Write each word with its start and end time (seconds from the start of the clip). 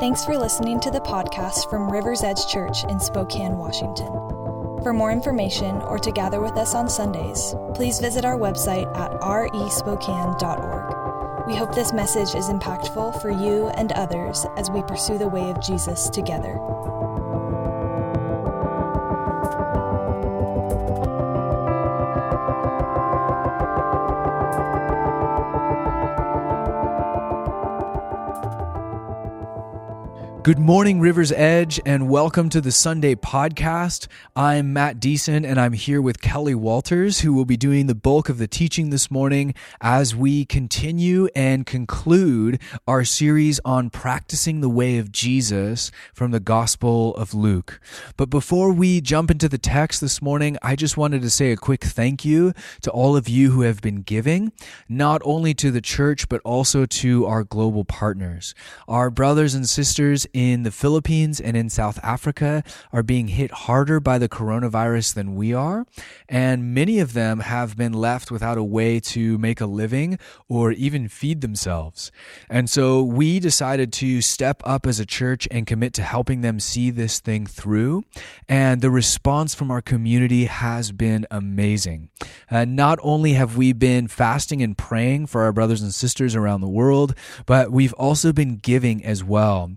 Thanks 0.00 0.24
for 0.24 0.36
listening 0.36 0.80
to 0.80 0.90
the 0.90 1.00
podcast 1.00 1.70
from 1.70 1.90
River's 1.90 2.22
Edge 2.22 2.46
Church 2.46 2.84
in 2.84 3.00
Spokane, 3.00 3.56
Washington. 3.56 4.12
For 4.82 4.92
more 4.92 5.10
information 5.10 5.76
or 5.82 5.98
to 5.98 6.12
gather 6.12 6.42
with 6.42 6.58
us 6.58 6.74
on 6.74 6.90
Sundays, 6.90 7.54
please 7.74 8.00
visit 8.00 8.24
our 8.24 8.36
website 8.38 8.94
at 8.96 9.12
respokane.org. 9.12 10.94
We 11.46 11.56
hope 11.56 11.74
this 11.74 11.92
message 11.92 12.34
is 12.34 12.50
impactful 12.50 13.20
for 13.22 13.30
you 13.30 13.68
and 13.68 13.92
others 13.92 14.44
as 14.56 14.70
we 14.70 14.82
pursue 14.82 15.16
the 15.16 15.28
way 15.28 15.48
of 15.50 15.62
Jesus 15.62 16.10
together. 16.10 16.58
Good 30.44 30.58
morning, 30.58 31.00
River's 31.00 31.32
Edge, 31.32 31.80
and 31.86 32.10
welcome 32.10 32.50
to 32.50 32.60
the 32.60 32.70
Sunday 32.70 33.14
podcast. 33.14 34.08
I'm 34.36 34.74
Matt 34.74 35.00
Deason, 35.00 35.42
and 35.42 35.58
I'm 35.58 35.72
here 35.72 36.02
with 36.02 36.20
Kelly 36.20 36.54
Walters, 36.54 37.20
who 37.20 37.32
will 37.32 37.46
be 37.46 37.56
doing 37.56 37.86
the 37.86 37.94
bulk 37.94 38.28
of 38.28 38.36
the 38.36 38.46
teaching 38.46 38.90
this 38.90 39.10
morning 39.10 39.54
as 39.80 40.14
we 40.14 40.44
continue 40.44 41.28
and 41.34 41.64
conclude 41.64 42.60
our 42.86 43.06
series 43.06 43.58
on 43.64 43.88
practicing 43.88 44.60
the 44.60 44.68
way 44.68 44.98
of 44.98 45.10
Jesus 45.10 45.90
from 46.12 46.30
the 46.30 46.40
Gospel 46.40 47.14
of 47.14 47.32
Luke. 47.32 47.80
But 48.18 48.28
before 48.28 48.70
we 48.70 49.00
jump 49.00 49.30
into 49.30 49.48
the 49.48 49.56
text 49.56 50.02
this 50.02 50.20
morning, 50.20 50.58
I 50.60 50.76
just 50.76 50.98
wanted 50.98 51.22
to 51.22 51.30
say 51.30 51.52
a 51.52 51.56
quick 51.56 51.82
thank 51.82 52.22
you 52.22 52.52
to 52.82 52.90
all 52.90 53.16
of 53.16 53.30
you 53.30 53.52
who 53.52 53.62
have 53.62 53.80
been 53.80 54.02
giving, 54.02 54.52
not 54.90 55.22
only 55.24 55.54
to 55.54 55.70
the 55.70 55.80
church, 55.80 56.28
but 56.28 56.42
also 56.44 56.84
to 56.84 57.24
our 57.24 57.44
global 57.44 57.86
partners. 57.86 58.54
Our 58.86 59.08
brothers 59.08 59.54
and 59.54 59.66
sisters 59.66 60.26
in 60.34 60.64
the 60.64 60.70
Philippines 60.72 61.40
and 61.40 61.56
in 61.56 61.70
South 61.70 61.98
Africa 62.02 62.62
are 62.92 63.04
being 63.04 63.28
hit 63.28 63.52
harder 63.52 64.00
by 64.00 64.18
the 64.18 64.28
coronavirus 64.28 65.14
than 65.14 65.36
we 65.36 65.54
are. 65.54 65.86
And 66.28 66.74
many 66.74 66.98
of 66.98 67.14
them 67.14 67.40
have 67.40 67.76
been 67.76 67.92
left 67.92 68.30
without 68.30 68.58
a 68.58 68.64
way 68.64 68.98
to 69.00 69.38
make 69.38 69.60
a 69.60 69.66
living 69.66 70.18
or 70.48 70.72
even 70.72 71.08
feed 71.08 71.40
themselves. 71.40 72.10
And 72.50 72.68
so 72.68 73.02
we 73.02 73.38
decided 73.38 73.92
to 73.94 74.20
step 74.20 74.60
up 74.64 74.86
as 74.86 74.98
a 74.98 75.06
church 75.06 75.46
and 75.50 75.66
commit 75.66 75.94
to 75.94 76.02
helping 76.02 76.40
them 76.40 76.58
see 76.58 76.90
this 76.90 77.20
thing 77.20 77.46
through. 77.46 78.02
And 78.48 78.82
the 78.82 78.90
response 78.90 79.54
from 79.54 79.70
our 79.70 79.80
community 79.80 80.46
has 80.46 80.90
been 80.90 81.26
amazing. 81.30 82.10
Uh, 82.50 82.64
not 82.64 82.98
only 83.02 83.34
have 83.34 83.56
we 83.56 83.72
been 83.72 84.08
fasting 84.08 84.62
and 84.62 84.76
praying 84.76 85.26
for 85.28 85.42
our 85.42 85.52
brothers 85.52 85.80
and 85.80 85.94
sisters 85.94 86.34
around 86.34 86.60
the 86.60 86.68
world, 86.68 87.14
but 87.46 87.70
we've 87.70 87.92
also 87.94 88.32
been 88.32 88.56
giving 88.56 89.04
as 89.04 89.22
well. 89.22 89.70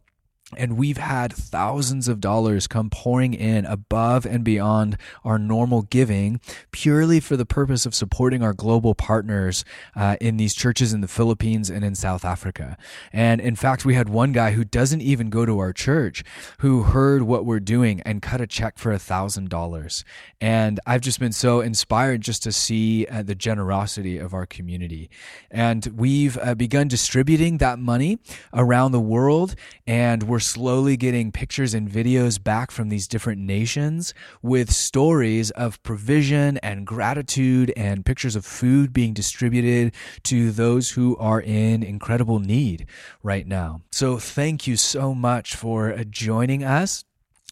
And 0.55 0.77
we've 0.77 0.97
had 0.97 1.33
thousands 1.33 2.07
of 2.07 2.21
dollars 2.21 2.67
come 2.67 2.89
pouring 2.89 3.33
in 3.33 3.65
above 3.65 4.25
and 4.25 4.45
beyond 4.45 4.97
our 5.25 5.37
normal 5.37 5.81
giving 5.81 6.39
purely 6.71 7.19
for 7.19 7.35
the 7.35 7.45
purpose 7.45 7.85
of 7.85 7.93
supporting 7.93 8.41
our 8.41 8.53
global 8.53 8.95
partners 8.95 9.65
uh, 9.93 10.15
in 10.21 10.37
these 10.37 10.53
churches 10.53 10.93
in 10.93 11.01
the 11.01 11.07
Philippines 11.07 11.69
and 11.69 11.83
in 11.83 11.95
South 11.95 12.23
Africa. 12.23 12.77
And 13.11 13.41
in 13.41 13.57
fact, 13.57 13.83
we 13.83 13.95
had 13.95 14.07
one 14.07 14.31
guy 14.31 14.51
who 14.51 14.63
doesn't 14.63 15.01
even 15.01 15.29
go 15.29 15.45
to 15.45 15.59
our 15.59 15.73
church 15.73 16.23
who 16.59 16.83
heard 16.83 17.23
what 17.23 17.45
we're 17.45 17.59
doing 17.59 17.99
and 18.01 18.21
cut 18.21 18.39
a 18.39 18.47
check 18.47 18.77
for 18.77 18.93
a 18.93 18.99
thousand 18.99 19.49
dollars. 19.49 20.05
And 20.39 20.79
I've 20.85 21.01
just 21.01 21.19
been 21.19 21.33
so 21.33 21.59
inspired 21.59 22.21
just 22.21 22.41
to 22.43 22.53
see 22.53 23.05
uh, 23.07 23.21
the 23.21 23.35
generosity 23.35 24.17
of 24.17 24.33
our 24.33 24.45
community. 24.45 25.09
And 25.51 25.85
we've 25.87 26.37
uh, 26.37 26.55
begun 26.55 26.87
distributing 26.87 27.57
that 27.57 27.79
money 27.79 28.19
around 28.53 28.93
the 28.93 29.01
world 29.01 29.55
and 29.85 30.23
we're 30.23 30.36
we're 30.37 30.41
slowly 30.41 30.95
getting 30.95 31.31
pictures 31.31 31.73
and 31.73 31.89
videos 31.89 32.43
back 32.43 32.69
from 32.69 32.89
these 32.89 33.07
different 33.07 33.41
nations 33.41 34.13
with 34.43 34.71
stories 34.71 35.49
of 35.49 35.81
provision 35.81 36.59
and 36.59 36.85
gratitude 36.85 37.73
and 37.75 38.05
pictures 38.05 38.35
of 38.35 38.45
food 38.45 38.93
being 38.93 39.15
distributed 39.15 39.91
to 40.21 40.51
those 40.51 40.91
who 40.91 41.17
are 41.17 41.41
in 41.41 41.81
incredible 41.81 42.37
need 42.37 42.85
right 43.23 43.47
now. 43.47 43.81
So 43.91 44.19
thank 44.19 44.67
you 44.67 44.77
so 44.77 45.15
much 45.15 45.55
for 45.55 46.03
joining 46.03 46.63
us 46.63 47.03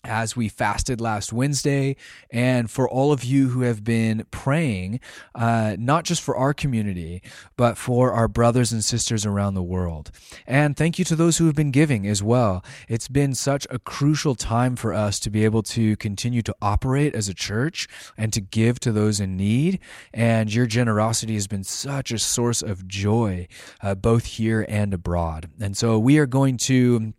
as 0.06 0.36
we 0.36 0.50
fasted 0.50 1.02
last 1.02 1.34
Wednesday, 1.34 1.96
and 2.32 2.70
for 2.70 2.90
all 2.90 3.12
of 3.12 3.24
you 3.24 3.50
who 3.50 3.62
have 3.62 3.84
been 3.84 4.26
praying, 4.32 5.00
uh, 5.34 5.76
not 5.80 6.04
just 6.04 6.22
for 6.22 6.36
our 6.36 6.54
community, 6.54 7.22
but 7.58 7.78
for 7.78 8.12
our 8.12 8.28
brothers 8.28 8.72
and 8.72 8.84
sisters 8.84 9.26
around 9.26 9.54
the 9.54 9.64
world. 9.64 10.12
And 10.48 10.78
thank 10.78 11.00
you 11.00 11.06
to 11.06 11.16
those 11.16 11.38
who 11.38 11.46
have 11.46 11.56
been 11.56 11.72
giving 11.72 12.08
as 12.08 12.22
well. 12.22 12.64
It's 12.88 13.08
been 13.08 13.36
such 13.36 13.68
a 13.70 13.80
crucial 13.80 14.36
time 14.36 14.76
for 14.76 14.94
us 14.94 15.20
to 15.22 15.30
be 15.30 15.44
able 15.44 15.64
to 15.64 15.96
continue 15.98 16.42
to 16.44 16.56
operate 16.62 17.16
as 17.16 17.28
a 17.28 17.34
church 17.34 17.88
and 18.18 18.32
to 18.34 18.42
give 18.42 18.80
to 18.82 18.92
those 18.92 19.20
in 19.20 19.36
need. 19.36 19.80
And 20.14 20.54
your 20.54 20.66
generosity 20.66 21.34
has 21.34 21.48
been 21.48 21.64
such 21.64 22.12
a 22.12 22.20
source 22.20 22.62
of 22.62 22.88
joy, 22.88 23.48
uh, 23.82 23.96
both 23.96 24.26
here 24.26 24.66
and 24.70 24.94
abroad. 24.94 25.50
And 25.60 25.76
so 25.76 25.98
we 26.00 26.18
are 26.18 26.26
going 26.26 26.58
to 26.58 27.14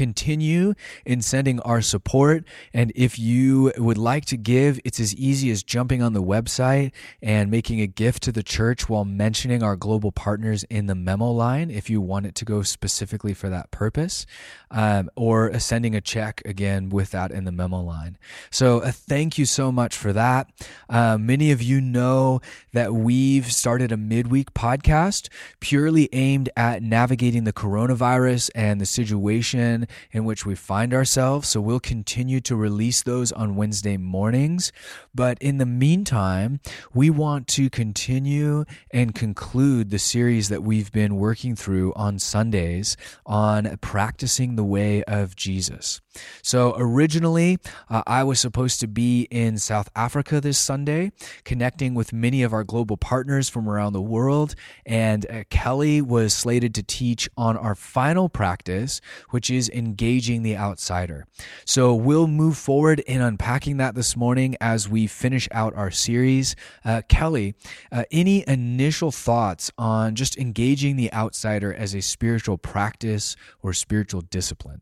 continue 0.00 0.72
in 1.04 1.20
sending 1.20 1.60
our 1.60 1.82
support. 1.82 2.42
And 2.72 2.90
if 2.94 3.18
you 3.18 3.70
would 3.76 3.98
like 3.98 4.24
to 4.26 4.38
give, 4.38 4.80
it's 4.82 4.98
as 4.98 5.14
easy 5.14 5.50
as 5.50 5.62
jumping 5.62 6.00
on 6.02 6.14
the 6.14 6.22
website 6.22 6.92
and 7.20 7.50
making 7.50 7.82
a 7.82 7.86
gift 7.86 8.22
to 8.22 8.32
the 8.32 8.42
church 8.42 8.88
while 8.88 9.04
mentioning 9.04 9.62
our 9.62 9.76
global 9.76 10.10
partners 10.10 10.64
in 10.70 10.86
the 10.86 10.94
memo 10.94 11.30
line 11.30 11.70
if 11.70 11.90
you 11.90 12.00
want 12.00 12.24
it 12.24 12.34
to 12.36 12.46
go 12.46 12.62
specifically 12.62 13.34
for 13.34 13.50
that 13.50 13.70
purpose, 13.70 14.24
um, 14.70 15.10
or 15.16 15.58
sending 15.60 15.94
a 15.94 16.00
check 16.00 16.40
again 16.46 16.88
with 16.88 17.10
that 17.10 17.30
in 17.30 17.44
the 17.44 17.52
memo 17.52 17.82
line. 17.82 18.16
So 18.50 18.80
uh, 18.80 18.92
thank 18.92 19.36
you 19.36 19.44
so 19.44 19.70
much 19.70 19.94
for 19.94 20.14
that. 20.14 20.48
Uh, 20.88 21.18
many 21.18 21.50
of 21.50 21.60
you 21.60 21.78
know 21.82 22.40
that 22.72 22.94
we've 22.94 23.52
started 23.52 23.92
a 23.92 23.98
midweek 23.98 24.54
podcast 24.54 25.28
purely 25.60 26.08
aimed 26.12 26.48
at 26.56 26.82
navigating 26.82 27.44
the 27.44 27.52
coronavirus 27.52 28.48
and 28.54 28.80
the 28.80 28.86
situation 28.86 29.86
in 30.12 30.24
which 30.24 30.44
we 30.46 30.54
find 30.54 30.94
ourselves. 30.94 31.48
So 31.48 31.60
we'll 31.60 31.80
continue 31.80 32.40
to 32.42 32.56
release 32.56 33.02
those 33.02 33.32
on 33.32 33.56
Wednesday 33.56 33.96
mornings. 33.96 34.72
But 35.14 35.38
in 35.40 35.58
the 35.58 35.66
meantime, 35.66 36.60
we 36.94 37.10
want 37.10 37.46
to 37.48 37.70
continue 37.70 38.64
and 38.90 39.14
conclude 39.14 39.90
the 39.90 39.98
series 39.98 40.48
that 40.48 40.62
we've 40.62 40.92
been 40.92 41.16
working 41.16 41.56
through 41.56 41.92
on 41.94 42.18
Sundays 42.18 42.96
on 43.26 43.76
practicing 43.78 44.56
the 44.56 44.64
way 44.64 45.02
of 45.04 45.36
Jesus. 45.36 46.00
So 46.42 46.74
originally, 46.76 47.58
uh, 47.88 48.02
I 48.06 48.24
was 48.24 48.40
supposed 48.40 48.80
to 48.80 48.88
be 48.88 49.28
in 49.30 49.58
South 49.58 49.88
Africa 49.94 50.40
this 50.40 50.58
Sunday, 50.58 51.12
connecting 51.44 51.94
with 51.94 52.12
many 52.12 52.42
of 52.42 52.52
our 52.52 52.64
global 52.64 52.96
partners 52.96 53.48
from 53.48 53.68
around 53.68 53.92
the 53.92 54.00
world. 54.02 54.54
And 54.84 55.30
uh, 55.30 55.44
Kelly 55.50 56.02
was 56.02 56.34
slated 56.34 56.74
to 56.76 56.82
teach 56.82 57.28
on 57.36 57.56
our 57.56 57.74
final 57.74 58.28
practice, 58.28 59.00
which 59.30 59.50
is 59.50 59.68
engaging 59.70 60.42
the 60.42 60.56
outsider. 60.56 61.26
So 61.64 61.94
we'll 61.94 62.26
move 62.26 62.56
forward 62.56 63.00
in 63.00 63.20
unpacking 63.20 63.76
that 63.78 63.94
this 63.94 64.16
morning 64.16 64.56
as 64.60 64.88
we 64.88 65.06
finish 65.06 65.48
out 65.52 65.74
our 65.74 65.90
series. 65.90 66.56
Uh, 66.84 67.02
Kelly, 67.08 67.54
uh, 67.92 68.04
any 68.10 68.44
initial 68.48 69.12
thoughts 69.12 69.70
on 69.78 70.14
just 70.14 70.36
engaging 70.38 70.96
the 70.96 71.12
outsider 71.12 71.72
as 71.72 71.94
a 71.94 72.02
spiritual 72.02 72.58
practice 72.58 73.36
or 73.62 73.72
spiritual 73.72 74.22
discipline? 74.22 74.80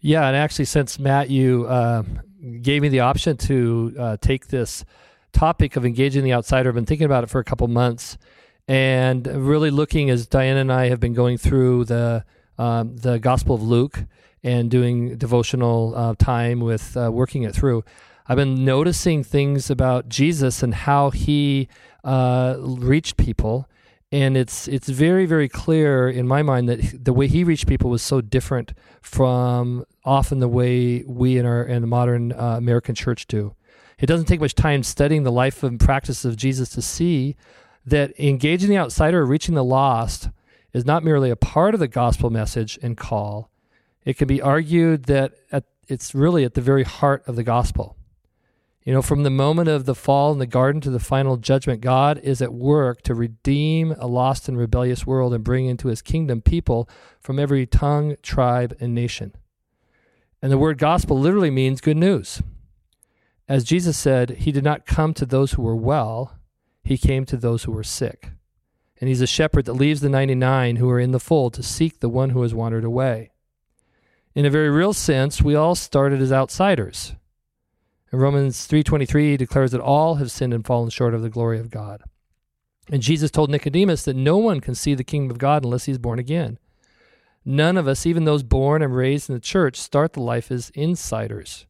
Yeah, 0.00 0.26
and 0.26 0.36
actually, 0.36 0.64
since 0.64 0.98
Matt, 0.98 1.28
you 1.28 1.66
uh, 1.66 2.04
gave 2.62 2.82
me 2.82 2.88
the 2.88 3.00
option 3.00 3.36
to 3.36 3.94
uh, 3.98 4.16
take 4.20 4.48
this 4.48 4.84
topic 5.32 5.76
of 5.76 5.84
engaging 5.84 6.24
the 6.24 6.32
outsider, 6.32 6.70
I've 6.70 6.74
been 6.74 6.86
thinking 6.86 7.04
about 7.04 7.24
it 7.24 7.30
for 7.30 7.38
a 7.38 7.44
couple 7.44 7.68
months, 7.68 8.16
and 8.66 9.26
really 9.26 9.70
looking 9.70 10.10
as 10.10 10.26
Diana 10.26 10.60
and 10.60 10.72
I 10.72 10.88
have 10.88 11.00
been 11.00 11.12
going 11.12 11.38
through 11.38 11.84
the 11.84 12.24
um, 12.58 12.96
the 12.96 13.18
Gospel 13.18 13.54
of 13.54 13.62
Luke 13.62 14.04
and 14.42 14.70
doing 14.70 15.16
devotional 15.16 15.94
uh, 15.96 16.14
time 16.18 16.60
with 16.60 16.96
uh, 16.96 17.10
working 17.12 17.42
it 17.42 17.54
through. 17.54 17.84
I've 18.26 18.36
been 18.36 18.64
noticing 18.64 19.24
things 19.24 19.70
about 19.70 20.08
Jesus 20.08 20.62
and 20.62 20.74
how 20.74 21.10
he 21.10 21.68
uh, 22.04 22.56
reached 22.58 23.16
people 23.16 23.66
and 24.12 24.36
it's 24.36 24.66
it's 24.66 24.88
very 24.88 25.24
very 25.26 25.48
clear 25.48 26.08
in 26.08 26.26
my 26.26 26.42
mind 26.42 26.68
that 26.68 27.04
the 27.04 27.12
way 27.12 27.28
he 27.28 27.44
reached 27.44 27.66
people 27.66 27.90
was 27.90 28.02
so 28.02 28.20
different 28.20 28.72
from 29.00 29.84
often 30.04 30.40
the 30.40 30.48
way 30.48 31.04
we 31.06 31.38
in 31.38 31.46
our 31.46 31.62
in 31.62 31.80
the 31.80 31.86
modern 31.86 32.32
uh, 32.32 32.56
American 32.56 32.94
church 32.94 33.26
do. 33.26 33.54
It 33.98 34.06
doesn't 34.06 34.26
take 34.26 34.40
much 34.40 34.54
time 34.54 34.82
studying 34.82 35.24
the 35.24 35.32
life 35.32 35.62
and 35.62 35.78
practice 35.78 36.24
of 36.24 36.36
Jesus 36.36 36.70
to 36.70 36.82
see 36.82 37.36
that 37.84 38.18
engaging 38.18 38.70
the 38.70 38.78
outsider, 38.78 39.24
reaching 39.26 39.54
the 39.54 39.64
lost, 39.64 40.30
is 40.72 40.86
not 40.86 41.04
merely 41.04 41.30
a 41.30 41.36
part 41.36 41.74
of 41.74 41.80
the 41.80 41.88
gospel 41.88 42.30
message 42.30 42.78
and 42.82 42.96
call. 42.96 43.50
It 44.04 44.16
can 44.16 44.26
be 44.26 44.40
argued 44.40 45.04
that 45.04 45.34
at, 45.52 45.64
it's 45.86 46.14
really 46.14 46.44
at 46.44 46.54
the 46.54 46.60
very 46.62 46.84
heart 46.84 47.22
of 47.26 47.36
the 47.36 47.42
gospel. 47.42 47.96
You 48.84 48.94
know, 48.94 49.02
from 49.02 49.24
the 49.24 49.30
moment 49.30 49.68
of 49.68 49.84
the 49.84 49.94
fall 49.94 50.32
in 50.32 50.38
the 50.38 50.46
garden 50.46 50.80
to 50.80 50.90
the 50.90 50.98
final 50.98 51.36
judgment, 51.36 51.82
God 51.82 52.18
is 52.18 52.40
at 52.40 52.54
work 52.54 53.02
to 53.02 53.14
redeem 53.14 53.92
a 53.92 54.06
lost 54.06 54.48
and 54.48 54.56
rebellious 54.56 55.06
world 55.06 55.34
and 55.34 55.44
bring 55.44 55.66
into 55.66 55.88
his 55.88 56.00
kingdom 56.00 56.40
people 56.40 56.88
from 57.20 57.38
every 57.38 57.66
tongue, 57.66 58.16
tribe, 58.22 58.74
and 58.80 58.94
nation. 58.94 59.34
And 60.40 60.50
the 60.50 60.58
word 60.58 60.78
gospel 60.78 61.18
literally 61.18 61.50
means 61.50 61.82
good 61.82 61.98
news. 61.98 62.42
As 63.46 63.64
Jesus 63.64 63.98
said, 63.98 64.30
he 64.30 64.52
did 64.52 64.64
not 64.64 64.86
come 64.86 65.12
to 65.14 65.26
those 65.26 65.52
who 65.52 65.62
were 65.62 65.76
well, 65.76 66.38
he 66.82 66.96
came 66.96 67.26
to 67.26 67.36
those 67.36 67.64
who 67.64 67.72
were 67.72 67.84
sick. 67.84 68.30
And 68.98 69.08
he's 69.08 69.20
a 69.20 69.26
shepherd 69.26 69.66
that 69.66 69.74
leaves 69.74 70.00
the 70.00 70.08
99 70.08 70.76
who 70.76 70.88
are 70.88 71.00
in 71.00 71.10
the 71.10 71.20
fold 71.20 71.52
to 71.54 71.62
seek 71.62 72.00
the 72.00 72.08
one 72.08 72.30
who 72.30 72.42
has 72.42 72.54
wandered 72.54 72.84
away. 72.84 73.30
In 74.34 74.46
a 74.46 74.50
very 74.50 74.70
real 74.70 74.92
sense, 74.94 75.42
we 75.42 75.54
all 75.54 75.74
started 75.74 76.22
as 76.22 76.32
outsiders. 76.32 77.14
And 78.12 78.20
Romans 78.20 78.66
3:23 78.66 79.36
declares 79.36 79.70
that 79.70 79.80
all 79.80 80.16
have 80.16 80.30
sinned 80.30 80.54
and 80.54 80.66
fallen 80.66 80.90
short 80.90 81.14
of 81.14 81.22
the 81.22 81.30
glory 81.30 81.58
of 81.58 81.70
God. 81.70 82.02
And 82.90 83.02
Jesus 83.02 83.30
told 83.30 83.50
Nicodemus 83.50 84.04
that 84.04 84.16
no 84.16 84.36
one 84.36 84.60
can 84.60 84.74
see 84.74 84.94
the 84.94 85.04
kingdom 85.04 85.30
of 85.30 85.38
God 85.38 85.64
unless 85.64 85.84
he's 85.84 85.98
born 85.98 86.18
again. 86.18 86.58
None 87.44 87.76
of 87.76 87.86
us, 87.86 88.04
even 88.04 88.24
those 88.24 88.42
born 88.42 88.82
and 88.82 88.94
raised 88.94 89.30
in 89.30 89.34
the 89.34 89.40
church, 89.40 89.76
start 89.76 90.12
the 90.12 90.22
life 90.22 90.50
as 90.50 90.70
insiders. 90.70 91.66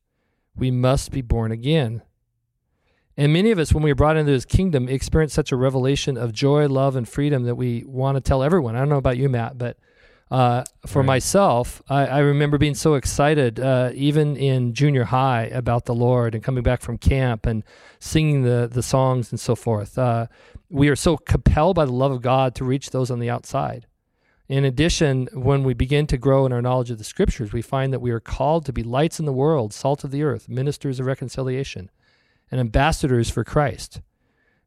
We 0.57 0.71
must 0.71 1.11
be 1.11 1.23
born 1.23 1.53
again. 1.53 2.03
And 3.17 3.33
many 3.33 3.51
of 3.51 3.59
us, 3.59 3.75
when 3.75 3.83
we 3.83 3.91
are 3.91 3.97
brought 3.97 4.17
into 4.17 4.33
his 4.33 4.47
kingdom, 4.47 4.89
experience 4.89 5.35
such 5.35 5.53
a 5.53 5.57
revelation 5.57 6.17
of 6.17 6.33
joy, 6.33 6.67
love, 6.67 6.97
and 6.97 7.09
freedom 7.09 7.43
that 7.45 7.55
we 7.55 7.85
want 7.87 8.17
to 8.17 8.21
tell 8.21 8.43
everyone. 8.43 8.75
I 8.75 8.79
don't 8.79 8.89
know 8.89 8.97
about 8.97 9.19
you, 9.19 9.29
Matt, 9.29 9.59
but 9.59 9.77
uh, 10.31 10.63
for 10.87 11.01
right. 11.01 11.07
myself, 11.07 11.83
I, 11.89 12.07
I, 12.07 12.19
remember 12.21 12.57
being 12.57 12.77
so 12.77 12.95
excited, 12.95 13.59
uh, 13.59 13.91
even 13.95 14.37
in 14.37 14.75
junior 14.75 15.05
high, 15.05 15.45
about 15.47 15.87
the 15.87 15.95
Lord 15.95 16.37
and 16.37 16.45
coming 16.45 16.63
back 16.63 16.83
from 16.83 16.99
camp 16.99 17.47
and 17.47 17.65
singing 17.99 18.43
the, 18.43 18.69
the 18.71 18.83
songs 18.83 19.33
and 19.33 19.41
so 19.41 19.57
forth. 19.57 19.99
Uh, 19.99 20.29
we 20.69 20.89
are 20.89 20.95
so 20.95 21.17
compelled 21.17 21.75
by 21.75 21.85
the 21.85 21.93
love 21.93 22.13
of 22.13 22.23
God 22.23 22.55
to 22.55 22.65
reach 22.65 22.91
those 22.91 23.11
on 23.11 23.19
the 23.19 23.29
outside. 23.29 23.87
In 24.49 24.65
addition, 24.65 25.29
when 25.33 25.65
we 25.65 25.75
begin 25.75 26.07
to 26.09 26.17
grow 26.17 26.47
in 26.47 26.53
our 26.53 26.63
knowledge 26.63 26.93
of 26.93 26.99
the 26.99 27.05
scriptures, 27.05 27.53
we 27.53 27.63
find 27.63 27.93
that 27.93 28.01
we 28.01 28.13
are 28.13 28.21
called 28.21 28.67
to 28.67 28.73
be 28.73 28.85
lights 28.85 29.19
in 29.19 29.27
the 29.27 29.33
world, 29.33 29.73
salt 29.73 30.05
of 30.05 30.13
the 30.13 30.23
earth, 30.23 30.49
ministers 30.49 31.01
of 31.01 31.07
reconciliation, 31.07 31.91
and 32.53 32.61
ambassadors 32.61 33.31
for 33.31 33.43
Christ. 33.43 34.01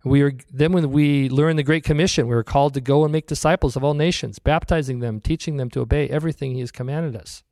We 0.04 0.38
then 0.52 0.74
when 0.74 0.92
we 0.92 1.30
learn 1.30 1.56
the 1.56 1.64
Great 1.64 1.84
Commission, 1.84 2.28
we 2.28 2.36
are 2.36 2.44
called 2.44 2.74
to 2.74 2.82
go 2.82 3.04
and 3.04 3.12
make 3.12 3.28
disciples 3.28 3.76
of 3.76 3.84
all 3.84 3.94
nations, 3.94 4.40
baptizing 4.40 5.00
them, 5.00 5.22
teaching 5.22 5.58
them 5.58 5.70
to 5.72 5.82
obey 5.82 6.10
everything 6.10 6.54
He 6.54 6.60
has 6.60 6.72
commanded 6.72 7.16
us. 7.16 7.44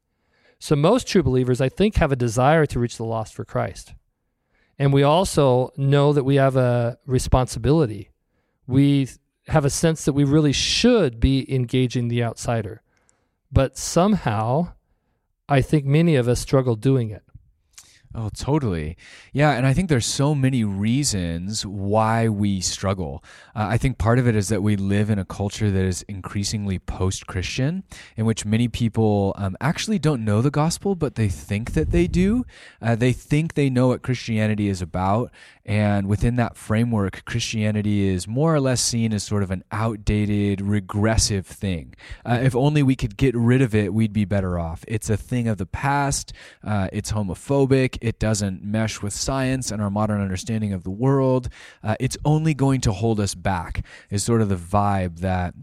So 0.60 0.76
most 0.76 1.08
true 1.08 1.24
believers, 1.24 1.62
I 1.62 1.70
think, 1.70 1.96
have 1.96 2.12
a 2.12 2.16
desire 2.16 2.66
to 2.68 2.80
reach 2.80 2.98
the 2.98 3.06
lost 3.06 3.34
for 3.34 3.46
Christ. 3.46 3.94
And 4.78 4.92
we 4.92 5.04
also 5.04 5.72
know 5.78 6.14
that 6.14 6.24
we 6.24 6.36
have 6.36 6.56
a 6.56 6.98
responsibility. 7.06 8.10
We 8.68 9.10
have 9.48 9.66
a 9.66 9.70
sense 9.70 10.06
that 10.06 10.14
we 10.14 10.24
really 10.24 10.54
should 10.54 11.20
be 11.20 11.52
engaging 11.54 12.08
the 12.08 12.24
outsider. 12.24 12.82
But 13.52 13.78
somehow, 13.78 14.74
I 15.48 15.62
think 15.62 15.86
many 15.86 16.16
of 16.16 16.28
us 16.28 16.40
struggle 16.40 16.76
doing 16.76 17.10
it. 17.10 17.24
Oh, 18.14 18.30
totally. 18.30 18.98
Yeah. 19.32 19.52
And 19.52 19.66
I 19.66 19.74
think 19.74 19.88
there's 19.90 20.06
so 20.06 20.36
many 20.36 20.64
reasons 20.64 21.66
why 21.66 22.28
we 22.28 22.60
struggle. 22.60 23.24
Uh, 23.56 23.68
I 23.70 23.78
think 23.78 23.98
part 23.98 24.20
of 24.20 24.28
it 24.28 24.36
is 24.36 24.50
that 24.50 24.62
we 24.62 24.76
live 24.76 25.10
in 25.10 25.18
a 25.18 25.26
culture 25.26 25.72
that 25.72 25.84
is 25.84 26.02
increasingly 26.04 26.78
post 26.78 27.26
Christian, 27.28 27.84
in 28.18 28.26
which 28.26 28.46
many 28.46 28.68
people 28.68 29.34
um, 29.38 29.56
actually 29.62 29.98
don't 29.98 30.26
know 30.26 30.42
the 30.42 30.52
gospel, 30.52 30.96
but 30.96 31.16
they 31.16 31.30
think 31.30 31.72
that 31.72 31.92
they 31.92 32.08
do. 32.08 32.46
Uh, 32.82 32.96
they 32.96 33.14
think 33.14 33.54
they 33.54 33.70
know 33.70 33.88
what 33.88 34.02
Christianity 34.02 34.68
is 34.68 34.82
about. 34.82 35.32
And 35.66 36.08
within 36.08 36.36
that 36.38 36.58
framework, 36.58 37.24
Christianity 37.26 38.08
is 38.08 38.28
more 38.28 38.54
or 38.54 38.60
less 38.60 38.82
seen 38.82 39.14
as 39.14 39.24
sort 39.24 39.44
of 39.44 39.52
an 39.52 39.64
outdated, 39.72 40.62
regressive 40.62 41.46
thing. 41.46 41.94
Uh, 42.26 42.40
if 42.42 42.56
only 42.56 42.84
we 42.84 42.96
could 42.96 43.18
get 43.18 43.36
rid 43.36 43.62
of 43.62 43.76
it, 43.76 43.94
we'd 43.94 44.14
be 44.14 44.26
better 44.26 44.58
off. 44.60 44.84
It's 44.88 45.10
a 45.10 45.18
thing 45.18 45.48
of 45.48 45.58
the 45.58 45.66
past. 45.66 46.34
Uh, 46.64 46.90
it's 46.92 47.12
homophobic. 47.12 47.98
It 48.02 48.20
doesn't 48.20 48.64
mesh 48.64 49.02
with 49.02 49.14
science 49.14 49.72
and 49.72 49.82
our 49.82 49.90
modern 49.90 50.22
understanding 50.22 50.74
of 50.74 50.84
the 50.84 50.90
world. 50.92 51.50
Uh, 51.84 51.96
it's 52.00 52.18
only 52.26 52.54
going 52.54 52.82
to 52.82 52.92
hold 52.92 53.20
us 53.20 53.36
back, 53.36 53.86
is 54.10 54.24
sort 54.24 54.42
of 54.42 54.50
the 54.50 54.56
vibe 54.56 55.20
that 55.20 55.54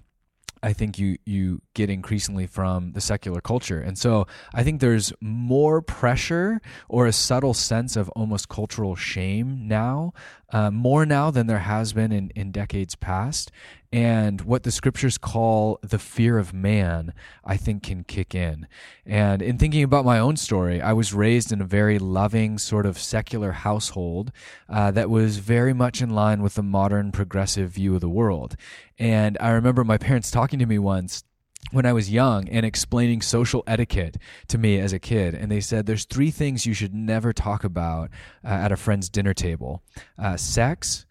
I 0.63 0.73
think 0.73 0.99
you 0.99 1.19
you 1.25 1.61
get 1.75 1.91
increasingly 1.91 2.47
from 2.47 2.93
the 2.93 3.01
secular 3.01 3.41
culture. 3.41 3.81
And 3.81 3.97
so 3.99 4.27
I 4.55 4.63
think 4.63 4.81
there's 4.81 5.13
more 5.21 5.81
pressure 5.81 6.61
or 6.89 7.07
a 7.07 7.13
subtle 7.13 7.55
sense 7.55 7.97
of 7.97 8.09
almost 8.11 8.49
cultural 8.49 8.97
shame 8.97 9.69
now, 9.69 10.13
uh, 10.53 10.71
more 10.71 11.07
now 11.07 11.31
than 11.31 11.47
there 11.47 11.59
has 11.61 11.93
been 11.93 12.13
in, 12.13 12.31
in 12.35 12.53
decades 12.53 12.95
past 12.95 13.51
and 13.93 14.43
what 14.43 14.65
the 14.65 14.71
scriptures 14.71 15.17
call 15.17 15.79
the 15.83 15.99
fear 15.99 16.39
of 16.39 16.53
man, 16.53 17.15
I 17.45 17.57
think 17.57 17.85
can 17.85 18.05
kick 18.05 18.35
in. 18.35 18.67
And 19.07 19.41
in 19.41 19.57
thinking 19.57 19.83
about 19.83 20.05
my 20.05 20.19
own 20.19 20.37
story, 20.37 20.83
I 20.83 20.93
was 20.93 21.15
raised 21.15 21.53
in 21.53 21.63
a 21.63 21.65
very 21.65 21.99
loving, 21.99 22.59
sort 22.59 22.85
of 22.85 22.99
secular 22.99 23.53
household 23.53 24.31
uh, 24.69 24.91
that 24.91 25.09
was 25.09 25.39
very 25.39 25.73
much 25.73 26.03
in 26.03 26.11
line 26.11 26.43
with 26.43 26.55
the 26.55 26.63
modern 26.63 27.13
progressive 27.13 27.71
view 27.71 27.95
of 27.95 28.03
the 28.03 28.11
world. 28.11 28.57
And 28.99 29.39
I 29.41 29.51
remember 29.51 29.85
my 29.85 29.97
parents 29.97 30.31
talking 30.31 30.59
to 30.59 30.67
me 30.67 30.79
once 30.79 31.25
when 31.71 31.87
I 31.87 31.93
was 31.93 32.11
young 32.11 32.49
and 32.49 32.65
explaining 32.67 33.23
social 33.23 33.65
etiquette 33.67 34.19
to 34.49 34.59
me 34.59 34.79
as 34.79 34.93
a 34.93 34.99
kid. 34.99 35.35
And 35.35 35.51
they 35.51 35.61
said 35.61 35.87
there's 35.87 36.05
three 36.05 36.31
things 36.31 36.67
you 36.67 36.75
should 36.75 36.95
never 36.95 37.33
talk 37.33 37.65
about 37.65 38.11
uh, 38.45 38.49
at 38.49 38.73
a 38.73 38.77
friend's 38.77 39.09
dinner 39.09 39.35
table 39.35 39.83
uh, 40.19 40.37
sex, 40.37 41.07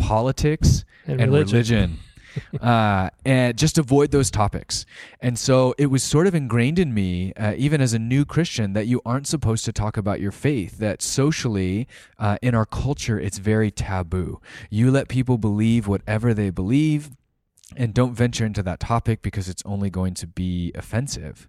politics, 0.00 0.84
and, 1.06 1.20
and 1.20 1.32
religion. 1.32 1.52
religion 1.52 1.98
uh, 2.60 3.10
and 3.24 3.56
just 3.56 3.78
avoid 3.78 4.10
those 4.10 4.30
topics. 4.30 4.86
And 5.20 5.38
so 5.38 5.74
it 5.78 5.86
was 5.86 6.02
sort 6.02 6.26
of 6.26 6.34
ingrained 6.34 6.78
in 6.78 6.94
me, 6.94 7.32
uh, 7.34 7.54
even 7.56 7.80
as 7.80 7.92
a 7.92 7.98
new 7.98 8.24
Christian, 8.24 8.72
that 8.74 8.86
you 8.86 9.00
aren't 9.04 9.26
supposed 9.26 9.64
to 9.66 9.72
talk 9.72 9.96
about 9.96 10.20
your 10.20 10.32
faith. 10.32 10.78
That 10.78 11.02
socially, 11.02 11.88
uh, 12.18 12.38
in 12.42 12.54
our 12.54 12.66
culture, 12.66 13.18
it's 13.18 13.38
very 13.38 13.70
taboo. 13.70 14.40
You 14.70 14.90
let 14.90 15.08
people 15.08 15.38
believe 15.38 15.86
whatever 15.86 16.34
they 16.34 16.50
believe. 16.50 17.10
And 17.76 17.92
don't 17.92 18.14
venture 18.14 18.46
into 18.46 18.62
that 18.62 18.78
topic 18.78 19.22
because 19.22 19.48
it's 19.48 19.62
only 19.66 19.90
going 19.90 20.14
to 20.14 20.26
be 20.28 20.70
offensive. 20.76 21.48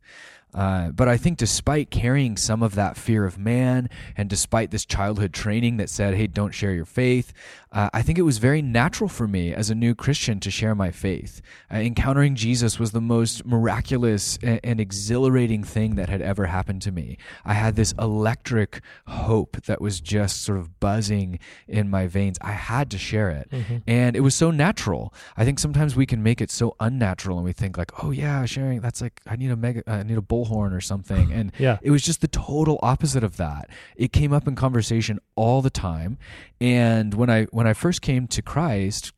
Uh, 0.54 0.90
but 0.90 1.08
I 1.08 1.18
think 1.18 1.38
despite 1.38 1.92
carrying 1.92 2.38
some 2.38 2.64
of 2.64 2.76
that 2.76 2.98
fear 2.98 3.26
of 3.26 3.38
man 3.38 3.90
and 4.16 4.30
despite 4.30 4.72
this 4.72 4.86
childhood 4.86 5.34
training 5.34 5.78
that 5.78 5.90
said, 5.90 6.16
hey, 6.16 6.28
don't 6.28 6.52
share 6.52 6.74
your 6.74 6.86
faith, 6.86 7.34
uh, 7.72 7.90
I 7.94 8.02
think 8.02 8.18
it 8.18 8.24
was 8.24 8.38
very 8.38 8.62
natural 8.62 9.10
for 9.10 9.28
me 9.28 9.54
as 9.54 9.70
a 9.70 9.76
new 9.76 9.94
Christian 9.94 10.40
to 10.40 10.50
share 10.50 10.74
my 10.74 10.90
faith. 10.90 11.42
Uh, 11.72 11.78
encountering 11.78 12.36
Jesus 12.36 12.80
was 12.80 12.92
the 12.92 13.02
most 13.02 13.46
miraculous 13.46 14.40
and, 14.42 14.60
and, 14.64 14.80
exhilarating 14.80 15.64
thing 15.64 15.96
that 15.96 16.08
had 16.08 16.22
ever 16.22 16.46
happened 16.46 16.82
to 16.84 16.92
me. 16.92 17.18
I 17.44 17.54
had 17.54 17.76
this 17.76 17.94
electric 18.00 18.82
hope 19.08 19.64
that 19.66 19.82
was 19.82 20.00
just 20.00 20.44
sort 20.44 20.60
of 20.60 20.80
buzzing 20.80 21.40
in 21.68 21.90
my 21.90 22.08
veins. 22.08 22.38
I 22.42 22.52
had 22.52 22.90
to 22.92 22.98
share 22.98 23.30
it. 23.30 23.50
Mm-hmm. 23.52 23.78
And 23.86 24.16
it 24.16 24.22
was 24.22 24.34
so 24.34 24.50
natural. 24.50 25.14
I 25.36 25.44
think 25.44 25.60
sometimes 25.60 25.96
we 25.96 26.06
can 26.06 26.24
make 26.24 26.42
it 26.42 26.50
so 26.50 26.76
unnatural 26.80 27.38
and 27.38 27.46
we 27.46 27.54
think 27.54 27.78
like, 27.78 28.04
oh 28.04 28.12
yeah, 28.12 28.46
sharing, 28.46 28.80
that's 28.80 29.02
like, 29.02 29.22
I 29.28 29.36
need 29.36 29.52
a 29.52 29.58
mega, 29.58 29.84
I 29.88 30.04
need 30.04 30.18
a 30.18 30.22
bullhorn 30.46 30.72
or 30.72 30.82
something. 30.82 31.32
And 31.32 31.52
yeah. 31.60 31.78
it 31.82 31.92
was 31.92 32.04
just 32.04 32.22
the 32.22 32.28
total 32.28 32.80
opposite 32.82 33.24
of 33.24 33.38
that. 33.38 33.70
It 33.96 34.12
came 34.12 34.34
up 34.34 34.48
in 34.48 34.56
conversation 34.56 35.20
all 35.36 35.62
the 35.62 35.70
time. 35.70 36.18
And 36.60 37.14
when 37.14 37.30
I, 37.30 37.46
when 37.46 37.68
I 37.68 37.74
first 37.74 38.02
came 38.02 38.28
to 38.28 38.42
Christ, 38.42 39.14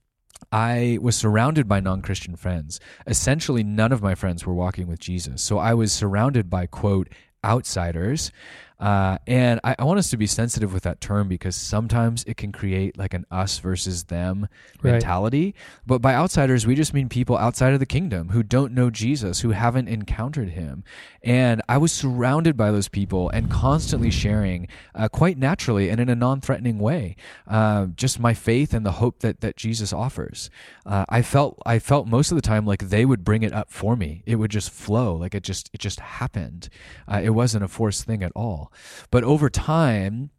I 0.51 0.97
was 1.01 1.15
surrounded 1.15 1.67
by 1.67 1.79
non 1.79 2.01
Christian 2.01 2.35
friends. 2.35 2.79
Essentially, 3.05 3.63
none 3.63 3.91
of 3.91 4.01
my 4.01 4.15
friends 4.15 4.45
were 4.45 4.53
walking 4.53 4.87
with 4.87 4.99
Jesus. 4.99 5.41
So 5.41 5.57
I 5.57 5.73
was 5.73 5.91
surrounded 5.91 6.49
by, 6.49 6.65
quote, 6.65 7.09
outsiders. 7.43 8.31
Uh, 8.79 9.17
and 9.27 9.59
I, 9.63 9.75
I, 9.77 9.83
want 9.83 9.99
us 9.99 10.09
to 10.11 10.17
be 10.17 10.25
sensitive 10.25 10.73
with 10.73 10.83
that 10.83 11.01
term 11.01 11.27
because 11.27 11.55
sometimes 11.55 12.23
it 12.23 12.37
can 12.37 12.53
create 12.53 12.97
like 12.97 13.13
an 13.13 13.25
us 13.29 13.59
versus 13.59 14.05
them 14.05 14.47
right. 14.81 14.93
mentality. 14.93 15.53
But 15.85 16.01
by 16.01 16.13
outsiders, 16.13 16.65
we 16.65 16.75
just 16.75 16.93
mean 16.93 17.09
people 17.09 17.37
outside 17.37 17.73
of 17.73 17.81
the 17.81 17.85
kingdom 17.85 18.29
who 18.29 18.41
don't 18.41 18.73
know 18.73 18.89
Jesus, 18.89 19.41
who 19.41 19.49
haven't 19.51 19.89
encountered 19.89 20.51
him. 20.51 20.85
And 21.21 21.61
I 21.67 21.77
was 21.77 21.91
surrounded 21.91 22.55
by 22.55 22.71
those 22.71 22.87
people 22.87 23.29
and 23.31 23.51
constantly 23.51 24.11
sharing 24.11 24.69
uh, 24.95 25.09
quite 25.09 25.37
naturally 25.37 25.89
and 25.89 25.99
in 25.99 26.07
a 26.07 26.15
non 26.15 26.39
threatening 26.39 26.79
way 26.79 27.17
uh, 27.47 27.87
just 27.87 28.17
my 28.17 28.33
faith 28.33 28.73
and 28.73 28.85
the 28.85 28.93
hope 28.93 29.19
that, 29.19 29.41
that 29.41 29.57
Jesus 29.57 29.91
offers. 29.91 30.49
Uh, 30.85 31.05
I 31.09 31.21
felt 31.21 31.61
I 31.65 31.79
felt 31.79 32.07
most 32.07 32.31
of 32.31 32.35
the 32.35 32.41
time 32.41 32.65
like 32.65 32.89
they 32.89 33.05
would 33.05 33.23
bring 33.23 33.43
it 33.43 33.53
up 33.53 33.71
for 33.71 33.95
me. 33.95 34.23
It 34.25 34.35
would 34.35 34.51
just 34.51 34.71
flow, 34.71 35.15
like 35.15 35.35
it 35.35 35.43
just 35.43 35.69
it 35.73 35.79
just 35.79 35.99
happened. 35.99 36.69
Uh, 37.07 37.21
it 37.23 37.31
wasn't 37.31 37.63
a 37.63 37.67
forced 37.67 38.05
thing 38.05 38.23
at 38.23 38.31
all. 38.35 38.68
But 39.11 39.23
over 39.23 39.49
time, 39.49 40.31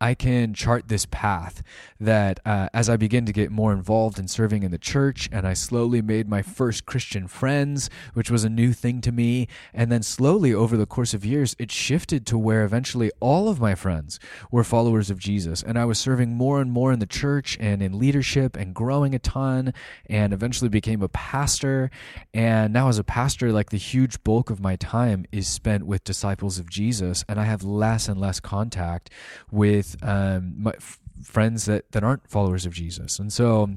I 0.00 0.14
can 0.14 0.54
chart 0.54 0.88
this 0.88 1.06
path 1.06 1.62
that 2.00 2.40
uh, 2.44 2.68
as 2.74 2.88
I 2.88 2.96
begin 2.96 3.26
to 3.26 3.32
get 3.32 3.50
more 3.50 3.72
involved 3.72 4.18
in 4.18 4.28
serving 4.28 4.62
in 4.62 4.70
the 4.70 4.78
church, 4.78 5.28
and 5.32 5.46
I 5.46 5.54
slowly 5.54 6.02
made 6.02 6.28
my 6.28 6.42
first 6.42 6.86
Christian 6.86 7.28
friends, 7.28 7.88
which 8.14 8.30
was 8.30 8.44
a 8.44 8.50
new 8.50 8.72
thing 8.72 9.00
to 9.02 9.12
me. 9.12 9.48
And 9.72 9.90
then 9.90 10.02
slowly 10.02 10.52
over 10.52 10.76
the 10.76 10.86
course 10.86 11.14
of 11.14 11.24
years, 11.24 11.56
it 11.58 11.70
shifted 11.70 12.26
to 12.26 12.38
where 12.38 12.64
eventually 12.64 13.10
all 13.20 13.48
of 13.48 13.60
my 13.60 13.74
friends 13.74 14.18
were 14.50 14.64
followers 14.64 15.10
of 15.10 15.18
Jesus. 15.18 15.62
And 15.62 15.78
I 15.78 15.84
was 15.84 15.98
serving 15.98 16.34
more 16.34 16.60
and 16.60 16.70
more 16.70 16.92
in 16.92 16.98
the 16.98 17.06
church 17.06 17.56
and 17.60 17.82
in 17.82 17.98
leadership 17.98 18.56
and 18.56 18.74
growing 18.74 19.14
a 19.14 19.18
ton, 19.18 19.72
and 20.08 20.32
eventually 20.32 20.68
became 20.68 21.02
a 21.02 21.08
pastor. 21.08 21.90
And 22.34 22.72
now, 22.72 22.88
as 22.88 22.98
a 22.98 23.04
pastor, 23.04 23.52
like 23.52 23.70
the 23.70 23.76
huge 23.76 24.22
bulk 24.24 24.50
of 24.50 24.60
my 24.60 24.76
time 24.76 25.26
is 25.32 25.48
spent 25.48 25.86
with 25.86 26.04
disciples 26.04 26.58
of 26.58 26.68
Jesus, 26.68 27.24
and 27.28 27.40
I 27.40 27.44
have 27.44 27.62
less 27.62 28.08
and 28.08 28.20
less 28.20 28.40
contact 28.40 29.10
with 29.50 29.75
with 29.76 29.96
um, 30.02 30.54
my 30.58 30.72
f- 30.76 30.98
friends 31.22 31.66
that, 31.66 31.92
that 31.92 32.02
aren't 32.02 32.28
followers 32.28 32.66
of 32.66 32.72
Jesus. 32.72 33.18
And 33.18 33.32
so 33.32 33.70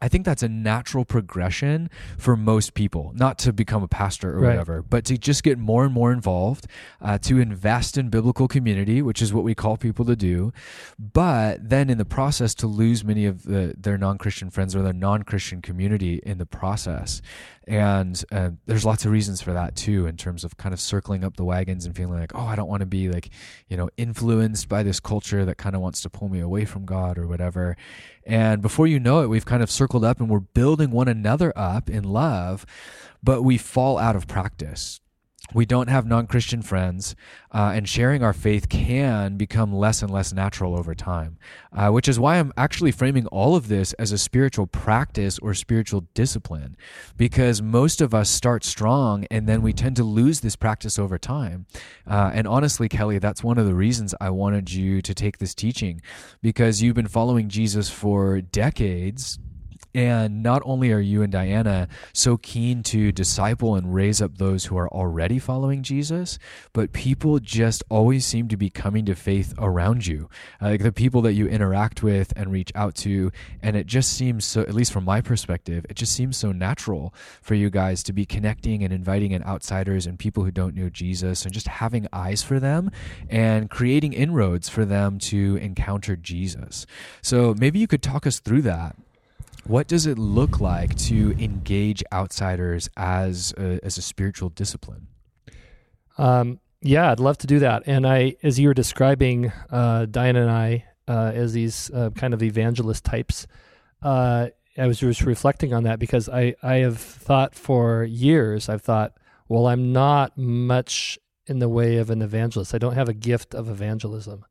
I 0.00 0.08
think 0.08 0.24
that's 0.24 0.42
a 0.42 0.48
natural 0.48 1.04
progression 1.04 1.88
for 2.18 2.36
most 2.36 2.74
people, 2.74 3.12
not 3.14 3.38
to 3.38 3.52
become 3.52 3.82
a 3.82 3.88
pastor 3.88 4.36
or 4.36 4.40
right. 4.40 4.50
whatever, 4.50 4.82
but 4.82 5.04
to 5.06 5.16
just 5.16 5.42
get 5.42 5.58
more 5.58 5.84
and 5.84 5.94
more 5.94 6.12
involved, 6.12 6.66
uh, 7.00 7.18
to 7.18 7.38
invest 7.38 7.96
in 7.96 8.10
biblical 8.10 8.48
community, 8.48 9.00
which 9.02 9.22
is 9.22 9.32
what 9.32 9.44
we 9.44 9.54
call 9.54 9.76
people 9.76 10.04
to 10.04 10.16
do, 10.16 10.52
but 10.98 11.68
then 11.68 11.88
in 11.88 11.98
the 11.98 12.04
process 12.04 12.54
to 12.56 12.66
lose 12.66 13.04
many 13.04 13.24
of 13.24 13.44
the, 13.44 13.74
their 13.78 13.96
non 13.96 14.18
Christian 14.18 14.50
friends 14.50 14.74
or 14.74 14.82
their 14.82 14.92
non 14.92 15.22
Christian 15.22 15.62
community 15.62 16.20
in 16.24 16.38
the 16.38 16.46
process. 16.46 17.22
And 17.66 18.22
uh, 18.30 18.50
there's 18.66 18.84
lots 18.84 19.06
of 19.06 19.10
reasons 19.10 19.40
for 19.40 19.52
that 19.54 19.74
too, 19.74 20.06
in 20.06 20.16
terms 20.16 20.44
of 20.44 20.56
kind 20.56 20.72
of 20.72 20.80
circling 20.80 21.24
up 21.24 21.36
the 21.36 21.44
wagons 21.44 21.86
and 21.86 21.96
feeling 21.96 22.18
like, 22.18 22.34
oh, 22.34 22.44
I 22.44 22.56
don't 22.56 22.68
want 22.68 22.80
to 22.80 22.86
be 22.86 23.08
like, 23.08 23.30
you 23.68 23.76
know, 23.76 23.88
influenced 23.96 24.68
by 24.68 24.82
this 24.82 25.00
culture 25.00 25.44
that 25.46 25.56
kind 25.56 25.74
of 25.74 25.80
wants 25.80 26.02
to 26.02 26.10
pull 26.10 26.28
me 26.28 26.40
away 26.40 26.64
from 26.66 26.84
God 26.84 27.18
or 27.18 27.26
whatever. 27.26 27.76
And 28.26 28.62
before 28.62 28.86
you 28.86 28.98
know 28.98 29.22
it, 29.22 29.28
we've 29.28 29.44
kind 29.44 29.62
of 29.62 29.70
circled 29.70 30.04
up 30.04 30.20
and 30.20 30.28
we're 30.28 30.40
building 30.40 30.90
one 30.90 31.08
another 31.08 31.52
up 31.56 31.90
in 31.90 32.04
love, 32.04 32.64
but 33.22 33.42
we 33.42 33.58
fall 33.58 33.98
out 33.98 34.16
of 34.16 34.26
practice 34.26 35.00
we 35.52 35.66
don't 35.66 35.88
have 35.88 36.06
non 36.06 36.26
Christian 36.26 36.62
friends, 36.62 37.14
uh, 37.52 37.72
and 37.74 37.88
sharing 37.88 38.22
our 38.22 38.32
faith 38.32 38.68
can 38.68 39.36
become 39.36 39.72
less 39.74 40.00
and 40.02 40.10
less 40.10 40.32
natural 40.32 40.76
over 40.76 40.94
time, 40.94 41.36
uh, 41.72 41.90
which 41.90 42.08
is 42.08 42.18
why 42.18 42.38
I'm 42.38 42.52
actually 42.56 42.92
framing 42.92 43.26
all 43.26 43.54
of 43.54 43.68
this 43.68 43.92
as 43.94 44.10
a 44.10 44.18
spiritual 44.18 44.66
practice 44.66 45.38
or 45.38 45.52
spiritual 45.54 46.06
discipline, 46.14 46.76
because 47.16 47.60
most 47.60 48.00
of 48.00 48.14
us 48.14 48.30
start 48.30 48.64
strong 48.64 49.26
and 49.30 49.46
then 49.46 49.60
we 49.60 49.72
tend 49.72 49.96
to 49.96 50.04
lose 50.04 50.40
this 50.40 50.56
practice 50.56 50.98
over 50.98 51.18
time. 51.18 51.66
Uh, 52.06 52.30
and 52.32 52.46
honestly, 52.46 52.88
Kelly, 52.88 53.18
that's 53.18 53.44
one 53.44 53.58
of 53.58 53.66
the 53.66 53.74
reasons 53.74 54.14
I 54.20 54.30
wanted 54.30 54.72
you 54.72 55.02
to 55.02 55.14
take 55.14 55.38
this 55.38 55.54
teaching, 55.54 56.00
because 56.42 56.82
you've 56.82 56.96
been 56.96 57.08
following 57.08 57.48
Jesus 57.48 57.90
for 57.90 58.40
decades 58.40 59.38
and 59.94 60.42
not 60.42 60.60
only 60.64 60.90
are 60.92 60.98
you 60.98 61.22
and 61.22 61.30
Diana 61.32 61.88
so 62.12 62.36
keen 62.36 62.82
to 62.84 63.12
disciple 63.12 63.76
and 63.76 63.94
raise 63.94 64.20
up 64.20 64.38
those 64.38 64.64
who 64.64 64.76
are 64.76 64.88
already 64.88 65.38
following 65.38 65.82
Jesus, 65.82 66.38
but 66.72 66.92
people 66.92 67.38
just 67.38 67.84
always 67.88 68.26
seem 68.26 68.48
to 68.48 68.56
be 68.56 68.70
coming 68.70 69.04
to 69.06 69.14
faith 69.14 69.54
around 69.58 70.06
you, 70.06 70.28
uh, 70.60 70.70
like 70.70 70.82
the 70.82 70.92
people 70.92 71.22
that 71.22 71.34
you 71.34 71.46
interact 71.46 72.02
with 72.02 72.32
and 72.34 72.50
reach 72.50 72.72
out 72.74 72.96
to. 72.96 73.30
And 73.62 73.76
it 73.76 73.86
just 73.86 74.12
seems 74.12 74.44
so, 74.44 74.62
at 74.62 74.74
least 74.74 74.92
from 74.92 75.04
my 75.04 75.20
perspective, 75.20 75.86
it 75.88 75.94
just 75.94 76.12
seems 76.12 76.36
so 76.36 76.50
natural 76.50 77.14
for 77.40 77.54
you 77.54 77.70
guys 77.70 78.02
to 78.04 78.12
be 78.12 78.26
connecting 78.26 78.82
and 78.82 78.92
inviting 78.92 79.30
in 79.30 79.44
outsiders 79.44 80.06
and 80.06 80.18
people 80.18 80.44
who 80.44 80.50
don't 80.50 80.74
know 80.74 80.90
Jesus 80.90 81.44
and 81.44 81.54
just 81.54 81.68
having 81.68 82.08
eyes 82.12 82.42
for 82.42 82.58
them 82.58 82.90
and 83.28 83.70
creating 83.70 84.12
inroads 84.12 84.68
for 84.68 84.84
them 84.84 85.18
to 85.18 85.56
encounter 85.56 86.16
Jesus. 86.16 86.86
So 87.22 87.54
maybe 87.56 87.78
you 87.78 87.86
could 87.86 88.02
talk 88.02 88.26
us 88.26 88.40
through 88.40 88.62
that. 88.62 88.96
What 89.66 89.88
does 89.88 90.06
it 90.06 90.18
look 90.18 90.60
like 90.60 90.94
to 90.96 91.34
engage 91.38 92.02
outsiders 92.12 92.90
as 92.98 93.54
a, 93.56 93.80
as 93.82 93.96
a 93.96 94.02
spiritual 94.02 94.50
discipline? 94.50 95.06
Um, 96.18 96.60
yeah, 96.82 97.10
I'd 97.10 97.20
love 97.20 97.38
to 97.38 97.46
do 97.46 97.58
that. 97.60 97.84
And 97.86 98.06
I, 98.06 98.36
as 98.42 98.58
you 98.58 98.68
were 98.68 98.74
describing 98.74 99.50
uh, 99.70 100.04
Diana 100.04 100.42
and 100.42 100.50
I 100.50 100.84
uh, 101.08 101.32
as 101.34 101.54
these 101.54 101.90
uh, 101.90 102.10
kind 102.10 102.34
of 102.34 102.42
evangelist 102.42 103.04
types, 103.04 103.46
uh, 104.02 104.48
I 104.76 104.86
was 104.86 104.98
just 104.98 105.22
reflecting 105.22 105.72
on 105.72 105.84
that 105.84 105.98
because 105.98 106.28
I, 106.28 106.54
I 106.62 106.76
have 106.76 106.98
thought 106.98 107.54
for 107.54 108.04
years, 108.04 108.68
I've 108.68 108.82
thought, 108.82 109.14
well, 109.48 109.66
I'm 109.66 109.92
not 109.92 110.36
much 110.36 111.18
in 111.46 111.58
the 111.58 111.68
way 111.70 111.96
of 111.96 112.10
an 112.10 112.20
evangelist. 112.20 112.74
I 112.74 112.78
don't 112.78 112.94
have 112.94 113.08
a 113.08 113.14
gift 113.14 113.54
of 113.54 113.70
evangelism. 113.70 114.44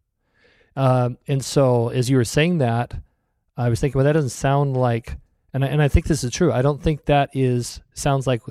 Um, 0.76 1.18
and 1.28 1.46
so, 1.46 1.90
as 1.90 2.10
you 2.10 2.18
were 2.18 2.26
saying 2.26 2.58
that, 2.60 2.96
I 3.58 3.70
was 3.70 3.80
thinking, 3.80 4.00
well, 4.00 4.06
that 4.06 4.14
doesn't 4.14 4.30
sound 4.30 4.76
like, 4.76 5.18
and 5.54 5.64
I, 5.64 5.68
and 5.68 5.82
I 5.82 5.88
think 5.88 6.08
this 6.08 6.24
is 6.24 6.32
true. 6.32 6.52
I 6.52 6.62
don't 6.62 6.82
think 6.82 7.06
that 7.06 7.30
is 7.34 7.82
sounds 7.94 8.26
like 8.26 8.42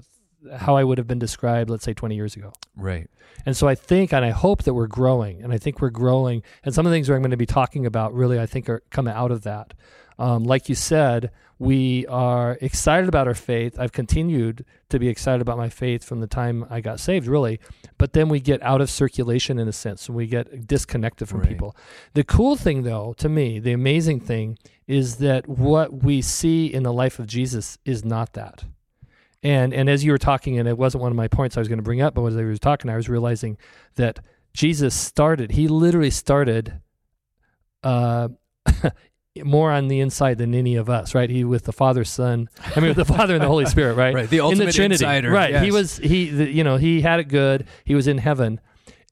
how 0.56 0.76
I 0.76 0.84
would 0.84 0.98
have 0.98 1.06
been 1.06 1.18
described, 1.18 1.70
let's 1.70 1.84
say, 1.84 1.94
20 1.94 2.14
years 2.14 2.36
ago. 2.36 2.52
Right. 2.76 3.08
And 3.46 3.56
so 3.56 3.66
I 3.68 3.74
think, 3.74 4.12
and 4.12 4.24
I 4.24 4.30
hope 4.30 4.64
that 4.64 4.74
we're 4.74 4.86
growing, 4.86 5.42
and 5.42 5.52
I 5.52 5.58
think 5.58 5.80
we're 5.80 5.90
growing, 5.90 6.42
and 6.64 6.74
some 6.74 6.86
of 6.86 6.90
the 6.90 6.96
things 6.96 7.08
that 7.08 7.14
I'm 7.14 7.22
going 7.22 7.30
to 7.32 7.36
be 7.36 7.46
talking 7.46 7.86
about 7.86 8.14
really, 8.14 8.38
I 8.38 8.46
think, 8.46 8.68
are 8.68 8.82
coming 8.90 9.14
out 9.14 9.30
of 9.30 9.42
that. 9.42 9.74
Um, 10.18 10.44
like 10.44 10.68
you 10.68 10.74
said, 10.74 11.30
we 11.62 12.04
are 12.08 12.58
excited 12.60 13.08
about 13.08 13.28
our 13.28 13.34
faith. 13.34 13.78
I've 13.78 13.92
continued 13.92 14.64
to 14.88 14.98
be 14.98 15.06
excited 15.06 15.40
about 15.40 15.58
my 15.58 15.68
faith 15.68 16.02
from 16.02 16.18
the 16.18 16.26
time 16.26 16.66
I 16.68 16.80
got 16.80 16.98
saved, 16.98 17.28
really. 17.28 17.60
But 17.98 18.14
then 18.14 18.28
we 18.28 18.40
get 18.40 18.60
out 18.64 18.80
of 18.80 18.90
circulation 18.90 19.60
in 19.60 19.68
a 19.68 19.72
sense, 19.72 20.08
and 20.08 20.16
we 20.16 20.26
get 20.26 20.66
disconnected 20.66 21.28
from 21.28 21.38
right. 21.38 21.48
people. 21.48 21.76
The 22.14 22.24
cool 22.24 22.56
thing, 22.56 22.82
though, 22.82 23.14
to 23.18 23.28
me, 23.28 23.60
the 23.60 23.70
amazing 23.70 24.18
thing 24.18 24.58
is 24.88 25.18
that 25.18 25.48
what 25.48 26.02
we 26.02 26.20
see 26.20 26.66
in 26.66 26.82
the 26.82 26.92
life 26.92 27.20
of 27.20 27.28
Jesus 27.28 27.78
is 27.84 28.04
not 28.04 28.32
that. 28.32 28.64
And 29.44 29.72
and 29.72 29.88
as 29.88 30.04
you 30.04 30.10
were 30.10 30.18
talking, 30.18 30.58
and 30.58 30.68
it 30.68 30.76
wasn't 30.76 31.02
one 31.02 31.12
of 31.12 31.16
my 31.16 31.28
points 31.28 31.56
I 31.56 31.60
was 31.60 31.68
going 31.68 31.78
to 31.78 31.84
bring 31.84 32.00
up, 32.00 32.14
but 32.14 32.24
as 32.24 32.36
I 32.36 32.42
was 32.42 32.58
talking, 32.58 32.90
I 32.90 32.96
was 32.96 33.08
realizing 33.08 33.56
that 33.94 34.18
Jesus 34.52 34.96
started. 34.96 35.52
He 35.52 35.68
literally 35.68 36.10
started. 36.10 36.80
Uh, 37.84 38.30
more 39.36 39.72
on 39.72 39.88
the 39.88 40.00
inside 40.00 40.38
than 40.38 40.54
any 40.54 40.76
of 40.76 40.90
us, 40.90 41.14
right? 41.14 41.30
He 41.30 41.44
with 41.44 41.64
the 41.64 41.72
Father, 41.72 42.04
Son, 42.04 42.48
I 42.76 42.80
mean, 42.80 42.88
with 42.88 42.96
the 42.96 43.04
Father 43.04 43.34
and 43.34 43.42
the 43.42 43.48
Holy 43.48 43.66
Spirit, 43.66 43.94
right? 43.94 44.14
right. 44.14 44.28
The 44.28 44.40
ultimate 44.40 44.62
in 44.62 44.66
the 44.66 44.72
Trinity, 44.72 45.04
insider, 45.04 45.30
right? 45.30 45.52
Yes. 45.52 45.64
He 45.64 45.70
was 45.70 45.96
he, 45.98 46.28
the, 46.28 46.50
you 46.50 46.64
know, 46.64 46.76
he 46.76 47.00
had 47.00 47.20
it 47.20 47.28
good. 47.28 47.66
He 47.84 47.94
was 47.94 48.06
in 48.06 48.18
heaven, 48.18 48.60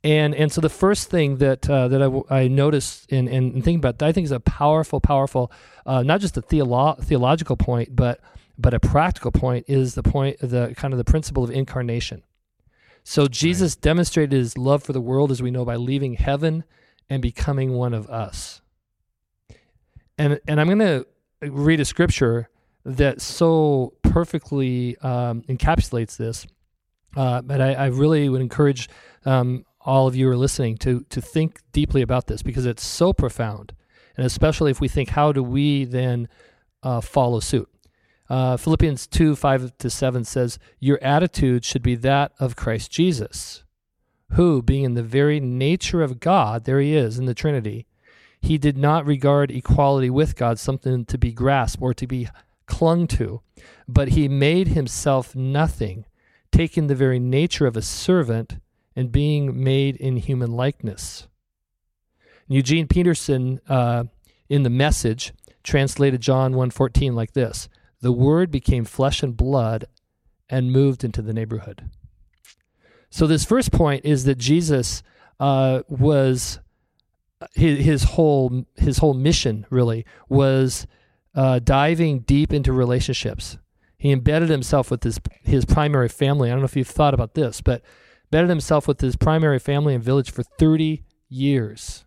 and 0.05 0.35
and 0.35 0.53
so 0.53 0.61
the 0.61 0.69
first 0.69 1.11
thing 1.11 1.39
that 1.39 1.69
uh, 1.71 1.89
that 1.89 2.03
I, 2.03 2.43
I 2.43 2.49
noticed 2.49 3.11
in, 3.11 3.29
in, 3.29 3.53
in 3.53 3.63
thinking 3.63 3.77
about, 3.77 3.99
that 3.99 4.09
I 4.09 4.13
think 4.13 4.27
is 4.27 4.33
a 4.33 4.41
powerful, 4.41 5.01
powerful, 5.01 5.51
uh, 5.87 6.03
not 6.03 6.21
just 6.21 6.37
a 6.37 6.43
theolo- 6.43 7.03
theological 7.03 7.57
point, 7.57 7.97
but 7.97 8.21
but 8.59 8.75
a 8.75 8.81
practical 8.81 9.33
point 9.33 9.65
is 9.69 9.95
the 9.95 10.03
point, 10.03 10.39
the 10.41 10.75
kind 10.77 10.93
of 10.93 10.99
the 10.99 11.05
principle 11.05 11.45
of 11.45 11.51
incarnation. 11.51 12.23
So 13.05 13.27
Jesus 13.27 13.75
right. 13.77 13.83
demonstrated 13.83 14.33
his 14.33 14.59
love 14.59 14.83
for 14.83 14.93
the 14.93 15.01
world, 15.01 15.31
as 15.31 15.41
we 15.41 15.51
know, 15.51 15.65
by 15.65 15.77
leaving 15.77 16.15
heaven 16.15 16.65
and 17.09 17.23
becoming 17.23 17.73
one 17.73 17.95
of 17.95 18.11
us 18.11 18.61
and 20.21 20.41
and 20.47 20.61
I'm 20.61 20.67
going 20.67 20.79
to 20.79 21.07
read 21.51 21.81
a 21.81 21.85
scripture 21.85 22.49
that 22.85 23.21
so 23.21 23.95
perfectly 24.03 24.97
um, 24.99 25.43
encapsulates 25.43 26.17
this. 26.17 26.47
Uh, 27.17 27.43
but 27.43 27.61
I, 27.61 27.75
I, 27.75 27.87
really 27.87 28.29
would 28.29 28.41
encourage 28.41 28.89
um, 29.25 29.65
all 29.81 30.07
of 30.07 30.15
you 30.15 30.27
who 30.27 30.33
are 30.33 30.37
listening 30.37 30.77
to 30.79 31.05
to 31.11 31.21
think 31.21 31.61
deeply 31.73 32.03
about 32.03 32.29
this 32.29 32.43
because 32.43 32.67
it's 32.67 32.85
so 32.85 33.13
profound, 33.13 33.73
and 34.17 34.25
especially 34.25 34.71
if 34.71 34.81
we 34.81 34.87
think, 34.87 35.09
how 35.09 35.33
do 35.33 35.43
we 35.43 35.85
then 35.85 36.29
uh, 36.85 37.01
follow 37.01 37.41
suit? 37.41 37.69
Uh, 38.29 38.57
Philippians 38.57 39.09
two 39.09 39.35
five 39.35 39.77
to 39.79 39.91
seven 39.91 40.25
says, 40.25 40.59
"Your 40.79 41.03
attitude 41.03 41.65
should 41.65 41.83
be 41.83 41.97
that 41.97 42.31
of 42.39 42.55
Christ 42.55 42.93
Jesus, 42.93 43.65
who, 44.35 44.63
being 44.63 44.85
in 44.85 44.95
the 44.95 45.03
very 45.03 45.41
nature 45.41 46.03
of 46.03 46.21
God, 46.21 46.65
there 46.65 46.79
He 46.79 46.95
is 46.95 47.19
in 47.19 47.25
the 47.25 47.35
Trinity." 47.35 47.87
He 48.41 48.59
did 48.59 48.77
not 48.77 49.07
regard 49.07 49.51
equality 49.51 50.11
with 50.11 50.37
God 50.37 50.59
something 50.59 51.05
to 51.07 51.19
be 51.19 51.33
grasped 51.33 51.83
or 51.83 51.95
to 51.95 52.07
be 52.07 52.29
clung 52.67 53.07
to, 53.09 53.43
but 53.87 54.09
he 54.09 54.29
made 54.29 54.69
himself 54.69 55.37
nothing, 55.37 56.05
taking 56.51 56.87
the 56.87 56.95
very 56.95 57.19
nature 57.19 57.67
of 57.67 57.77
a 57.77 57.83
servant 57.83 58.57
and 58.97 59.13
being 59.13 59.63
made 59.63 59.97
in 59.97 60.17
human 60.17 60.53
likeness. 60.53 61.29
Eugene 62.49 62.89
Peterson, 62.89 63.61
uh, 63.69 64.05
in 64.49 64.63
the 64.63 64.71
message, 64.71 65.33
translated 65.63 66.21
John 66.21 66.55
1.14 66.55 67.15
like 67.15 67.33
this, 67.33 67.69
The 68.01 68.13
Word 68.13 68.51
became 68.51 68.85
flesh 68.85 69.23
and 69.23 69.37
blood 69.37 69.85
and 70.49 70.73
moved 70.73 71.05
into 71.05 71.23
the 71.23 71.33
neighborhood. 71.33 71.89
So 73.11 73.27
this 73.27 73.45
first 73.45 73.73
point 73.73 74.05
is 74.05 74.25
that 74.25 74.39
Jesus 74.39 75.03
uh, 75.39 75.83
was 75.89 76.59
his, 77.55 77.85
his 77.85 78.03
whole 78.05 78.67
his 78.77 78.99
whole 78.99 79.15
mission 79.15 79.67
really 79.71 80.05
was 80.29 80.87
uh, 81.35 81.59
diving 81.59 82.21
deep 82.21 82.53
into 82.53 82.73
relationships. 82.73 83.59
He 83.97 84.13
embedded 84.13 84.49
himself 84.49 84.91
with 84.91 85.03
his 85.03 85.21
his 85.43 85.65
primary 85.65 86.09
family. 86.09 86.49
I 86.49 86.53
don't 86.53 86.61
know 86.61 86.67
if 86.67 86.77
you've 86.77 86.89
thought 86.89 87.15
about 87.15 87.35
this, 87.35 87.61
but 87.61 87.83
embedded 88.25 88.51
himself 88.51 88.87
with 88.87 89.01
his 89.01 89.17
primary 89.17 89.59
family 89.59 89.95
and 89.95 90.03
village 90.03 90.31
for 90.31 90.43
30 90.43 91.03
years, 91.29 92.05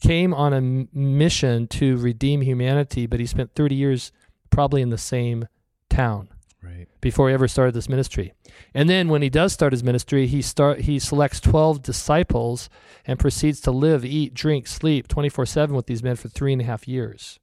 came 0.00 0.34
on 0.34 0.52
a 0.52 0.60
mission 0.60 1.66
to 1.68 1.96
redeem 1.96 2.42
humanity, 2.42 3.06
but 3.06 3.20
he 3.20 3.26
spent 3.26 3.54
30 3.54 3.74
years 3.74 4.12
probably 4.50 4.82
in 4.82 4.90
the 4.90 4.98
same 4.98 5.48
town 5.88 6.28
Right. 6.64 6.88
before 7.00 7.28
he 7.28 7.34
ever 7.34 7.48
started 7.48 7.74
this 7.74 7.88
ministry. 7.88 8.32
And 8.72 8.88
then 8.88 9.08
when 9.08 9.22
he 9.22 9.28
does 9.28 9.52
start 9.52 9.72
his 9.72 9.84
ministry, 9.84 10.26
he 10.26 10.42
start 10.42 10.80
he 10.80 10.98
selects 10.98 11.40
12 11.40 11.82
disciples 11.82 12.68
and 13.06 13.18
proceeds 13.18 13.60
to 13.62 13.70
live, 13.70 14.04
eat, 14.04 14.34
drink, 14.34 14.66
sleep 14.66 15.08
24/7 15.08 15.74
with 15.74 15.86
these 15.86 16.02
men 16.02 16.16
for 16.16 16.28
three 16.28 16.52
and 16.52 16.62
a 16.62 16.64
half 16.64 16.88
years. 16.88 17.38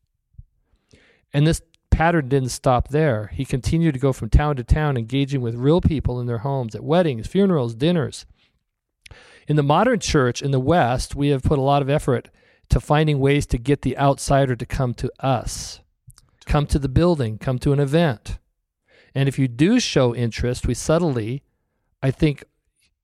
And 1.34 1.46
this 1.46 1.62
pattern 1.92 2.30
didn't 2.30 2.50
stop 2.50 2.88
there. 2.88 3.28
He 3.28 3.46
continued 3.46 3.94
to 3.94 4.00
go 4.00 4.14
from 4.14 4.30
town 4.30 4.56
to 4.56 4.64
town, 4.64 4.98
engaging 4.98 5.42
with 5.42 5.56
real 5.56 5.82
people 5.82 6.20
in 6.20 6.26
their 6.26 6.40
homes, 6.40 6.74
at 6.74 6.84
weddings, 6.84 7.28
funerals, 7.28 7.76
dinners. 7.76 8.26
In 9.48 9.56
the 9.56 9.64
modern 9.64 10.00
church 10.00 10.42
in 10.42 10.52
the 10.52 10.60
West, 10.60 11.16
we 11.16 11.30
have 11.30 11.44
put 11.44 11.60
a 11.60 11.64
lot 11.64 11.82
of 11.82 11.90
effort 11.90 12.30
to 12.70 12.80
finding 12.80 13.20
ways 13.20 13.46
to 13.48 13.58
get 13.58 13.82
the 13.82 13.98
outsider 13.98 14.56
to 14.56 14.66
come 14.66 14.94
to 14.96 15.12
us, 15.20 15.82
come 16.46 16.66
to 16.68 16.80
the 16.80 16.90
building, 16.90 17.38
come 17.38 17.60
to 17.60 17.74
an 17.74 17.80
event. 17.80 18.40
And 19.14 19.28
if 19.28 19.38
you 19.38 19.48
do 19.48 19.80
show 19.80 20.16
interest, 20.16 20.68
we 20.68 20.74
subtly, 20.74 21.44
I 22.02 22.12
think, 22.12 22.44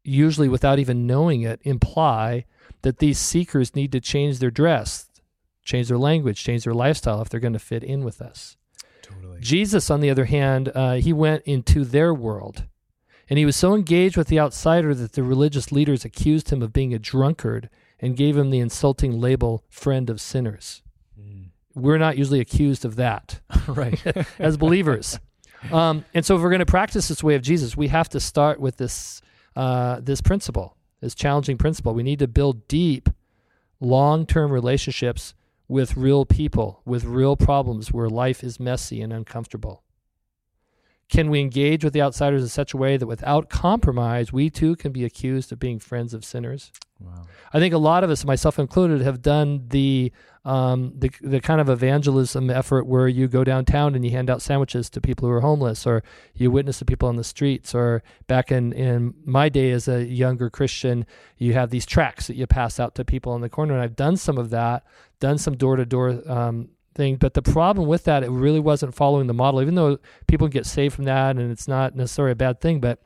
usually 0.04 0.48
without 0.48 0.80
even 0.80 1.06
knowing 1.06 1.42
it, 1.42 1.60
imply 1.64 2.46
that 2.82 3.00
these 3.00 3.20
seekers 3.20 3.76
need 3.76 3.92
to 3.92 4.00
change 4.00 4.40
their 4.40 4.52
dress, 4.52 5.10
change 5.64 5.90
their 5.90 5.98
language, 5.98 6.44
change 6.44 6.64
their 6.64 6.74
lifestyle 6.74 7.22
if 7.22 7.30
they're 7.30 7.40
going 7.40 7.54
to 7.54 7.60
fit 7.60 7.84
in 7.84 8.04
with 8.04 8.22
us. 8.22 8.56
Totally. 9.02 9.40
Jesus, 9.42 9.90
on 9.90 10.00
the 10.00 10.10
other 10.10 10.26
hand, 10.26 10.72
uh, 10.74 10.94
he 10.94 11.14
went 11.14 11.44
into 11.44 11.84
their 11.84 12.14
world. 12.14 12.66
And 13.30 13.38
he 13.38 13.46
was 13.46 13.58
so 13.58 13.76
engaged 13.76 14.16
with 14.16 14.28
the 14.28 14.40
outsider 14.40 14.96
that 14.96 15.14
the 15.14 15.24
religious 15.24 15.72
leaders 15.72 16.06
accused 16.06 16.50
him 16.50 16.62
of 16.62 16.72
being 16.72 16.94
a 16.94 17.00
drunkard 17.00 17.70
and 18.00 18.16
gave 18.16 18.38
him 18.38 18.52
the 18.52 18.60
insulting 18.60 19.20
label 19.20 19.66
friend 19.70 20.10
of 20.10 20.22
sinners. 20.22 20.82
Mm. 21.20 21.50
We're 21.76 21.98
not 21.98 22.18
usually 22.18 22.40
accused 22.40 22.86
of 22.86 22.96
that 22.96 23.42
right. 23.68 24.02
as 24.40 24.56
believers. 24.56 25.20
Um, 25.72 26.06
and 26.14 26.26
so, 26.26 26.36
if 26.36 26.42
we're 26.42 26.50
going 26.50 26.60
to 26.60 26.66
practice 26.66 27.08
this 27.08 27.24
way 27.24 27.36
of 27.36 27.42
Jesus, 27.42 27.76
we 27.76 27.88
have 27.88 28.10
to 28.10 28.20
start 28.20 28.60
with 28.60 28.78
this 28.78 29.22
uh, 29.56 30.00
this 30.02 30.22
principle, 30.22 30.78
this 31.02 31.16
challenging 31.16 31.58
principle. 31.58 31.94
We 31.94 32.04
need 32.04 32.20
to 32.20 32.28
build 32.28 32.68
deep, 32.68 33.10
long 33.80 34.26
term 34.26 34.52
relationships 34.52 35.34
with 35.68 35.98
real 35.98 36.26
people, 36.26 36.82
with 36.86 37.04
real 37.04 37.36
problems 37.36 37.92
where 37.92 38.10
life 38.10 38.44
is 38.44 38.60
messy 38.60 39.02
and 39.02 39.12
uncomfortable. 39.12 39.84
Can 41.10 41.30
we 41.30 41.40
engage 41.40 41.84
with 41.84 41.94
the 41.94 42.02
outsiders 42.02 42.42
in 42.42 42.50
such 42.50 42.74
a 42.74 42.78
way 42.78 42.98
that 42.98 43.08
without 43.08 43.50
compromise, 43.50 44.34
we 44.34 44.50
too 44.50 44.76
can 44.76 44.92
be 44.92 45.06
accused 45.06 45.52
of 45.52 45.60
being 45.60 45.80
friends 45.80 46.14
of 46.14 46.26
sinners? 46.26 46.72
Wow. 47.00 47.24
I 47.54 47.60
think 47.60 47.74
a 47.74 47.78
lot 47.78 48.04
of 48.04 48.10
us, 48.10 48.26
myself 48.26 48.60
included, 48.60 49.02
have 49.02 49.22
done 49.22 49.68
the 49.70 50.12
um, 50.48 50.94
the 50.98 51.12
the 51.22 51.42
kind 51.42 51.60
of 51.60 51.70
evangelism 51.70 52.50
effort 52.50 52.88
where 52.88 53.10
you 53.10 53.28
go 53.28 53.44
downtown 53.44 53.96
and 53.96 54.06
you 54.06 54.12
hand 54.12 54.30
out 54.30 54.42
sandwiches 54.42 54.90
to 54.92 55.02
people 55.02 55.28
who 55.28 55.34
are 55.34 55.42
homeless, 55.42 55.86
or 55.86 56.04
you 56.36 56.50
witness 56.50 56.80
to 56.80 56.86
people 56.86 57.10
on 57.10 57.18
the 57.18 57.24
streets, 57.24 57.76
or 57.76 58.02
back 58.28 58.50
in 58.50 58.72
in 58.72 59.14
my 59.26 59.50
day 59.50 59.72
as 59.72 59.90
a 59.90 60.06
younger 60.06 60.50
Christian, 60.50 61.06
you 61.38 61.52
have 61.52 61.70
these 61.70 61.86
tracts 61.86 62.28
that 62.28 62.38
you 62.38 62.48
pass 62.48 62.80
out 62.80 62.96
to 62.96 63.04
people 63.04 63.34
on 63.34 63.42
the 63.42 63.50
corner. 63.50 63.74
And 63.74 63.84
I've 63.84 63.98
done 63.98 64.16
some 64.16 64.38
of 64.38 64.50
that, 64.52 64.86
done 65.20 65.38
some 65.38 65.58
door 65.58 65.76
to 65.76 65.86
door 65.86 66.24
thing. 66.96 67.18
But 67.18 67.34
the 67.34 67.42
problem 67.42 67.86
with 67.86 68.06
that, 68.06 68.24
it 68.24 68.30
really 68.30 68.62
wasn't 68.62 68.96
following 68.96 69.28
the 69.28 69.34
model, 69.34 69.62
even 69.62 69.76
though 69.76 70.00
people 70.28 70.48
get 70.48 70.66
saved 70.66 70.96
from 70.96 71.06
that, 71.06 71.36
and 71.36 71.52
it's 71.52 71.68
not 71.68 71.94
necessarily 71.94 72.32
a 72.32 72.36
bad 72.36 72.62
thing. 72.62 72.80
But 72.80 73.02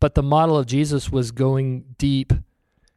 but 0.00 0.14
the 0.14 0.22
model 0.22 0.56
of 0.56 0.64
Jesus 0.64 1.12
was 1.12 1.30
going 1.30 1.94
deep. 1.98 2.32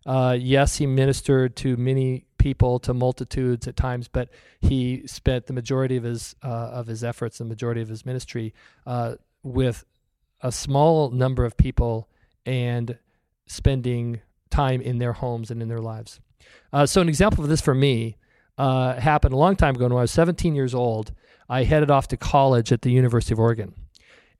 Uh, 0.06 0.38
yes, 0.40 0.78
he 0.78 0.86
ministered 0.86 1.56
to 1.58 1.76
many 1.76 2.26
people, 2.42 2.80
to 2.80 2.94
multitudes 2.94 3.68
at 3.68 3.76
times, 3.76 4.08
but 4.08 4.30
he 4.60 5.06
spent 5.06 5.46
the 5.46 5.54
majority 5.54 5.96
of 5.96 6.04
his 6.04 6.36
uh, 6.44 6.48
of 6.48 6.88
his 6.88 7.04
efforts, 7.04 7.38
the 7.38 7.46
majority 7.46 7.82
of 7.82 7.88
his 7.88 8.06
ministry, 8.06 8.54
uh, 8.88 9.16
with 9.44 9.86
a 10.42 10.52
small 10.52 11.12
number 11.12 11.46
of 11.46 11.56
people 11.56 12.10
and 12.46 12.98
spending 13.46 14.22
time 14.50 14.82
in 14.82 14.98
their 14.98 15.14
homes 15.14 15.52
and 15.52 15.62
in 15.62 15.68
their 15.68 15.80
lives. 15.80 16.20
Uh, 16.74 16.86
so, 16.86 17.00
an 17.00 17.08
example 17.08 17.44
of 17.44 17.50
this 17.50 17.62
for 17.62 17.76
me 17.76 18.18
uh, 18.58 19.00
happened 19.00 19.34
a 19.34 19.38
long 19.38 19.56
time 19.56 19.76
ago 19.76 19.86
when 19.86 19.94
I 19.94 20.02
was 20.02 20.12
17 20.12 20.56
years 20.56 20.74
old. 20.74 21.14
I 21.48 21.64
headed 21.64 21.92
off 21.92 22.08
to 22.10 22.18
college 22.18 22.72
at 22.72 22.82
the 22.82 22.92
University 22.92 23.34
of 23.34 23.40
Oregon. 23.40 23.74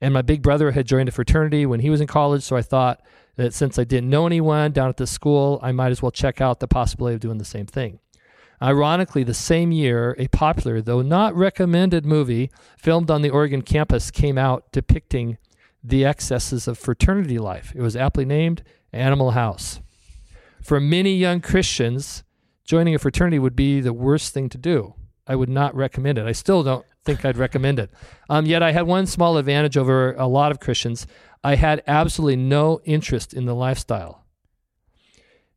And 0.00 0.12
my 0.12 0.22
big 0.22 0.42
brother 0.42 0.72
had 0.72 0.86
joined 0.86 1.08
a 1.08 1.12
fraternity 1.12 1.66
when 1.66 1.78
he 1.78 1.88
was 1.88 2.00
in 2.00 2.08
college, 2.08 2.42
so 2.42 2.56
I 2.56 2.62
thought 2.62 3.00
that 3.36 3.54
since 3.54 3.78
I 3.78 3.84
didn't 3.84 4.10
know 4.10 4.26
anyone 4.26 4.72
down 4.72 4.88
at 4.88 4.96
the 4.96 5.06
school, 5.06 5.58
I 5.62 5.72
might 5.72 5.90
as 5.90 6.02
well 6.02 6.10
check 6.10 6.40
out 6.40 6.60
the 6.60 6.68
possibility 6.68 7.14
of 7.14 7.20
doing 7.20 7.38
the 7.38 7.44
same 7.44 7.66
thing. 7.66 7.98
Ironically, 8.60 9.24
the 9.24 9.34
same 9.34 9.72
year, 9.72 10.14
a 10.18 10.28
popular, 10.28 10.80
though 10.80 11.02
not 11.02 11.34
recommended 11.34 12.06
movie 12.06 12.50
filmed 12.78 13.10
on 13.10 13.22
the 13.22 13.30
Oregon 13.30 13.62
campus 13.62 14.10
came 14.10 14.38
out 14.38 14.70
depicting 14.70 15.38
the 15.82 16.04
excesses 16.04 16.68
of 16.68 16.78
fraternity 16.78 17.38
life. 17.38 17.72
It 17.74 17.82
was 17.82 17.96
aptly 17.96 18.24
named 18.24 18.62
Animal 18.92 19.32
House. 19.32 19.80
For 20.62 20.78
many 20.78 21.16
young 21.16 21.40
Christians, 21.40 22.22
joining 22.64 22.94
a 22.94 23.00
fraternity 23.00 23.40
would 23.40 23.56
be 23.56 23.80
the 23.80 23.92
worst 23.92 24.32
thing 24.32 24.48
to 24.50 24.58
do. 24.58 24.94
I 25.26 25.34
would 25.34 25.48
not 25.48 25.74
recommend 25.74 26.18
it. 26.18 26.26
I 26.26 26.32
still 26.32 26.62
don't 26.62 26.86
think 27.04 27.24
I'd 27.24 27.36
recommend 27.36 27.80
it. 27.80 27.90
Um, 28.28 28.46
yet 28.46 28.62
I 28.62 28.70
had 28.70 28.86
one 28.86 29.06
small 29.06 29.38
advantage 29.38 29.76
over 29.76 30.14
a 30.14 30.26
lot 30.26 30.52
of 30.52 30.60
Christians. 30.60 31.06
I 31.44 31.56
had 31.56 31.82
absolutely 31.86 32.36
no 32.36 32.80
interest 32.84 33.34
in 33.34 33.46
the 33.46 33.54
lifestyle. 33.54 34.24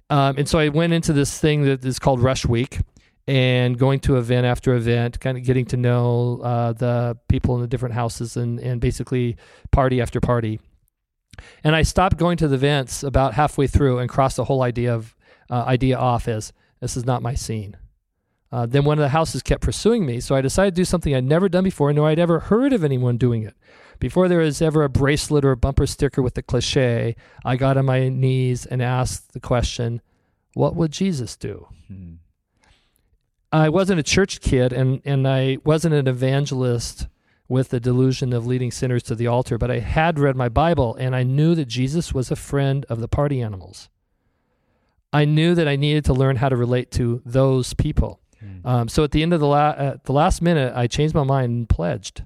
Um, 0.09 0.37
and 0.37 0.47
so 0.47 0.59
I 0.59 0.69
went 0.69 0.93
into 0.93 1.13
this 1.13 1.39
thing 1.39 1.63
that 1.63 1.83
is 1.83 1.99
called 1.99 2.21
Rush 2.21 2.45
Week 2.45 2.79
and 3.27 3.77
going 3.77 3.99
to 4.01 4.17
event 4.17 4.45
after 4.45 4.75
event, 4.75 5.19
kind 5.19 5.37
of 5.37 5.43
getting 5.43 5.65
to 5.65 5.77
know 5.77 6.41
uh, 6.43 6.73
the 6.73 7.17
people 7.27 7.55
in 7.55 7.61
the 7.61 7.67
different 7.67 7.95
houses 7.95 8.37
and, 8.37 8.59
and 8.59 8.79
basically 8.79 9.35
party 9.71 10.01
after 10.01 10.19
party. 10.19 10.59
And 11.63 11.75
I 11.75 11.81
stopped 11.81 12.17
going 12.17 12.37
to 12.37 12.47
the 12.47 12.55
events 12.55 13.03
about 13.03 13.33
halfway 13.33 13.67
through 13.67 13.99
and 13.99 14.09
crossed 14.09 14.37
the 14.37 14.45
whole 14.45 14.61
idea 14.61 14.93
of 14.93 15.15
uh, 15.49 15.63
idea 15.63 15.97
off 15.97 16.27
as 16.27 16.53
this 16.79 16.95
is 16.95 17.05
not 17.05 17.21
my 17.21 17.33
scene. 17.33 17.77
Uh, 18.51 18.65
then 18.65 18.85
one 18.85 18.97
of 18.97 19.01
the 19.01 19.09
houses 19.09 19.41
kept 19.41 19.61
pursuing 19.61 20.05
me, 20.05 20.19
so 20.19 20.35
I 20.35 20.41
decided 20.41 20.75
to 20.75 20.79
do 20.79 20.85
something 20.85 21.13
I'd 21.13 21.23
never 21.23 21.49
done 21.49 21.63
before, 21.63 21.91
nor 21.91 22.07
I'd 22.07 22.19
ever 22.19 22.39
heard 22.39 22.73
of 22.73 22.83
anyone 22.83 23.17
doing 23.17 23.43
it. 23.43 23.55
Before 23.99 24.27
there 24.27 24.39
was 24.39 24.61
ever 24.61 24.83
a 24.83 24.89
bracelet 24.89 25.45
or 25.45 25.51
a 25.51 25.57
bumper 25.57 25.87
sticker 25.87 26.21
with 26.21 26.33
the 26.33 26.43
cliche, 26.43 27.15
I 27.43 27.55
got 27.55 27.77
on 27.77 27.85
my 27.85 28.09
knees 28.09 28.65
and 28.65 28.81
asked 28.81 29.33
the 29.33 29.39
question, 29.39 30.01
What 30.53 30.75
would 30.75 30.91
Jesus 30.91 31.35
do? 31.35 31.67
Hmm. 31.87 32.13
I 33.51 33.69
wasn't 33.69 33.99
a 33.99 34.03
church 34.03 34.41
kid 34.41 34.73
and, 34.73 35.01
and 35.05 35.27
I 35.27 35.59
wasn't 35.63 35.95
an 35.95 36.07
evangelist 36.07 37.07
with 37.47 37.69
the 37.69 37.79
delusion 37.79 38.33
of 38.33 38.45
leading 38.45 38.71
sinners 38.71 39.03
to 39.03 39.15
the 39.15 39.27
altar, 39.27 39.57
but 39.57 39.71
I 39.71 39.79
had 39.79 40.19
read 40.19 40.35
my 40.35 40.49
Bible 40.49 40.95
and 40.95 41.15
I 41.15 41.23
knew 41.23 41.55
that 41.55 41.67
Jesus 41.67 42.13
was 42.13 42.31
a 42.31 42.35
friend 42.35 42.85
of 42.89 42.99
the 42.99 43.07
party 43.07 43.41
animals. 43.41 43.89
I 45.13 45.23
knew 45.25 45.55
that 45.55 45.67
I 45.67 45.77
needed 45.77 46.03
to 46.05 46.13
learn 46.13 46.35
how 46.35 46.49
to 46.49 46.55
relate 46.57 46.91
to 46.91 47.21
those 47.25 47.73
people. 47.73 48.19
Hmm. 48.39 48.67
Um, 48.67 48.87
so 48.89 49.03
at 49.03 49.11
the 49.11 49.23
end 49.23 49.33
of 49.33 49.39
the, 49.39 49.47
la- 49.47 49.75
at 49.77 50.03
the 50.03 50.11
last 50.11 50.41
minute, 50.41 50.73
I 50.75 50.87
changed 50.87 51.15
my 51.15 51.23
mind 51.23 51.51
and 51.51 51.69
pledged. 51.69 52.23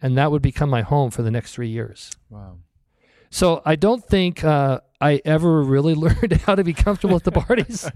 And 0.00 0.16
that 0.16 0.30
would 0.30 0.42
become 0.42 0.70
my 0.70 0.82
home 0.82 1.10
for 1.10 1.22
the 1.22 1.30
next 1.30 1.54
three 1.54 1.68
years. 1.68 2.12
Wow. 2.30 2.58
So 3.30 3.62
I 3.64 3.76
don't 3.76 4.04
think 4.04 4.44
uh, 4.44 4.80
I 5.00 5.20
ever 5.24 5.62
really 5.62 5.94
learned 6.06 6.32
how 6.44 6.54
to 6.54 6.64
be 6.64 6.72
comfortable 6.72 7.16
at 7.16 7.24
the 7.24 7.32
parties 7.32 7.90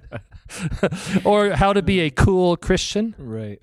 or 1.24 1.50
how 1.50 1.72
to 1.72 1.82
be 1.82 2.00
a 2.00 2.10
cool 2.10 2.56
Christian. 2.56 3.14
Right. 3.18 3.60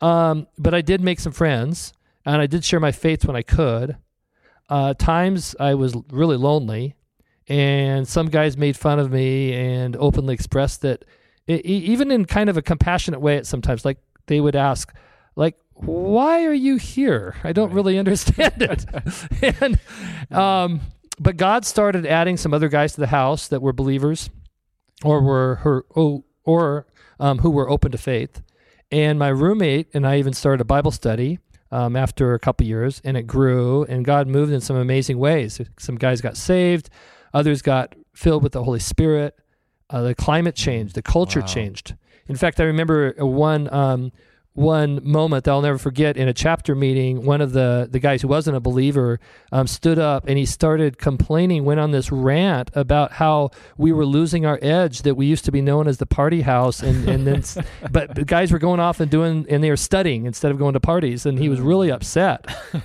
Um, 0.00 0.46
but 0.58 0.74
I 0.74 0.82
did 0.82 1.00
make 1.00 1.20
some 1.20 1.32
friends 1.32 1.92
and 2.26 2.42
I 2.42 2.46
did 2.46 2.64
share 2.64 2.80
my 2.80 2.92
faith 2.92 3.24
when 3.24 3.36
I 3.36 3.42
could. 3.42 3.96
Uh, 4.68 4.94
times 4.94 5.54
I 5.60 5.74
was 5.74 5.94
really 6.10 6.36
lonely, 6.36 6.96
and 7.48 8.06
some 8.06 8.26
guys 8.28 8.56
made 8.56 8.76
fun 8.76 8.98
of 8.98 9.12
me 9.12 9.54
and 9.54 9.94
openly 9.96 10.34
expressed 10.34 10.82
that, 10.82 11.04
e- 11.48 11.54
even 11.64 12.10
in 12.10 12.24
kind 12.24 12.50
of 12.50 12.56
a 12.56 12.62
compassionate 12.62 13.20
way 13.20 13.36
at 13.36 13.46
sometimes, 13.46 13.84
like 13.84 13.98
they 14.26 14.40
would 14.40 14.56
ask, 14.56 14.92
like, 15.36 15.56
why 15.76 16.44
are 16.44 16.52
you 16.54 16.76
here? 16.76 17.36
I 17.44 17.52
don't 17.52 17.68
Right. 17.68 17.74
really 17.76 17.98
understand 18.04 18.54
it. 18.62 18.84
and, 19.60 19.78
um, 20.36 20.80
but 21.18 21.36
God 21.36 21.64
started 21.64 22.06
adding 22.06 22.36
some 22.36 22.52
other 22.54 22.68
guys 22.68 22.94
to 22.94 23.00
the 23.00 23.06
house 23.08 23.48
that 23.48 23.62
were 23.62 23.72
believers, 23.72 24.30
or 25.04 25.20
were 25.22 25.56
her, 25.56 25.84
oh, 25.94 26.24
or 26.44 26.86
um, 27.20 27.38
who 27.38 27.50
were 27.50 27.68
open 27.68 27.92
to 27.92 27.98
faith. 27.98 28.42
And 28.90 29.18
my 29.18 29.28
roommate 29.28 29.88
and 29.94 30.06
I 30.06 30.18
even 30.18 30.32
started 30.32 30.60
a 30.60 30.64
Bible 30.64 30.90
study 30.90 31.38
um, 31.72 31.96
after 31.96 32.34
a 32.34 32.38
couple 32.38 32.66
years, 32.66 33.00
and 33.04 33.16
it 33.16 33.26
grew, 33.26 33.84
and 33.84 34.04
God 34.04 34.28
moved 34.28 34.52
in 34.52 34.60
some 34.60 34.76
amazing 34.76 35.18
ways. 35.18 35.60
Some 35.78 35.96
guys 35.96 36.20
got 36.20 36.36
saved, 36.36 36.88
others 37.34 37.62
got 37.62 37.94
filled 38.14 38.42
with 38.42 38.52
the 38.52 38.62
Holy 38.64 38.78
Spirit. 38.78 39.36
Uh, 39.90 40.02
the 40.02 40.14
climate 40.14 40.54
changed, 40.54 40.94
the 40.94 41.02
culture 41.02 41.40
Wow. 41.40 41.46
changed. 41.46 41.94
In 42.28 42.36
fact, 42.36 42.60
I 42.60 42.64
remember 42.64 43.12
one 43.18 43.72
um, 43.72 44.12
one 44.56 45.00
moment 45.04 45.44
that 45.44 45.50
I'll 45.50 45.60
never 45.60 45.78
forget 45.78 46.16
in 46.16 46.28
a 46.28 46.32
chapter 46.32 46.74
meeting. 46.74 47.24
One 47.24 47.42
of 47.42 47.52
the, 47.52 47.86
the 47.90 47.98
guys 47.98 48.22
who 48.22 48.28
wasn't 48.28 48.56
a 48.56 48.60
believer 48.60 49.20
um, 49.52 49.66
stood 49.66 49.98
up 49.98 50.24
and 50.26 50.38
he 50.38 50.46
started 50.46 50.98
complaining, 50.98 51.64
went 51.64 51.78
on 51.78 51.90
this 51.90 52.10
rant 52.10 52.70
about 52.74 53.12
how 53.12 53.50
we 53.76 53.92
were 53.92 54.06
losing 54.06 54.46
our 54.46 54.58
edge, 54.62 55.02
that 55.02 55.14
we 55.14 55.26
used 55.26 55.44
to 55.44 55.52
be 55.52 55.60
known 55.60 55.86
as 55.86 55.98
the 55.98 56.06
party 56.06 56.40
house. 56.40 56.82
And, 56.82 57.06
and 57.08 57.26
then, 57.26 57.44
but 57.92 58.14
the 58.14 58.24
guys 58.24 58.50
were 58.50 58.58
going 58.58 58.80
off 58.80 58.98
and 58.98 59.10
doing, 59.10 59.44
and 59.50 59.62
they 59.62 59.68
were 59.68 59.76
studying 59.76 60.24
instead 60.24 60.50
of 60.50 60.58
going 60.58 60.72
to 60.72 60.80
parties. 60.80 61.26
And 61.26 61.38
he 61.38 61.50
was 61.50 61.60
really 61.60 61.90
upset. 61.90 62.46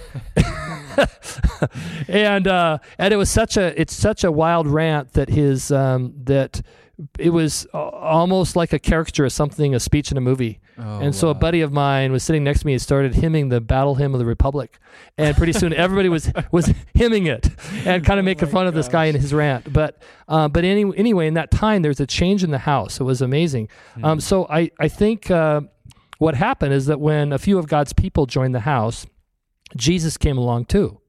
and, 2.10 2.48
uh, 2.48 2.80
and 2.98 3.14
it 3.14 3.18
was 3.18 3.30
such 3.30 3.56
a, 3.56 3.80
it's 3.80 3.96
such 3.96 4.26
a 4.26 4.32
wild 4.32 4.68
rant 4.68 5.14
that 5.14 5.30
his, 5.30 5.72
um, 5.72 6.14
that, 6.26 6.62
it 7.18 7.32
was 7.32 7.66
almost 7.74 8.56
like 8.56 8.74
a 8.74 8.80
caricature 8.80 9.26
of 9.26 9.32
something, 9.32 9.74
a 9.74 9.80
speech 9.80 10.12
in 10.12 10.18
a 10.18 10.22
movie. 10.22 10.60
Oh, 10.84 11.00
and 11.00 11.14
so 11.14 11.28
wow. 11.28 11.32
a 11.32 11.36
buddy 11.36 11.62
of 11.62 11.72
mine 11.72 12.12
was 12.12 12.24
sitting 12.24 12.44
next 12.44 12.62
to 12.62 12.66
me 12.66 12.74
and 12.74 12.82
started 12.82 13.14
hymning 13.14 13.50
the 13.50 13.62
Battle 13.62 13.96
Hymn 13.96 14.14
of 14.14 14.20
the 14.20 14.26
Republic, 14.26 14.80
and 15.18 15.36
pretty 15.38 15.54
soon 15.54 15.74
everybody 15.74 16.10
was 16.10 16.32
was 16.52 16.74
hymning 16.94 17.28
it 17.28 17.48
and 17.86 18.04
kind 18.04 18.20
of 18.20 18.24
oh 18.24 18.26
making 18.26 18.48
fun 18.48 18.66
gosh. 18.66 18.70
of 18.70 18.74
this 18.74 18.88
guy 18.88 19.06
in 19.06 19.16
his 19.16 19.34
rant. 19.34 19.72
But 19.72 20.02
uh, 20.28 20.48
but 20.48 20.64
any, 20.64 20.92
anyway, 20.98 21.28
in 21.28 21.36
that 21.36 21.52
time, 21.52 21.82
there's 21.84 22.00
a 22.00 22.08
change 22.08 22.44
in 22.44 22.52
the 22.52 22.60
house. 22.60 23.00
It 23.00 23.04
was 23.04 23.22
amazing. 23.22 23.70
Mm. 23.98 24.06
Um, 24.06 24.20
so 24.20 24.48
I 24.50 24.72
I 24.80 24.88
think 24.88 25.30
uh, 25.30 25.62
what 26.18 26.36
happened 26.36 26.74
is 26.74 26.88
that 26.88 27.00
when 27.00 27.32
a 27.32 27.38
few 27.38 27.60
of 27.60 27.68
God's 27.68 27.94
people 27.94 28.26
joined 28.26 28.56
the 28.56 28.62
house, 28.62 29.06
Jesus 29.76 30.18
came 30.18 30.38
along 30.38 30.66
too. 30.66 31.02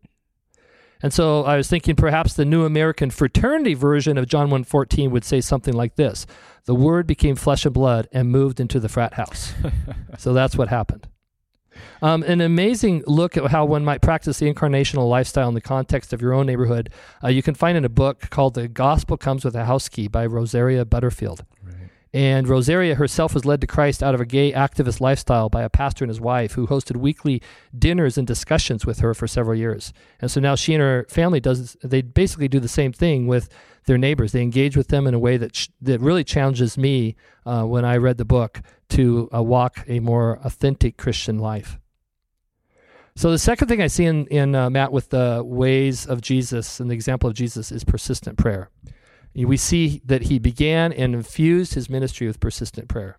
And 1.03 1.13
so 1.13 1.43
I 1.45 1.57
was 1.57 1.69
thinking 1.69 1.97
perhaps 1.97 2.35
the 2.35 2.45
New 2.45 2.65
American 2.65 3.11
Fraternity 3.11 3.75
version 3.75 4.17
of 4.17 4.27
John 4.27 4.51
1:14 4.51 5.11
would 5.11 5.25
say 5.25 5.41
something 5.41 5.75
like 5.75 5.97
this. 5.97 6.27
The 6.65 6.75
word 6.75 7.07
became 7.07 7.37
flesh 7.37 7.65
and 7.65 7.75
blood 7.75 8.09
and 8.13 8.31
moved 8.31 8.61
into 8.61 8.79
the 8.79 8.89
frat 8.89 9.15
house. 9.15 9.53
so 10.19 10.33
that's 10.33 10.57
what 10.57 10.69
happened. 10.69 11.09
Um, 12.03 12.23
an 12.25 12.41
amazing 12.41 13.03
look 13.07 13.37
at 13.37 13.47
how 13.47 13.65
one 13.65 13.85
might 13.85 14.03
practice 14.03 14.39
the 14.39 14.53
incarnational 14.53 15.09
lifestyle 15.09 15.49
in 15.49 15.55
the 15.55 15.61
context 15.61 16.13
of 16.13 16.21
your 16.21 16.33
own 16.33 16.47
neighborhood. 16.47 16.91
Uh, 17.23 17.29
you 17.29 17.43
can 17.43 17.55
find 17.55 17.77
in 17.79 17.85
a 17.85 17.89
book 17.89 18.29
called 18.31 18.55
The 18.55 18.69
Gospel 18.69 19.17
Comes 19.17 19.45
with 19.45 19.55
a 19.55 19.65
House 19.65 19.89
Key 19.89 20.09
by 20.09 20.27
Rosaria 20.27 20.85
Butterfield. 20.85 21.45
And 22.15 22.47
Rosaria 22.47 22.97
herself 22.97 23.33
was 23.33 23.47
led 23.47 23.63
to 23.63 23.67
Christ 23.67 24.03
out 24.03 24.15
of 24.15 24.21
a 24.21 24.27
gay 24.27 24.53
activist 24.53 25.01
lifestyle 25.01 25.49
by 25.49 25.63
a 25.63 25.71
pastor 25.71 26.05
and 26.05 26.11
his 26.11 26.21
wife 26.21 26.53
who 26.53 26.67
hosted 26.67 26.97
weekly 26.97 27.41
dinners 27.77 28.19
and 28.19 28.27
discussions 28.27 28.85
with 28.85 28.99
her 29.01 29.15
for 29.15 29.27
several 29.27 29.57
years. 29.57 29.95
And 30.21 30.31
so 30.31 30.39
now 30.39 30.55
she 30.55 30.75
and 30.75 30.83
her 30.83 31.07
family 31.09 31.41
does 31.41 31.77
they 31.83 32.03
basically 32.03 32.49
do 32.49 32.61
the 32.61 32.69
same 32.69 32.93
thing 32.93 33.27
with 33.27 33.49
their 33.87 33.99
neighbors. 33.99 34.33
They 34.33 34.43
engage 34.43 34.77
with 34.77 34.89
them 34.89 35.07
in 35.07 35.15
a 35.15 35.19
way 35.19 35.37
that 35.37 35.57
sh- 35.57 35.69
that 35.81 36.01
really 36.01 36.25
challenges 36.25 36.79
me 36.79 37.17
uh, 37.45 37.65
when 37.65 37.85
I 37.85 37.97
read 37.97 38.19
the 38.19 38.25
book 38.25 38.61
to 38.91 39.29
uh, 39.35 39.43
walk 39.43 39.85
a 39.89 40.01
more 40.01 40.39
authentic 40.45 40.97
Christian 40.97 41.39
life. 41.39 41.79
So 43.15 43.31
the 43.31 43.39
second 43.39 43.69
thing 43.69 43.83
I 43.83 43.89
see 43.89 44.07
in, 44.07 44.27
in 44.29 44.55
uh, 44.55 44.71
Matt 44.71 44.91
with 44.91 45.11
the 45.11 45.43
ways 45.45 46.07
of 46.07 46.23
Jesus 46.23 46.81
and 46.81 46.91
the 46.91 46.95
example 46.95 47.29
of 47.29 47.35
Jesus 47.35 47.71
is 47.71 47.85
persistent 47.85 48.39
prayer 48.39 48.71
we 49.35 49.57
see 49.57 50.03
that 50.05 50.23
he 50.23 50.39
began 50.39 50.93
and 50.93 51.15
infused 51.15 51.75
his 51.75 51.89
ministry 51.89 52.27
with 52.27 52.41
persistent 52.41 52.89
prayer. 52.89 53.19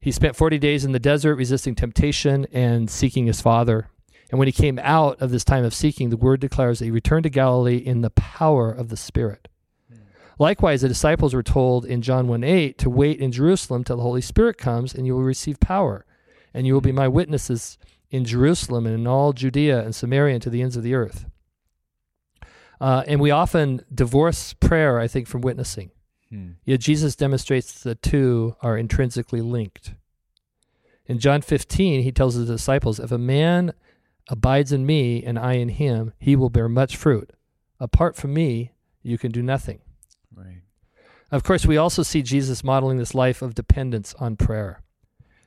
He 0.00 0.10
spent 0.10 0.36
40 0.36 0.58
days 0.58 0.84
in 0.84 0.92
the 0.92 0.98
desert 0.98 1.36
resisting 1.36 1.74
temptation 1.74 2.46
and 2.52 2.90
seeking 2.90 3.26
his 3.26 3.40
Father. 3.40 3.88
And 4.32 4.38
when 4.38 4.48
he 4.48 4.52
came 4.52 4.80
out 4.82 5.20
of 5.20 5.30
this 5.30 5.44
time 5.44 5.62
of 5.62 5.74
seeking, 5.74 6.08
the 6.08 6.16
word 6.16 6.40
declares 6.40 6.78
that 6.78 6.86
he 6.86 6.90
returned 6.90 7.24
to 7.24 7.30
Galilee 7.30 7.76
in 7.76 8.00
the 8.00 8.10
power 8.10 8.72
of 8.72 8.88
the 8.88 8.96
Spirit. 8.96 9.46
Hmm. 9.90 9.98
Likewise, 10.38 10.80
the 10.80 10.88
disciples 10.88 11.34
were 11.34 11.42
told 11.42 11.84
in 11.84 12.00
John 12.00 12.28
1 12.28 12.42
8 12.42 12.78
to 12.78 12.88
wait 12.88 13.20
in 13.20 13.30
Jerusalem 13.30 13.84
till 13.84 13.98
the 13.98 14.02
Holy 14.02 14.22
Spirit 14.22 14.56
comes 14.56 14.94
and 14.94 15.06
you 15.06 15.14
will 15.14 15.22
receive 15.22 15.60
power. 15.60 16.06
And 16.54 16.66
you 16.66 16.72
will 16.72 16.80
be 16.80 16.92
my 16.92 17.08
witnesses 17.08 17.76
in 18.10 18.24
Jerusalem 18.24 18.86
and 18.86 18.94
in 18.94 19.06
all 19.06 19.34
Judea 19.34 19.84
and 19.84 19.94
Samaria 19.94 20.34
and 20.34 20.42
to 20.42 20.50
the 20.50 20.62
ends 20.62 20.78
of 20.78 20.82
the 20.82 20.94
earth. 20.94 21.26
Uh, 22.80 23.04
and 23.06 23.20
we 23.20 23.30
often 23.30 23.84
divorce 23.94 24.54
prayer, 24.54 24.98
I 24.98 25.08
think, 25.08 25.28
from 25.28 25.42
witnessing. 25.42 25.90
Hmm. 26.30 26.52
Yet 26.64 26.80
Jesus 26.80 27.14
demonstrates 27.16 27.82
the 27.82 27.96
two 27.96 28.56
are 28.62 28.78
intrinsically 28.78 29.42
linked. 29.42 29.92
In 31.04 31.18
John 31.18 31.42
15, 31.42 32.02
he 32.02 32.12
tells 32.12 32.34
his 32.34 32.48
disciples, 32.48 32.98
If 32.98 33.12
a 33.12 33.18
man 33.18 33.74
abides 34.28 34.72
in 34.72 34.86
me 34.86 35.22
and 35.22 35.38
I 35.38 35.54
in 35.54 35.68
him, 35.68 36.12
he 36.18 36.36
will 36.36 36.50
bear 36.50 36.68
much 36.68 36.96
fruit. 36.96 37.30
Apart 37.80 38.16
from 38.16 38.34
me, 38.34 38.72
you 39.02 39.18
can 39.18 39.32
do 39.32 39.42
nothing. 39.42 39.80
Right. 40.34 40.62
Of 41.30 41.42
course, 41.42 41.66
we 41.66 41.76
also 41.76 42.02
see 42.02 42.22
Jesus 42.22 42.62
modeling 42.62 42.98
this 42.98 43.14
life 43.14 43.42
of 43.42 43.54
dependence 43.54 44.14
on 44.18 44.36
prayer. 44.36 44.82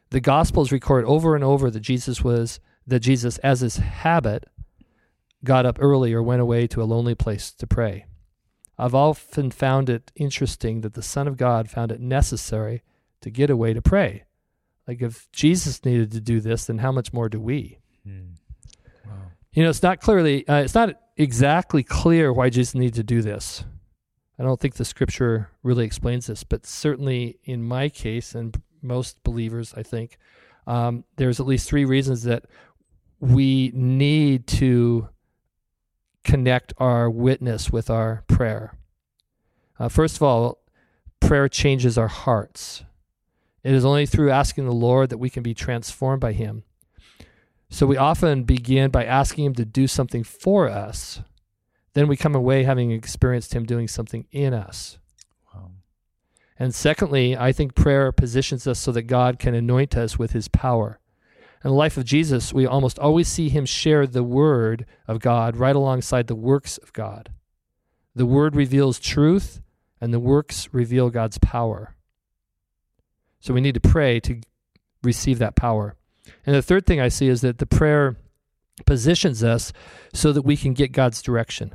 The 0.10 0.20
Gospels 0.20 0.72
record 0.72 1.06
over 1.06 1.36
and 1.36 1.44
over 1.44 1.70
that 1.72 1.80
Jesus 1.80 2.24
was 2.24 2.60
that 2.88 3.00
Jesus, 3.00 3.38
as 3.40 3.62
his 3.62 3.78
habit, 3.78 4.46
got 5.44 5.66
up 5.66 5.78
early 5.80 6.14
or 6.14 6.22
went 6.22 6.42
away 6.42 6.68
to 6.68 6.82
a 6.82 6.86
lonely 6.86 7.16
place 7.16 7.52
to 7.52 7.68
pray. 7.68 8.06
I've 8.78 8.96
often 8.96 9.52
found 9.52 9.90
it 9.90 10.12
interesting 10.16 10.82
that 10.82 10.94
the 10.94 11.02
Son 11.02 11.28
of 11.28 11.38
God 11.38 11.70
found 11.70 11.92
it 11.92 12.02
necessary 12.02 12.84
to 13.22 13.30
get 13.30 13.50
away 13.50 13.74
to 13.74 13.82
pray. 13.82 14.24
Like 14.88 15.02
if 15.02 15.32
Jesus 15.32 15.86
needed 15.86 16.12
to 16.12 16.20
do 16.20 16.40
this, 16.42 16.66
then 16.66 16.80
how 16.80 16.92
much 16.92 17.14
more 17.14 17.30
do 17.30 17.40
we? 17.40 17.80
Mm. 18.08 18.36
You 19.56 19.64
know, 19.64 19.70
it's 19.70 19.82
not 19.82 20.02
clearly, 20.02 20.46
uh, 20.50 20.58
it's 20.58 20.76
not 20.76 21.00
exactly 21.16 21.82
clear 21.82 22.34
why 22.34 22.50
Jesus 22.50 22.76
needed 22.76 22.96
to 22.96 23.04
do 23.04 23.22
this. 23.22 23.64
I 24.38 24.44
don't 24.44 24.60
think 24.60 24.76
the 24.76 24.84
scripture 24.84 25.50
really 25.64 25.86
explains 25.86 26.28
this, 26.28 26.44
but 26.44 26.66
certainly 26.66 27.40
in 27.46 27.64
my 27.64 27.88
case 27.88 28.36
and 28.36 28.62
most 28.82 29.24
believers, 29.24 29.74
I 29.76 29.82
think, 29.82 30.18
um, 30.68 31.06
there's 31.16 31.40
at 31.40 31.46
least 31.46 31.70
three 31.70 31.86
reasons 31.86 32.24
that 32.24 32.44
we 33.22 33.72
need 33.74 34.46
to 34.48 35.08
connect 36.26 36.74
our 36.78 37.10
witness 37.10 37.72
with 37.72 37.90
our 37.90 38.26
prayer. 38.28 38.78
Uh, 39.80 39.88
first 39.88 40.18
of 40.18 40.24
all, 40.24 40.60
prayer 41.22 41.48
changes 41.48 41.98
our 41.98 42.10
hearts. 42.10 42.84
It 43.64 43.74
is 43.74 43.86
only 43.86 44.06
through 44.06 44.32
asking 44.32 44.66
the 44.66 44.74
Lord 44.74 45.10
that 45.12 45.18
we 45.18 45.30
can 45.30 45.44
be 45.44 45.54
transformed 45.54 46.20
by 46.20 46.34
Him. 46.34 46.64
So 47.70 47.86
we 47.86 47.98
often 47.98 48.44
begin 48.44 48.92
by 48.92 49.06
asking 49.06 49.46
Him 49.46 49.56
to 49.56 49.66
do 49.66 49.88
something 49.88 50.24
for 50.24 50.70
us. 50.70 51.22
Then 51.94 52.08
we 52.08 52.18
come 52.18 52.36
away 52.36 52.64
having 52.64 52.92
experienced 52.92 53.54
Him 53.54 53.66
doing 53.66 53.88
something 53.88 54.26
in 54.32 54.54
us. 54.54 54.98
Wow. 55.54 55.72
And 56.60 56.74
secondly, 56.74 57.36
I 57.36 57.52
think 57.52 57.76
prayer 57.76 58.12
positions 58.12 58.68
us 58.68 58.80
so 58.80 58.92
that 58.92 59.04
God 59.04 59.40
can 59.40 59.56
anoint 59.56 59.98
us 59.98 60.20
with 60.20 60.32
His 60.32 60.48
power. 60.48 61.00
In 61.66 61.72
the 61.72 61.78
life 61.78 61.98
of 61.98 62.06
Jesus, 62.06 62.54
we 62.54 62.68
almost 62.68 63.00
always 63.00 63.28
see 63.28 63.50
him 63.50 63.66
share 63.66 64.06
the 64.06 64.24
word 64.24 64.86
of 65.08 65.20
God 65.20 65.58
right 65.58 65.76
alongside 65.76 66.28
the 66.28 66.36
works 66.36 66.78
of 66.78 66.94
God. 66.94 67.32
The 68.14 68.28
word 68.28 68.56
reveals 68.56 69.00
truth, 69.00 69.62
and 70.00 70.14
the 70.14 70.20
works 70.20 70.70
reveal 70.72 71.10
God's 71.10 71.40
power. 71.40 71.96
So 73.40 73.52
we 73.52 73.62
need 73.62 73.74
to 73.74 73.80
pray 73.80 74.20
to 74.20 74.42
receive 75.02 75.40
that 75.40 75.56
power. 75.56 75.96
And 76.46 76.56
the 76.56 76.62
third 76.62 76.86
thing 76.86 77.00
I 77.00 77.08
see 77.08 77.28
is 77.28 77.42
that 77.42 77.58
the 77.58 77.66
prayer 77.66 78.18
positions 78.86 79.44
us 79.44 79.72
so 80.14 80.32
that 80.32 80.42
we 80.42 80.58
can 80.58 80.74
get 80.74 80.92
God's 80.92 81.22
direction. 81.22 81.74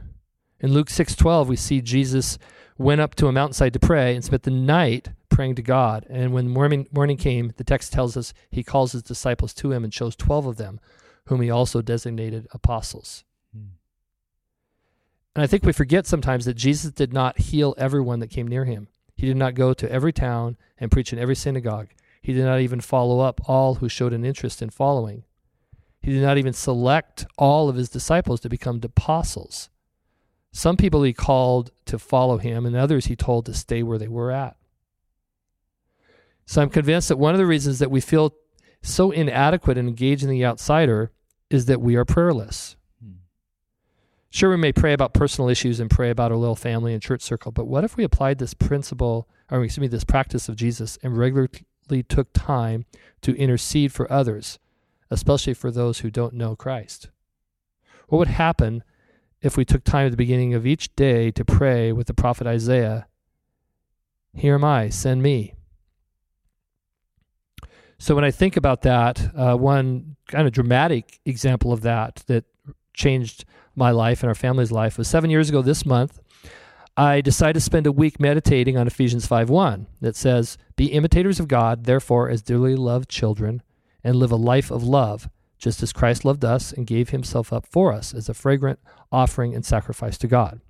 In 0.60 0.72
Luke 0.72 0.88
6:12 0.88 1.48
we 1.48 1.56
see 1.56 1.80
Jesus 1.80 2.38
went 2.76 3.00
up 3.00 3.14
to 3.16 3.26
a 3.26 3.32
mountainside 3.32 3.72
to 3.74 3.78
pray 3.78 4.14
and 4.14 4.24
spent 4.24 4.42
the 4.42 4.50
night 4.50 5.10
praying 5.28 5.54
to 5.54 5.62
God. 5.62 6.06
And 6.08 6.32
when 6.32 6.48
morning, 6.48 6.86
morning 6.92 7.16
came, 7.16 7.52
the 7.56 7.64
text 7.64 7.92
tells 7.92 8.16
us 8.16 8.32
he 8.50 8.62
calls 8.62 8.92
his 8.92 9.02
disciples 9.02 9.54
to 9.54 9.72
him 9.72 9.84
and 9.84 9.92
chose 9.92 10.16
12 10.16 10.46
of 10.46 10.56
them, 10.56 10.80
whom 11.26 11.40
he 11.40 11.50
also 11.50 11.82
designated 11.82 12.46
apostles. 12.52 13.24
And 15.34 15.44
I 15.44 15.46
think 15.46 15.64
we 15.64 15.72
forget 15.72 16.06
sometimes 16.06 16.44
that 16.44 16.54
Jesus 16.54 16.90
did 16.90 17.12
not 17.12 17.38
heal 17.38 17.74
everyone 17.78 18.18
that 18.20 18.30
came 18.30 18.48
near 18.48 18.64
him. 18.64 18.88
He 19.14 19.26
did 19.26 19.36
not 19.36 19.54
go 19.54 19.72
to 19.72 19.90
every 19.90 20.12
town 20.12 20.56
and 20.78 20.90
preach 20.90 21.12
in 21.12 21.18
every 21.18 21.36
synagogue. 21.36 21.88
He 22.20 22.32
did 22.32 22.44
not 22.44 22.60
even 22.60 22.80
follow 22.80 23.20
up 23.20 23.40
all 23.48 23.76
who 23.76 23.88
showed 23.88 24.12
an 24.12 24.24
interest 24.24 24.60
in 24.60 24.70
following. 24.70 25.24
He 26.02 26.12
did 26.12 26.22
not 26.22 26.38
even 26.38 26.52
select 26.52 27.26
all 27.36 27.68
of 27.68 27.76
his 27.76 27.88
disciples 27.88 28.40
to 28.40 28.48
become 28.48 28.80
apostles. 28.82 29.68
Some 30.52 30.76
people 30.76 31.02
he 31.02 31.12
called 31.12 31.70
to 31.86 31.98
follow 31.98 32.38
him, 32.38 32.66
and 32.66 32.74
others 32.74 33.06
he 33.06 33.16
told 33.16 33.46
to 33.46 33.54
stay 33.54 33.82
where 33.82 33.98
they 33.98 34.08
were 34.08 34.30
at. 34.30 34.56
So 36.46 36.60
I'm 36.60 36.70
convinced 36.70 37.08
that 37.08 37.18
one 37.18 37.34
of 37.34 37.38
the 37.38 37.46
reasons 37.46 37.78
that 37.78 37.90
we 37.90 38.00
feel 38.00 38.34
so 38.82 39.10
inadequate 39.10 39.78
in 39.78 39.86
engaging 39.86 40.28
the 40.28 40.44
outsider 40.44 41.12
is 41.48 41.66
that 41.66 41.80
we 41.80 41.94
are 41.96 42.04
prayerless. 42.04 42.76
Hmm. 43.02 43.18
Sure, 44.30 44.50
we 44.50 44.56
may 44.56 44.72
pray 44.72 44.92
about 44.92 45.14
personal 45.14 45.48
issues 45.48 45.78
and 45.78 45.90
pray 45.90 46.10
about 46.10 46.32
our 46.32 46.38
little 46.38 46.56
family 46.56 46.92
and 46.92 47.02
church 47.02 47.22
circle, 47.22 47.52
but 47.52 47.66
what 47.66 47.84
if 47.84 47.96
we 47.96 48.04
applied 48.04 48.38
this 48.38 48.54
principle, 48.54 49.28
or 49.50 49.62
excuse 49.62 49.82
me, 49.82 49.86
this 49.86 50.04
practice 50.04 50.48
of 50.48 50.56
Jesus 50.56 50.98
and 51.02 51.16
took 52.02 52.32
time 52.32 52.86
to 53.22 53.36
intercede 53.36 53.92
for 53.92 54.10
others, 54.10 54.58
especially 55.10 55.54
for 55.54 55.70
those 55.70 56.00
who 56.00 56.10
don't 56.10 56.34
know 56.34 56.56
Christ? 56.56 57.08
What 58.08 58.18
would 58.18 58.28
happen 58.28 58.82
if 59.42 59.56
we 59.56 59.64
took 59.64 59.84
time 59.84 60.06
at 60.06 60.10
the 60.10 60.16
beginning 60.16 60.54
of 60.54 60.66
each 60.66 60.94
day 60.94 61.30
to 61.30 61.44
pray 61.44 61.92
with 61.92 62.06
the 62.06 62.14
prophet 62.14 62.46
Isaiah, 62.46 63.06
Here 64.34 64.54
am 64.54 64.64
I, 64.64 64.90
send 64.90 65.22
me. 65.22 65.54
So 67.98 68.14
when 68.14 68.24
I 68.24 68.30
think 68.30 68.56
about 68.56 68.82
that, 68.82 69.30
uh, 69.34 69.56
one 69.56 70.16
kind 70.28 70.46
of 70.46 70.52
dramatic 70.52 71.20
example 71.24 71.72
of 71.72 71.82
that 71.82 72.22
that 72.26 72.44
changed 72.94 73.44
my 73.74 73.90
life 73.90 74.22
and 74.22 74.28
our 74.28 74.34
family's 74.34 74.72
life 74.72 74.98
was 74.98 75.08
seven 75.08 75.30
years 75.30 75.48
ago 75.48 75.62
this 75.62 75.84
month. 75.84 76.19
I 76.96 77.20
decided 77.20 77.54
to 77.54 77.60
spend 77.60 77.86
a 77.86 77.92
week 77.92 78.20
meditating 78.20 78.76
on 78.76 78.86
Ephesians 78.86 79.26
5:1 79.26 79.86
that 80.00 80.16
says, 80.16 80.58
"Be 80.76 80.86
imitators 80.86 81.40
of 81.40 81.48
God, 81.48 81.84
therefore, 81.84 82.28
as 82.28 82.42
dearly 82.42 82.76
loved 82.76 83.08
children, 83.08 83.62
and 84.02 84.16
live 84.16 84.32
a 84.32 84.36
life 84.36 84.70
of 84.70 84.82
love, 84.82 85.28
just 85.58 85.82
as 85.82 85.92
Christ 85.92 86.24
loved 86.24 86.44
us 86.44 86.72
and 86.72 86.86
gave 86.86 87.10
himself 87.10 87.52
up 87.52 87.66
for 87.66 87.92
us 87.92 88.12
as 88.12 88.28
a 88.28 88.34
fragrant 88.34 88.78
offering 89.12 89.54
and 89.54 89.64
sacrifice 89.64 90.18
to 90.18 90.28
God." 90.28 90.60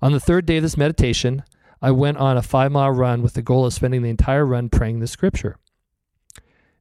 On 0.00 0.12
the 0.12 0.20
third 0.20 0.46
day 0.46 0.58
of 0.58 0.62
this 0.62 0.76
meditation, 0.76 1.42
I 1.82 1.90
went 1.90 2.18
on 2.18 2.36
a 2.36 2.42
five 2.42 2.72
mile 2.72 2.90
run 2.90 3.22
with 3.22 3.34
the 3.34 3.42
goal 3.42 3.66
of 3.66 3.74
spending 3.74 4.02
the 4.02 4.10
entire 4.10 4.46
run 4.46 4.68
praying 4.68 5.00
the 5.00 5.06
scripture. 5.06 5.56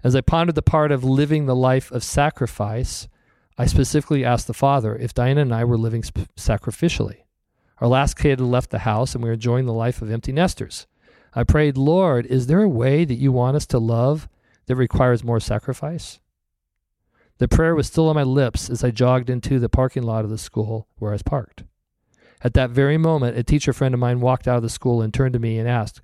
As 0.04 0.16
I 0.16 0.22
pondered 0.22 0.56
the 0.56 0.62
part 0.62 0.92
of 0.92 1.04
living 1.04 1.46
the 1.46 1.56
life 1.56 1.92
of 1.92 2.04
sacrifice, 2.04 3.08
I 3.58 3.66
specifically 3.66 4.24
asked 4.24 4.48
the 4.48 4.54
Father 4.54 4.96
if 4.96 5.14
Diana 5.14 5.42
and 5.42 5.54
I 5.54 5.66
were 5.66 5.78
living 5.78 6.04
sp- 6.06 6.30
sacrificially. 6.38 7.24
Our 7.80 7.88
last 7.88 8.16
kid 8.16 8.40
had 8.40 8.42
left 8.42 8.72
the 8.72 8.80
house 8.80 9.14
and 9.14 9.24
we 9.24 9.30
were 9.30 9.34
enjoying 9.34 9.66
the 9.66 9.74
life 9.74 10.02
of 10.02 10.12
empty 10.12 10.32
nesters. 10.32 10.88
I 11.34 11.44
prayed, 11.44 11.78
Lord, 11.78 12.26
is 12.26 12.48
there 12.48 12.64
a 12.64 12.70
way 12.70 13.06
that 13.06 13.16
you 13.16 13.32
want 13.32 13.56
us 13.56 13.66
to 13.68 13.80
love 13.80 14.28
that 14.66 14.76
requires 14.76 15.24
more 15.24 15.40
sacrifice? 15.40 16.20
The 17.38 17.48
prayer 17.48 17.76
was 17.76 17.88
still 17.88 18.10
on 18.10 18.16
my 18.16 18.24
lips 18.24 18.70
as 18.70 18.84
I 18.84 18.90
jogged 18.90 19.30
into 19.30 19.60
the 19.60 19.70
parking 19.70 20.04
lot 20.04 20.24
of 20.24 20.32
the 20.32 20.40
school 20.40 20.88
where 20.98 21.12
I 21.12 21.16
was 21.16 21.24
parked. 21.24 21.64
At 22.42 22.54
that 22.56 22.72
very 22.72 22.98
moment, 22.98 23.38
a 23.38 23.44
teacher 23.44 23.74
friend 23.74 23.94
of 23.94 24.00
mine 24.00 24.22
walked 24.22 24.48
out 24.48 24.58
of 24.58 24.64
the 24.64 24.70
school 24.70 25.02
and 25.02 25.14
turned 25.14 25.34
to 25.34 25.40
me 25.40 25.60
and 25.60 25.68
asked, 25.68 26.02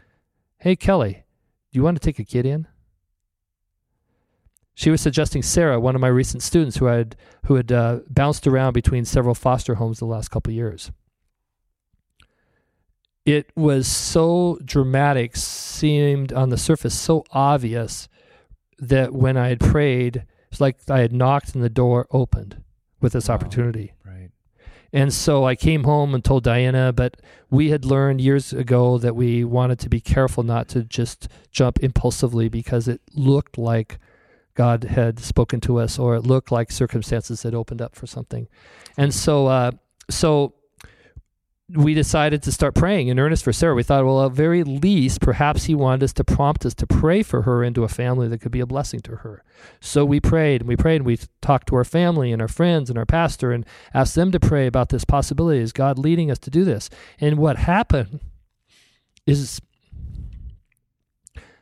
Hey, 0.59 0.75
Kelly, 0.75 1.23
do 1.71 1.79
you 1.79 1.83
want 1.83 1.99
to 1.99 2.05
take 2.05 2.19
a 2.19 2.23
kid 2.23 2.45
in? 2.45 2.67
She 4.75 4.89
was 4.89 5.01
suggesting 5.01 5.43
Sarah, 5.43 5.79
one 5.79 5.95
of 5.95 6.01
my 6.01 6.07
recent 6.07 6.41
students 6.41 6.77
who 6.77 6.86
had 6.86 7.15
who 7.45 7.55
had 7.55 7.71
uh, 7.71 7.99
bounced 8.09 8.47
around 8.47 8.73
between 8.73 9.05
several 9.05 9.36
foster 9.36 9.75
homes 9.75 9.99
the 9.99 10.05
last 10.05 10.29
couple 10.29 10.51
years. 10.53 10.91
It 13.25 13.51
was 13.55 13.88
so 13.88 14.59
dramatic, 14.65 15.36
seemed 15.38 16.33
on 16.33 16.49
the 16.49 16.57
surface 16.57 16.93
so 16.93 17.23
obvious 17.31 18.09
that 18.79 19.13
when 19.13 19.38
I 19.38 19.47
had 19.47 19.59
prayed, 19.59 20.25
it's 20.51 20.59
like 20.59 20.77
I 20.89 20.99
had 20.99 21.13
knocked 21.13 21.55
and 21.55 21.63
the 21.63 21.69
door 21.69 22.05
opened 22.12 22.62
with 22.99 23.13
this 23.13 23.29
Wow. 23.29 23.36
opportunity. 23.36 23.93
Right. 24.05 24.29
And 24.91 25.12
so 25.13 25.45
I 25.45 25.55
came 25.55 25.86
home 25.86 26.13
and 26.13 26.23
told 26.23 26.43
Diana, 26.43 26.91
but 26.93 27.17
we 27.49 27.69
had 27.69 27.86
learned 27.86 28.21
years 28.21 28.53
ago 28.53 28.97
that 28.99 29.15
we 29.15 29.43
wanted 29.43 29.79
to 29.79 29.89
be 29.89 29.99
careful 30.01 30.43
not 30.43 30.67
to 30.69 30.83
just 30.83 31.27
jump 31.49 31.79
impulsively 31.79 32.49
because 32.49 32.88
it 32.88 33.01
looked 33.15 33.57
like 33.57 33.97
God 34.53 34.83
had 34.83 35.17
spoken 35.19 35.59
to 35.62 35.79
us 35.79 35.97
or 35.97 36.15
it 36.15 36.27
looked 36.27 36.51
like 36.51 36.71
circumstances 36.71 37.41
had 37.41 37.55
opened 37.55 37.81
up 37.81 37.95
for 37.95 38.05
something. 38.05 38.47
And 38.97 39.13
so, 39.13 39.47
uh, 39.47 39.71
so 40.12 40.53
we 41.75 41.93
decided 41.93 42.43
to 42.43 42.51
start 42.51 42.75
praying 42.75 43.07
in 43.07 43.19
earnest 43.19 43.43
for 43.43 43.51
Sarah. 43.51 43.73
We 43.73 43.83
thought, 43.83 44.05
well, 44.05 44.25
at 44.25 44.31
very 44.31 44.63
least, 44.63 45.21
perhaps 45.21 45.65
he 45.65 45.73
wanted 45.73 46.03
us 46.03 46.13
to 46.13 46.23
prompt 46.23 46.65
us 46.65 46.73
to 46.75 46.88
pray 46.88 47.23
for 47.23 47.43
her 47.43 47.63
into 47.63 47.83
a 47.83 47.88
family 47.88 48.27
that 48.27 48.41
could 48.41 48.51
be 48.51 48.59
a 48.59 48.65
blessing 48.65 48.99
to 49.01 49.17
her. 49.17 49.43
So 49.79 50.05
we 50.05 50.19
prayed 50.19 50.62
and 50.62 50.67
we 50.67 50.75
prayed 50.75 50.97
and 50.97 51.05
we 51.05 51.17
talked 51.41 51.67
to 51.69 51.75
our 51.75 51.83
family 51.83 52.31
and 52.31 52.41
our 52.41 52.47
friends 52.47 52.89
and 52.89 52.99
our 52.99 53.05
pastor 53.05 53.51
and 53.51 53.65
asked 53.93 54.13
them 54.13 54.31
to 54.31 54.39
pray 54.39 54.67
about 54.67 54.89
this 54.89 55.03
possibility. 55.03 55.62
Is 55.62 55.71
God 55.71 55.97
leading 55.97 56.29
us 56.29 56.39
to 56.39 56.51
do 56.51 56.63
this? 56.63 56.89
And 57.19 57.38
what 57.38 57.57
happened 57.57 58.19
is 59.25 59.59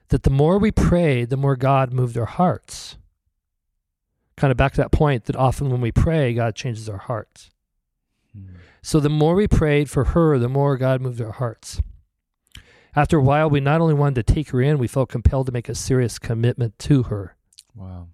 that 0.10 0.24
the 0.24 0.30
more 0.30 0.58
we 0.58 0.72
prayed, 0.72 1.30
the 1.30 1.38
more 1.38 1.56
God 1.56 1.94
moved 1.94 2.18
our 2.18 2.26
hearts. 2.26 2.98
Kind 4.36 4.52
of 4.52 4.58
back 4.58 4.74
to 4.74 4.82
that 4.82 4.92
point 4.92 5.26
that 5.26 5.36
often 5.38 5.70
when 5.70 5.80
we 5.80 5.92
pray, 5.92 6.34
God 6.34 6.56
changes 6.56 6.90
our 6.90 6.98
hearts. 6.98 7.50
So 8.82 9.00
the 9.00 9.10
more 9.10 9.36
we 9.36 9.48
prayed 9.48 9.90
for 9.90 10.06
her, 10.06 10.40
the 10.40 10.50
more 10.50 10.78
God 10.78 11.02
moved 11.02 11.22
our 11.22 11.32
hearts. 11.34 11.82
After 12.96 13.18
a 13.18 13.22
while, 13.22 13.50
we 13.50 13.60
not 13.60 13.80
only 13.82 13.94
wanted 13.94 14.26
to 14.26 14.34
take 14.34 14.50
her 14.50 14.62
in, 14.62 14.78
we 14.78 14.88
felt 14.88 15.10
compelled 15.10 15.46
to 15.46 15.52
make 15.52 15.70
a 15.70 15.76
serious 15.76 16.18
commitment 16.20 16.78
to 16.80 17.04
her. 17.04 17.36
Wow. 17.76 18.08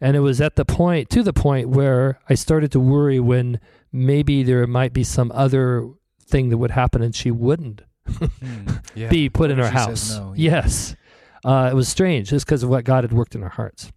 And 0.00 0.16
it 0.16 0.20
was 0.20 0.40
at 0.40 0.56
the 0.56 0.64
point, 0.64 1.08
to 1.10 1.22
the 1.22 1.32
point 1.32 1.68
where 1.70 2.18
I 2.28 2.34
started 2.34 2.70
to 2.72 2.80
worry 2.80 3.20
when 3.20 3.60
maybe 3.92 4.42
there 4.42 4.66
might 4.66 4.92
be 4.92 5.04
some 5.04 5.30
other 5.34 5.88
thing 6.26 6.48
that 6.50 6.58
would 6.58 6.72
happen 6.72 7.00
and 7.02 7.14
she 7.14 7.30
wouldn't 7.30 7.82
Hmm. 8.06 8.66
Yeah. 8.94 9.08
be 9.08 9.30
put 9.30 9.50
in 9.50 9.58
our 9.60 9.70
house. 9.70 10.14
no? 10.14 10.34
Yeah. 10.36 10.52
Yes. 10.56 10.94
Uh, 11.42 11.68
it 11.72 11.74
was 11.74 11.88
strange 11.88 12.28
just 12.30 12.44
because 12.44 12.62
of 12.62 12.68
what 12.68 12.84
God 12.84 13.04
had 13.04 13.12
worked 13.12 13.34
in 13.34 13.42
our 13.42 13.48
hearts. 13.48 13.90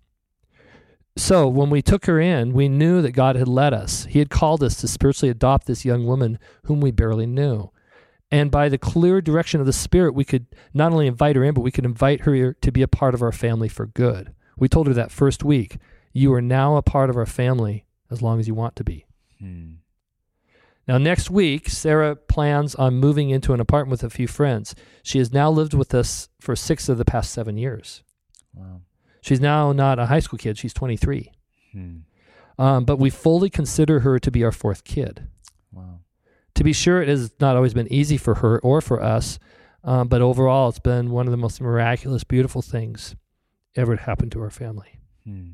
So 1.17 1.47
when 1.47 1.71
we 1.71 1.82
took 1.82 2.06
her 2.06 2.19
in, 2.19 2.53
we 2.53 2.69
knew 2.69 3.01
that 3.01 3.12
God 3.12 3.36
had 3.36 3.47
led 3.47 3.73
us. 3.73 4.06
He 4.06 4.19
had 4.19 4.30
called 4.30 4.63
us 4.63 4.75
to 4.82 4.88
spiritually 4.88 5.32
adopt 5.32 5.65
this 5.65 5.84
young 5.84 6.06
woman 6.06 6.38
whom 6.65 6.80
we 6.80 6.91
barely 6.91 7.25
knew. 7.25 7.71
And 8.30 8.51
by 8.51 8.69
the 8.69 8.77
clear 8.77 9.19
direction 9.19 9.60
of 9.60 9.65
the 9.65 9.73
Spirit, 9.73 10.13
we 10.13 10.23
could 10.23 10.45
not 10.73 10.91
only 10.91 11.08
invite 11.08 11.36
her 11.36 11.43
in, 11.43 11.56
but 11.56 11.62
we 11.62 11.71
could 11.71 11.86
invite 11.86 12.21
her 12.21 12.53
to 12.53 12.71
be 12.71 12.82
a 12.84 12.88
part 12.88 13.15
of 13.15 13.23
our 13.23 13.32
family 13.32 13.67
for 13.67 13.88
good. 13.88 14.34
We 14.58 14.69
told 14.69 14.88
her 14.88 14.93
that 14.93 15.12
first 15.12 15.43
week, 15.43 15.77
you 16.13 16.32
are 16.34 16.41
now 16.41 16.75
a 16.75 16.82
part 16.84 17.10
of 17.10 17.17
our 17.17 17.25
family 17.25 17.86
as 18.12 18.21
long 18.21 18.39
as 18.39 18.47
you 18.47 18.53
want 18.53 18.75
to 18.75 18.84
be. 18.84 19.08
Hmm. 19.39 19.75
Now, 20.88 20.97
next 20.97 21.30
week, 21.30 21.67
Sarah 21.67 22.15
plans 22.15 22.75
on 22.75 22.95
moving 22.95 23.30
into 23.30 23.53
an 23.53 23.60
apartment 23.60 23.91
with 23.91 24.03
a 24.03 24.10
few 24.10 24.27
friends. 24.27 24.75
She 25.03 25.17
has 25.17 25.34
now 25.34 25.49
lived 25.49 25.73
with 25.73 25.93
us 25.93 26.30
for 26.39 26.56
six 26.56 26.88
of 26.89 26.97
the 26.97 27.06
past 27.06 27.32
seven 27.34 27.58
years. 27.58 28.03
Wow. 28.53 28.82
She's 29.27 29.41
now 29.41 29.73
not 29.73 29.99
a 29.99 30.05
high 30.05 30.21
school 30.21 30.39
kid, 30.39 30.57
she's 30.57 30.73
23. 30.73 31.33
Hmm. 31.73 31.97
Um, 32.57 32.85
but 32.85 32.97
we 32.97 33.09
fully 33.09 33.49
consider 33.49 33.99
her 33.99 34.19
to 34.19 34.31
be 34.31 34.41
our 34.45 34.53
fourth 34.53 34.85
kid. 34.85 35.27
Wow. 35.73 35.99
To 36.55 36.63
be 36.63 36.71
sure, 36.71 37.01
it 37.01 37.09
has 37.09 37.31
not 37.41 37.57
always 37.57 37.73
been 37.73 37.91
easy 37.91 38.15
for 38.15 38.35
her 38.35 38.57
or 38.59 38.79
for 38.79 39.03
us, 39.03 39.37
um, 39.83 40.07
but 40.07 40.21
overall, 40.21 40.69
it's 40.69 40.79
been 40.79 41.11
one 41.11 41.27
of 41.27 41.31
the 41.31 41.37
most 41.37 41.59
miraculous, 41.59 42.23
beautiful 42.23 42.61
things 42.61 43.17
ever 43.75 43.97
to 43.97 44.01
happen 44.01 44.29
to 44.29 44.41
our 44.41 44.49
family. 44.49 44.97
Hmm. 45.25 45.49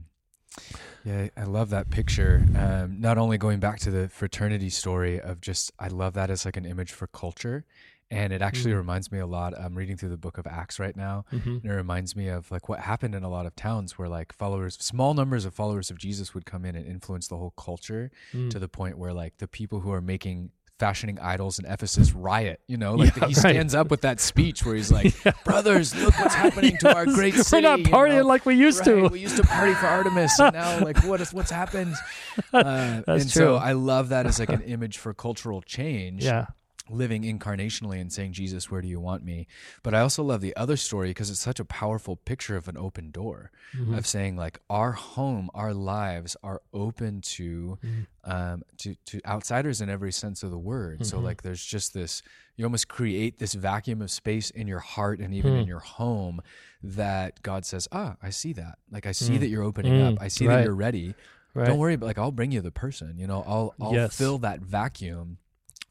Yeah, 1.04 1.30
I 1.36 1.46
love 1.46 1.72
that 1.72 1.90
picture. 1.90 2.46
Um, 2.56 3.02
not 3.02 3.18
only 3.18 3.40
going 3.40 3.60
back 3.60 3.80
to 3.80 3.92
the 3.92 4.08
fraternity 4.08 4.70
story 4.70 5.20
of 5.20 5.42
just, 5.42 5.72
I 5.80 5.88
love 5.88 6.14
that 6.14 6.30
as 6.30 6.46
like 6.46 6.58
an 6.58 6.66
image 6.66 6.92
for 6.92 7.08
culture. 7.08 7.66
And 8.14 8.32
it 8.32 8.42
actually 8.42 8.74
Mm. 8.74 8.78
reminds 8.78 9.12
me 9.12 9.20
a 9.20 9.26
lot. 9.26 9.58
I'm 9.60 9.76
reading 9.76 9.98
through 9.98 10.10
the 10.10 10.18
book 10.18 10.38
of 10.38 10.46
Acts 10.48 10.80
right 10.80 10.96
now. 10.96 11.26
Mm-hmm. 11.34 11.50
And 11.50 11.66
it 11.66 11.74
reminds 11.74 12.16
me 12.16 12.28
of 12.30 12.50
like 12.52 12.70
what 12.70 12.80
happened 12.80 13.16
in 13.16 13.24
a 13.24 13.30
lot 13.30 13.46
of 13.46 13.56
towns 13.56 13.98
where 13.98 14.08
like 14.08 14.34
followers, 14.34 14.78
small 14.80 15.14
numbers 15.14 15.46
of 15.46 15.54
followers 15.54 15.90
of 15.90 15.98
Jesus 15.98 16.34
would 16.34 16.46
come 16.46 16.64
in 16.66 16.76
and 16.76 16.86
influence 16.86 17.28
the 17.28 17.38
whole 17.38 17.54
culture 17.58 18.12
Mm. 18.34 18.50
to 18.52 18.60
the 18.60 18.68
point 18.70 18.98
where 18.98 19.14
like 19.14 19.38
the 19.40 19.48
people 19.48 19.80
who 19.82 19.92
are 19.92 20.02
making 20.02 20.52
fashioning 20.80 21.18
idols 21.20 21.60
in 21.60 21.66
Ephesus 21.66 22.14
riot, 22.14 22.60
you 22.68 22.76
know, 22.78 22.96
like 22.96 23.16
Yeah, 23.16 23.28
he 23.28 23.34
right. 23.34 23.36
stands 23.38 23.74
up 23.76 23.90
with 23.92 24.02
that 24.02 24.20
speech 24.20 24.66
where 24.66 24.76
he's 24.76 24.92
like, 24.92 25.14
brothers, 25.46 25.96
look 25.96 26.18
what's 26.20 26.36
happening 26.36 26.76
to 26.80 26.94
our 26.94 27.06
Yes. 27.06 27.16
great 27.20 27.36
We're 27.36 27.44
city. 27.44 27.62
not 27.62 27.80
you 27.80 27.86
partying 27.86 28.18
know? 28.18 28.28
like 28.28 28.46
we 28.46 28.56
used 28.56 28.80
Right, 28.86 29.02
to. 29.02 29.08
We 29.08 29.20
used 29.20 29.38
to 29.38 29.44
party 29.44 29.74
for 29.76 29.86
Artemis, 29.88 30.38
and 30.40 30.54
now 30.54 30.80
like 30.84 30.98
what 31.06 31.22
is 31.22 31.32
what's 31.34 31.52
happened? 31.52 31.96
Uh, 32.52 33.02
That's 33.06 33.08
and 33.08 33.22
true. 33.32 33.42
so 33.42 33.56
I 33.56 33.74
love 33.74 34.10
that 34.10 34.26
as 34.26 34.40
like 34.40 34.50
an 34.50 34.62
image 34.64 34.98
for 34.98 35.14
cultural 35.14 35.62
change. 35.62 36.24
Yeah. 36.26 36.48
Living 36.94 37.24
incarnationally 37.24 38.00
and 38.00 38.12
saying, 38.14 38.34
Jesus, 38.34 38.70
where 38.70 38.82
do 38.82 38.88
you 38.88 39.00
want 39.00 39.24
me? 39.24 39.48
But 39.82 39.94
I 39.94 40.00
also 40.02 40.24
love 40.24 40.42
the 40.42 40.56
other 40.56 40.78
story 40.78 41.10
because 41.10 41.30
it's 41.30 41.40
such 41.40 41.60
a 41.60 41.66
powerful 41.66 42.16
picture 42.16 42.56
of 42.56 42.68
an 42.68 42.78
open 42.78 43.12
door 43.12 43.52
Mhm. 43.76 43.98
of 43.98 44.06
saying 44.06 44.36
like 44.38 44.60
our 44.70 44.92
home, 44.94 45.50
our 45.54 45.74
lives 45.74 46.38
are 46.44 46.62
open 46.74 47.22
to 47.22 47.78
Mhm. 47.84 48.08
um, 48.26 48.64
to 48.78 48.96
to 49.06 49.20
outsiders 49.26 49.82
in 49.82 49.90
every 49.90 50.14
sense 50.14 50.44
of 50.44 50.50
the 50.52 50.58
word. 50.58 51.06
So 51.06 51.18
Mhm. 51.20 51.24
like 51.24 51.42
there's 51.42 51.66
just 51.66 51.94
this 51.94 52.22
you 52.56 52.64
almost 52.64 52.88
create 52.88 53.40
this 53.40 53.54
vacuum 53.54 54.02
of 54.02 54.12
space 54.12 54.50
in 54.52 54.66
your 54.68 54.80
heart 54.80 55.20
and 55.20 55.34
even 55.34 55.54
in 55.56 55.64
Hmm. 55.64 55.68
your 55.70 55.80
home 55.80 56.40
that 56.82 57.42
God 57.42 57.66
says, 57.66 57.88
"Ah, 57.92 58.16
I 58.22 58.30
see 58.30 58.54
that. 58.54 58.78
Like 58.90 59.06
I 59.06 59.12
see 59.12 59.38
Mm. 59.38 59.40
that 59.42 59.48
you're 59.50 59.64
opening 59.64 59.94
Mm, 59.94 60.14
up. 60.14 60.22
I 60.22 60.28
see 60.30 60.48
right. 60.48 60.58
that 60.58 60.64
you're 60.64 60.76
ready. 60.76 61.16
Right. 61.54 61.66
Don't 61.68 61.80
worry 61.80 61.96
about 61.96 62.06
like 62.08 62.18
I'll 62.18 62.32
bring 62.32 62.52
you 62.52 62.62
the 62.62 62.72
person. 62.72 63.18
You 63.18 63.28
know, 63.28 63.44
I'll 63.46 63.76
I'll 63.82 63.94
Yes. 63.94 64.16
fill 64.18 64.38
that 64.40 64.62
vacuum. 64.62 65.38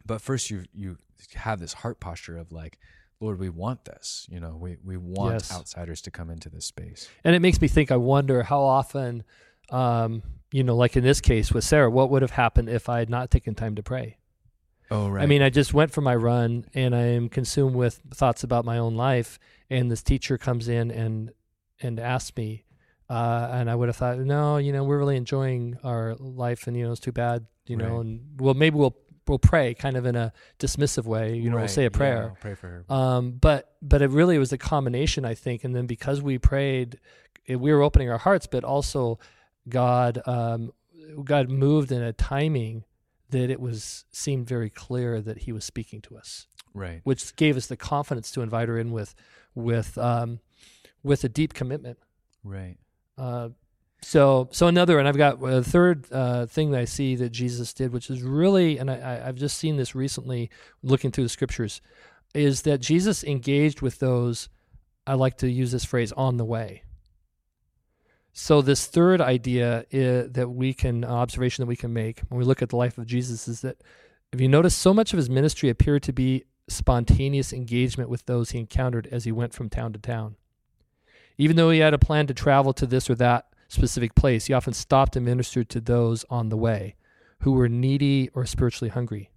But 0.06 0.20
first 0.20 0.50
you 0.50 0.64
you 0.74 0.98
have 1.34 1.60
this 1.60 1.72
heart 1.72 2.00
posture 2.00 2.36
of 2.38 2.52
like 2.52 2.78
Lord, 3.22 3.38
we 3.38 3.48
want 3.48 3.84
this. 3.84 4.26
You 4.28 4.40
know, 4.40 4.56
we, 4.60 4.78
we 4.84 4.96
want 4.96 5.34
Yes. 5.34 5.52
outsiders 5.52 6.02
to 6.02 6.10
come 6.10 6.28
into 6.28 6.50
this 6.50 6.66
space. 6.66 7.08
And 7.22 7.36
it 7.36 7.40
makes 7.40 7.60
me 7.60 7.68
think, 7.68 7.92
I 7.92 7.96
wonder 7.96 8.42
how 8.42 8.62
often, 8.62 9.22
um, 9.70 10.24
you 10.50 10.64
know, 10.64 10.74
like 10.74 10.96
in 10.96 11.04
this 11.04 11.20
case 11.20 11.52
with 11.52 11.62
Sarah, 11.62 11.88
what 11.88 12.10
would 12.10 12.22
have 12.22 12.32
happened 12.32 12.68
if 12.68 12.88
I 12.88 12.98
had 12.98 13.08
not 13.08 13.30
taken 13.30 13.54
time 13.54 13.76
to 13.76 13.82
pray? 13.82 14.18
Oh, 14.90 15.08
right. 15.08 15.22
I 15.22 15.26
mean, 15.26 15.40
I 15.40 15.50
just 15.50 15.72
went 15.72 15.92
for 15.92 16.00
my 16.00 16.16
run 16.16 16.66
and 16.74 16.96
I 16.96 17.02
am 17.02 17.28
consumed 17.28 17.76
with 17.76 18.02
thoughts 18.12 18.42
about 18.42 18.64
my 18.64 18.78
own 18.78 18.96
life. 18.96 19.38
And 19.70 19.88
this 19.88 20.02
teacher 20.02 20.36
comes 20.36 20.66
in 20.66 20.90
and, 20.90 21.30
and 21.80 22.00
asks 22.00 22.36
me, 22.36 22.64
uh, 23.08 23.50
and 23.52 23.70
I 23.70 23.76
would 23.76 23.88
have 23.88 23.96
thought, 23.96 24.18
no, 24.18 24.56
you 24.56 24.72
know, 24.72 24.82
we're 24.82 24.98
really 24.98 25.16
enjoying 25.16 25.78
our 25.84 26.16
life 26.16 26.66
and, 26.66 26.76
you 26.76 26.86
know, 26.86 26.90
it's 26.90 27.00
too 27.00 27.12
bad, 27.12 27.46
you 27.66 27.76
know, 27.76 28.00
and 28.00 28.40
well, 28.40 28.54
maybe 28.54 28.76
we'll 28.76 28.96
we'll 29.26 29.38
pray 29.38 29.74
kind 29.74 29.96
of 29.96 30.06
in 30.06 30.16
a 30.16 30.32
dismissive 30.58 31.04
way. 31.04 31.36
You 31.36 31.50
know, 31.50 31.56
we'll 31.56 31.68
say 31.68 31.84
a 31.84 31.90
prayer. 31.90 32.30
I'll 32.30 32.36
pray 32.40 32.54
for 32.54 32.68
her. 32.68 32.84
Um, 32.94 33.32
but 33.32 33.74
but 33.80 34.02
it 34.02 34.10
really 34.10 34.38
was 34.38 34.52
a 34.52 34.58
combination, 34.58 35.24
I 35.24 35.34
think. 35.34 35.64
And 35.64 35.74
then 35.74 35.86
because 35.86 36.20
we 36.20 36.38
prayed, 36.38 36.98
it, 37.46 37.56
we 37.56 37.72
were 37.72 37.82
opening 37.82 38.10
our 38.10 38.18
hearts, 38.18 38.46
but 38.46 38.64
also 38.64 39.18
God 39.68 40.20
um, 40.26 40.72
God 41.24 41.48
moved 41.50 41.92
in 41.92 42.02
a 42.02 42.12
timing 42.12 42.84
that 43.30 43.50
it 43.50 43.60
was 43.60 44.04
seemed 44.12 44.46
very 44.46 44.70
clear 44.70 45.20
that 45.20 45.38
He 45.38 45.52
was 45.52 45.64
speaking 45.64 46.00
to 46.02 46.16
us, 46.16 46.46
right. 46.74 47.00
which 47.04 47.34
gave 47.36 47.56
us 47.56 47.66
the 47.66 47.76
confidence 47.76 48.30
to 48.32 48.42
invite 48.42 48.68
her 48.68 48.78
in 48.78 48.92
with 48.92 49.14
with 49.54 49.96
um, 49.98 50.40
with 51.02 51.24
a 51.24 51.28
deep 51.28 51.54
commitment. 51.54 51.98
Right. 52.44 52.76
Uh, 53.16 53.50
so, 54.02 54.48
so 54.50 54.66
another, 54.66 54.98
and 54.98 55.06
I've 55.06 55.16
got 55.16 55.42
a 55.42 55.62
third 55.62 56.06
uh, 56.10 56.46
thing 56.46 56.72
that 56.72 56.80
I 56.80 56.84
see 56.84 57.14
that 57.16 57.30
Jesus 57.30 57.72
did, 57.72 57.92
which 57.92 58.10
is 58.10 58.22
really, 58.22 58.78
and 58.78 58.90
I, 58.90 59.22
I've 59.24 59.36
just 59.36 59.56
seen 59.56 59.76
this 59.76 59.94
recently, 59.94 60.50
looking 60.82 61.12
through 61.12 61.24
the 61.24 61.30
scriptures, 61.30 61.80
is 62.34 62.62
that 62.62 62.80
Jesus 62.80 63.22
engaged 63.22 63.80
with 63.80 64.00
those. 64.00 64.48
I 65.06 65.14
like 65.14 65.38
to 65.38 65.50
use 65.50 65.70
this 65.70 65.84
phrase 65.84 66.12
on 66.12 66.36
the 66.36 66.44
way. 66.44 66.82
So, 68.32 68.62
this 68.62 68.86
third 68.86 69.20
idea 69.20 69.84
i 69.92 70.26
that 70.30 70.50
we 70.50 70.72
can 70.72 71.04
observation 71.04 71.62
that 71.62 71.68
we 71.68 71.76
can 71.76 71.92
make 71.92 72.20
when 72.28 72.38
we 72.38 72.44
look 72.44 72.62
at 72.62 72.70
the 72.70 72.76
life 72.76 72.98
of 72.98 73.06
Jesus 73.06 73.46
is 73.46 73.60
that 73.60 73.76
if 74.32 74.40
you 74.40 74.48
notice, 74.48 74.74
so 74.74 74.94
much 74.94 75.12
of 75.12 75.18
his 75.18 75.28
ministry 75.28 75.68
appeared 75.68 76.02
to 76.04 76.12
be 76.12 76.44
spontaneous 76.66 77.52
engagement 77.52 78.08
with 78.08 78.24
those 78.24 78.50
he 78.50 78.58
encountered 78.58 79.06
as 79.12 79.24
he 79.24 79.32
went 79.32 79.52
from 79.52 79.68
town 79.68 79.92
to 79.92 79.98
town. 79.98 80.36
Even 81.36 81.56
though 81.56 81.70
he 81.70 81.80
had 81.80 81.92
a 81.92 81.98
plan 81.98 82.26
to 82.28 82.34
travel 82.34 82.72
to 82.72 82.86
this 82.86 83.10
or 83.10 83.14
that 83.16 83.51
specific 83.72 84.14
place, 84.14 84.46
he 84.46 84.52
often 84.52 84.72
stopped 84.72 85.16
and 85.16 85.24
ministered 85.24 85.68
to 85.70 85.80
those 85.80 86.24
on 86.30 86.48
the 86.48 86.56
way 86.56 86.94
who 87.40 87.52
were 87.52 87.68
needy 87.68 88.30
or 88.34 88.46
spiritually 88.46 88.90
hungry. 88.90 89.30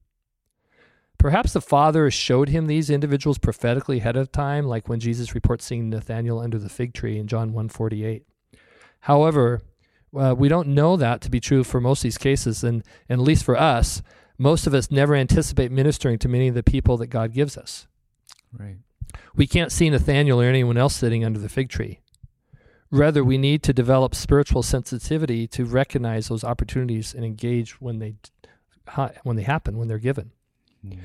Perhaps 1.17 1.53
the 1.53 1.61
Father 1.61 2.11
showed 2.11 2.49
him 2.49 2.67
these 2.67 2.89
individuals 2.89 3.37
prophetically 3.37 3.97
ahead 3.97 4.15
of 4.15 4.31
time, 4.31 4.65
like 4.65 4.87
when 4.87 4.99
Jesus 4.99 5.33
reports 5.33 5.65
seeing 5.65 5.89
Nathanael 5.89 6.39
under 6.39 6.59
the 6.59 6.69
fig 6.69 6.93
tree 6.93 7.17
in 7.17 7.27
John 7.27 7.53
148. 7.53 8.23
However, 9.01 9.61
uh, 10.15 10.35
we 10.37 10.49
don't 10.49 10.67
know 10.67 10.97
that 10.97 11.21
to 11.21 11.31
be 11.31 11.39
true 11.39 11.63
for 11.63 11.81
most 11.81 11.99
of 11.99 12.03
these 12.03 12.17
cases, 12.17 12.63
and, 12.63 12.83
and 13.09 13.21
at 13.21 13.25
least 13.25 13.43
for 13.43 13.57
us, 13.57 14.03
most 14.37 14.67
of 14.67 14.73
us 14.73 14.91
never 14.91 15.15
anticipate 15.15 15.71
ministering 15.71 16.19
to 16.19 16.27
many 16.27 16.47
of 16.47 16.55
the 16.55 16.63
people 16.63 16.97
that 16.97 17.07
God 17.07 17.33
gives 17.33 17.57
us. 17.57 17.87
Right. 18.51 18.77
We 19.35 19.47
can't 19.47 19.71
see 19.71 19.89
Nathanael 19.89 20.41
or 20.41 20.45
anyone 20.45 20.77
else 20.77 20.95
sitting 20.95 21.23
under 21.23 21.39
the 21.39 21.49
fig 21.49 21.69
tree. 21.69 22.01
Rather, 22.95 23.23
we 23.23 23.37
need 23.37 23.61
to 23.63 23.73
develop 23.73 24.15
spiritual 24.15 24.63
sensitivity 24.63 25.47
to 25.47 25.65
recognize 25.65 26.27
those 26.27 26.43
opportunities 26.43 27.13
and 27.13 27.25
engage 27.25 27.81
when 27.81 27.99
they 27.99 28.15
when 29.23 29.35
they 29.35 29.43
happen, 29.43 29.77
when 29.77 29.87
they're 29.87 29.97
given. 29.97 30.31
Mm. 30.85 30.99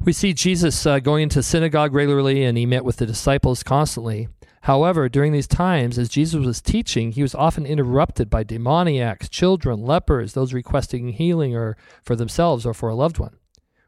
We 0.00 0.12
see 0.12 0.32
Jesus 0.32 0.86
uh, 0.86 1.00
going 1.00 1.24
into 1.24 1.42
synagogue 1.42 1.94
regularly 1.94 2.44
and 2.44 2.56
he 2.56 2.66
met 2.66 2.84
with 2.84 2.96
the 2.96 3.06
disciples 3.06 3.62
constantly. 3.62 4.28
However, 4.62 5.08
during 5.08 5.32
these 5.32 5.46
times, 5.46 5.98
as 5.98 6.08
Jesus 6.08 6.44
was 6.44 6.62
teaching, 6.62 7.12
he 7.12 7.22
was 7.22 7.34
often 7.34 7.66
interrupted 7.66 8.30
by 8.30 8.44
demoniacs, 8.44 9.28
children, 9.28 9.82
lepers, 9.82 10.32
those 10.32 10.54
requesting 10.54 11.08
healing 11.08 11.54
or 11.54 11.76
for 12.02 12.16
themselves 12.16 12.64
or 12.64 12.72
for 12.72 12.88
a 12.88 12.94
loved 12.94 13.18
one. 13.18 13.36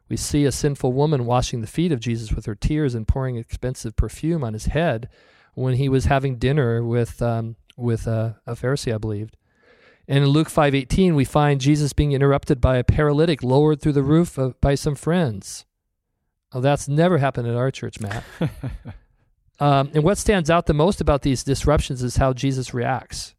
We 0.09 0.17
see 0.17 0.45
a 0.45 0.51
sinful 0.51 0.93
woman 0.93 1.25
washing 1.25 1.61
the 1.61 1.67
feet 1.67 1.91
of 1.91 1.99
Jesus 1.99 2.31
with 2.31 2.45
her 2.45 2.55
tears 2.55 2.93
and 2.93 3.07
pouring 3.07 3.37
expensive 3.37 3.95
perfume 3.95 4.43
on 4.43 4.53
his 4.53 4.65
head 4.65 5.09
when 5.57 5.73
he 5.73 5.89
was 5.89 6.05
having 6.05 6.37
dinner 6.37 6.83
with 6.83 7.19
um, 7.21 7.55
with 7.75 8.05
a, 8.05 8.39
a 8.45 8.53
Pharisee, 8.53 8.93
I 8.93 8.99
believed. 8.99 9.35
And 10.07 10.23
in 10.23 10.29
Luke 10.29 10.49
five 10.49 10.75
eighteen, 10.75 11.15
we 11.15 11.25
find 11.25 11.59
Jesus 11.59 11.93
being 11.93 12.11
interrupted 12.11 12.61
by 12.61 12.77
a 12.77 12.83
paralytic 12.83 13.41
lowered 13.41 13.81
through 13.81 13.93
the 13.93 14.03
roof 14.03 14.37
of, 14.37 14.59
by 14.61 14.75
some 14.75 14.95
friends. 14.95 15.65
Oh, 16.53 16.61
that's 16.61 16.87
never 16.87 17.17
happened 17.17 17.47
at 17.47 17.55
our 17.55 17.71
church, 17.71 17.99
Matt. 17.99 18.23
um, 19.59 19.89
and 19.93 20.03
what 20.03 20.17
stands 20.17 20.49
out 20.49 20.67
the 20.67 20.73
most 20.73 21.01
about 21.01 21.23
these 21.23 21.43
disruptions 21.43 22.03
is 22.03 22.17
how 22.17 22.33
Jesus 22.33 22.73
reacts. 22.73 23.33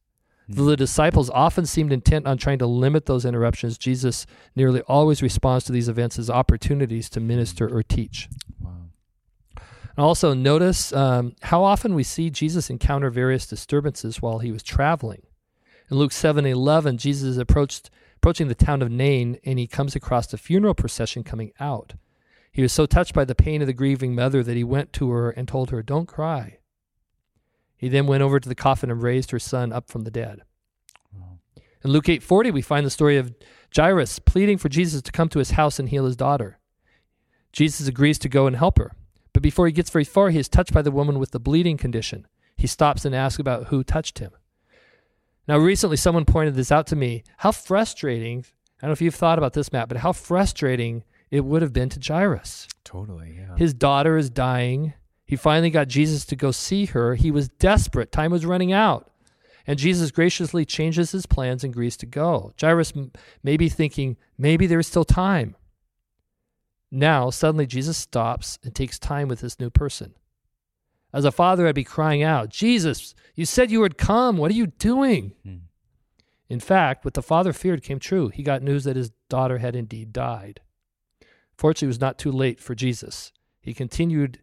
Though 0.51 0.65
the 0.65 0.77
disciples 0.77 1.31
often 1.31 1.67
seemed 1.67 1.93
intent 1.93 2.27
on 2.27 2.39
trying 2.39 2.59
to 2.59 2.67
limit 2.67 3.07
those 3.07 3.27
interruptions, 3.27 3.77
Jesus 3.77 4.27
nearly 4.57 4.81
always 4.83 5.23
responds 5.23 5.67
to 5.67 5.73
these 5.73 5.89
events 5.89 6.19
as 6.19 6.31
opportunities 6.31 7.11
to 7.11 7.21
minister 7.21 7.69
or 7.69 7.83
teach. 7.83 8.29
Wow. 8.59 8.78
Also, 9.99 10.33
notice 10.33 10.93
um, 10.93 11.35
how 11.43 11.65
often 11.65 11.93
we 11.93 12.05
see 12.05 12.31
Jesus 12.31 12.71
encounter 12.71 13.11
various 13.11 13.47
disturbances 13.47 14.23
while 14.23 14.39
he 14.39 14.53
was 14.53 14.63
traveling. 14.63 15.23
In 15.91 15.97
Luke 15.97 16.13
7 16.13 16.47
11, 16.47 16.99
Jesus 16.99 17.31
is 17.31 17.39
approached, 17.39 17.91
approaching 18.17 18.47
the 18.47 18.55
town 18.55 18.81
of 18.81 18.91
Nain, 18.91 19.39
and 19.45 19.59
he 19.59 19.67
comes 19.67 19.97
across 19.97 20.33
a 20.33 20.39
funeral 20.39 20.75
procession 20.75 21.25
coming 21.25 21.53
out. 21.59 21.95
He 22.53 22.63
was 22.63 22.73
so 22.73 22.87
touched 22.87 23.13
by 23.13 23.25
the 23.25 23.35
pain 23.35 23.61
of 23.61 23.67
the 23.67 23.73
grieving 23.73 24.15
mother 24.15 24.43
that 24.45 24.57
he 24.57 24.65
went 24.65 24.93
to 24.95 25.11
her 25.11 25.31
and 25.31 25.49
told 25.49 25.71
her, 25.71 25.83
Don't 25.83 26.07
cry. 26.07 26.59
He 27.77 27.89
then 27.89 28.07
went 28.07 28.23
over 28.23 28.39
to 28.39 28.49
the 28.49 28.55
coffin 28.55 28.91
and 28.91 29.03
raised 29.03 29.31
her 29.31 29.39
son 29.39 29.73
up 29.73 29.89
from 29.89 30.03
the 30.03 30.11
dead. 30.11 30.43
Wow. 31.13 31.39
In 31.85 31.91
Luke 31.91 32.07
8:40 32.07 32.53
we 32.53 32.63
find 32.63 32.85
the 32.85 32.91
story 32.91 33.17
of 33.17 33.35
Jairus 33.75 34.19
pleading 34.19 34.59
for 34.59 34.69
Jesus 34.69 35.03
to 35.03 35.13
come 35.13 35.29
to 35.31 35.39
his 35.39 35.53
house 35.53 35.79
and 35.79 35.89
heal 35.89 36.05
his 36.05 36.17
daughter. 36.17 36.59
Jesus 37.53 37.87
agrees 37.89 38.19
to 38.19 38.29
go 38.29 38.47
and 38.47 38.57
help 38.57 38.79
her, 38.79 38.93
but 39.39 39.43
before 39.45 39.67
he 39.67 39.73
gets 39.73 39.89
very 39.89 40.03
far 40.03 40.31
he 40.31 40.39
is 40.41 40.49
touched 40.49 40.73
by 40.73 40.83
the 40.83 40.91
woman 40.91 41.21
with 41.21 41.31
the 41.31 41.39
bleeding 41.39 41.77
condition. 41.77 42.27
He 42.57 42.67
stops 42.67 43.05
and 43.05 43.15
asks 43.15 43.39
about 43.39 43.69
who 43.69 43.85
touched 43.85 44.19
him. 44.19 44.33
Now 45.47 45.59
recently 45.59 45.97
someone 45.97 46.25
pointed 46.25 46.57
this 46.57 46.73
out 46.73 46.89
to 46.89 46.97
me. 46.97 47.23
How 47.37 47.53
frustrating, 47.53 48.41
I 48.41 48.81
don't 48.81 48.89
know 48.89 48.95
if 48.95 49.01
you've 49.01 49.15
thought 49.15 49.39
about 49.39 49.53
this 49.53 49.73
Matt, 49.73 49.87
but 49.87 49.99
how 49.99 50.13
frustrating 50.13 51.05
it 51.31 51.45
would 51.45 51.63
have 51.63 51.73
been 51.73 51.89
to 51.91 52.01
Jairus. 52.05 52.67
Totally. 52.83 53.37
Yeah. 53.39 53.55
His 53.57 53.73
daughter 53.73 54.17
is 54.17 54.29
dying. 54.29 54.95
He 55.25 55.37
finally 55.37 55.71
got 55.71 55.87
Jesus 55.87 56.27
to 56.27 56.35
go 56.35 56.51
see 56.51 56.87
her. 56.87 57.15
He 57.15 57.31
was 57.31 57.49
desperate. 57.49 58.11
Time 58.11 58.33
was 58.33 58.45
running 58.45 58.73
out. 58.73 59.09
And 59.69 59.79
Jesus 59.79 60.11
graciously 60.11 60.65
changes 60.65 61.13
his 61.13 61.27
plans 61.27 61.63
and 61.63 61.73
agrees 61.73 61.97
to 61.99 62.07
go. 62.07 62.55
Jairus 62.61 62.93
m- 62.97 63.13
may 63.45 63.57
be 63.57 63.69
thinking, 63.69 64.17
maybe 64.37 64.67
there's 64.67 64.89
still 64.89 65.05
time. 65.05 65.55
Now, 66.91 67.31
suddenly, 67.31 67.67
Jesus 67.67 67.99
stops 67.99 68.59
and 68.65 68.75
takes 68.75 68.99
time 68.99 69.29
with 69.29 69.41
this 69.41 69.61
new 69.61 69.71
person. 69.71 70.15
As 71.13 71.25
a 71.25 71.33
father, 71.33 71.67
I'd 71.67 71.75
be 71.75 71.85
crying 71.85 72.23
out, 72.23 72.51
Jesus, 72.51 73.15
you 73.35 73.45
said 73.45 73.71
you 73.71 73.81
would 73.81 73.99
come. 73.99 74.37
What 74.37 74.51
are 74.51 74.55
you 74.55 74.67
doing? 74.67 75.33
Mm. 75.47 75.61
In 76.49 76.61
fact, 76.61 77.05
what 77.05 77.15
the 77.15 77.23
father 77.23 77.53
feared 77.53 77.83
came 77.83 77.99
true. 77.99 78.29
He 78.29 78.43
got 78.43 78.63
news 78.63 78.85
that 78.85 78.97
his 78.97 79.11
daughter 79.29 79.59
had 79.59 79.77
indeed 79.77 80.13
died. 80.13 80.61
Fortunately, 81.57 81.87
it 81.87 81.89
was 81.89 82.01
not 82.01 82.19
too 82.19 82.33
late 82.33 82.61
for 82.61 82.75
Jesus. 82.75 83.33
He 83.61 83.75
continued 83.75 84.39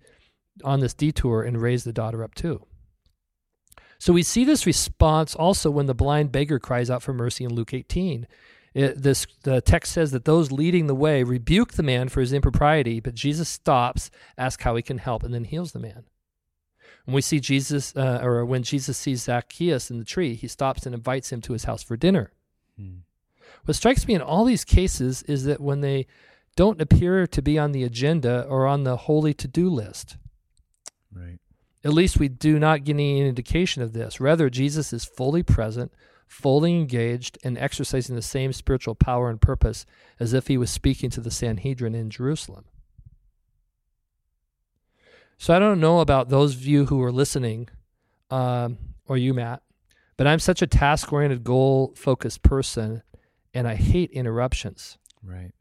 on 0.64 0.80
this 0.80 0.94
detour 0.94 1.44
and 1.44 1.62
raised 1.62 1.86
the 1.86 1.94
daughter 1.94 2.24
up 2.24 2.36
too. 2.36 2.66
So 3.98 4.14
we 4.14 4.24
see 4.24 4.44
this 4.44 4.66
response 4.66 5.34
also 5.34 5.72
when 5.72 5.86
the 5.86 5.96
blind 5.96 6.32
beggar 6.32 6.60
cries 6.60 6.90
out 6.90 7.02
for 7.02 7.14
mercy 7.14 7.44
in 7.44 7.54
Luke 7.54 7.74
18. 7.74 8.28
It, 8.76 9.02
this 9.02 9.26
the 9.44 9.62
text 9.62 9.94
says 9.94 10.12
that 10.12 10.26
those 10.26 10.52
leading 10.52 10.88
the 10.88 10.94
way 10.94 11.24
rebuke 11.24 11.74
the 11.74 11.82
man 11.82 12.10
for 12.10 12.20
his 12.20 12.34
impropriety, 12.34 13.00
but 13.00 13.16
Jesus 13.16 13.48
stops, 13.48 14.12
asks 14.38 14.64
how 14.64 14.76
he 14.76 14.82
can 14.82 14.98
help, 14.98 15.24
and 15.24 15.34
then 15.34 15.46
heals 15.46 15.72
the 15.72 15.80
man. 15.80 16.04
When 17.06 17.16
we 17.16 17.22
see 17.22 17.40
Jesus, 17.40 17.96
uh, 17.96 18.20
or 18.22 18.46
when 18.46 18.64
Jesus 18.64 18.98
sees 18.98 19.24
Zacchaeus 19.24 19.90
in 19.90 19.98
the 19.98 20.04
tree, 20.06 20.36
he 20.36 20.50
stops 20.50 20.86
and 20.86 20.94
invites 20.94 21.32
him 21.32 21.40
to 21.42 21.54
his 21.54 21.64
house 21.64 21.84
for 21.84 21.96
dinner. 21.96 22.34
Mm. 22.80 23.00
What 23.64 23.76
strikes 23.78 24.08
me 24.08 24.14
in 24.14 24.22
all 24.22 24.44
these 24.44 24.66
cases 24.66 25.24
is 25.24 25.46
that 25.46 25.62
when 25.62 25.80
they 25.82 26.06
don't 26.58 26.82
appear 26.82 27.28
to 27.28 27.42
be 27.42 27.58
on 27.58 27.72
the 27.72 27.84
agenda 27.84 28.46
or 28.50 28.68
on 28.68 28.84
the 28.84 28.98
holy 28.98 29.34
to 29.36 29.48
do 29.48 29.70
list, 29.70 30.18
Right. 31.14 31.40
at 31.84 31.94
least 31.94 32.20
we 32.20 32.28
do 32.28 32.60
not 32.60 32.84
get 32.84 32.94
any 32.94 33.22
indication 33.22 33.82
of 33.82 33.94
this. 33.94 34.20
Rather, 34.20 34.50
Jesus 34.50 34.92
is 34.92 35.06
fully 35.06 35.44
present, 35.44 35.94
fully 36.28 36.74
engaged, 36.74 37.38
and 37.44 37.58
exercising 37.58 38.16
the 38.16 38.22
same 38.22 38.52
spiritual 38.54 38.96
power 38.96 39.30
and 39.30 39.42
purpose 39.42 39.86
as 40.20 40.34
if 40.34 40.48
he 40.48 40.58
was 40.58 40.70
speaking 40.70 41.10
to 41.12 41.22
the 41.22 41.32
Sanhedrin 41.32 41.96
in 41.96 42.10
Jerusalem. 42.10 42.66
So 45.38 45.54
I 45.54 45.60
don't 45.60 45.80
know 45.80 46.00
about 46.00 46.30
those 46.30 46.56
of 46.56 46.66
you 46.66 46.86
who 46.86 47.02
are 47.04 47.12
listening, 47.12 47.70
um, 48.30 48.78
or 49.08 49.18
you, 49.18 49.34
Matt, 49.34 49.62
but 50.18 50.28
I'm 50.28 50.40
such 50.40 50.62
a 50.62 50.68
task 50.68 51.12
oriented, 51.12 51.44
goal 51.44 51.94
focused 51.96 52.42
person, 52.42 53.04
and 53.54 53.68
I 53.68 53.76
hate 53.76 54.12
interruptions. 54.12 54.98
Right. 55.24 55.52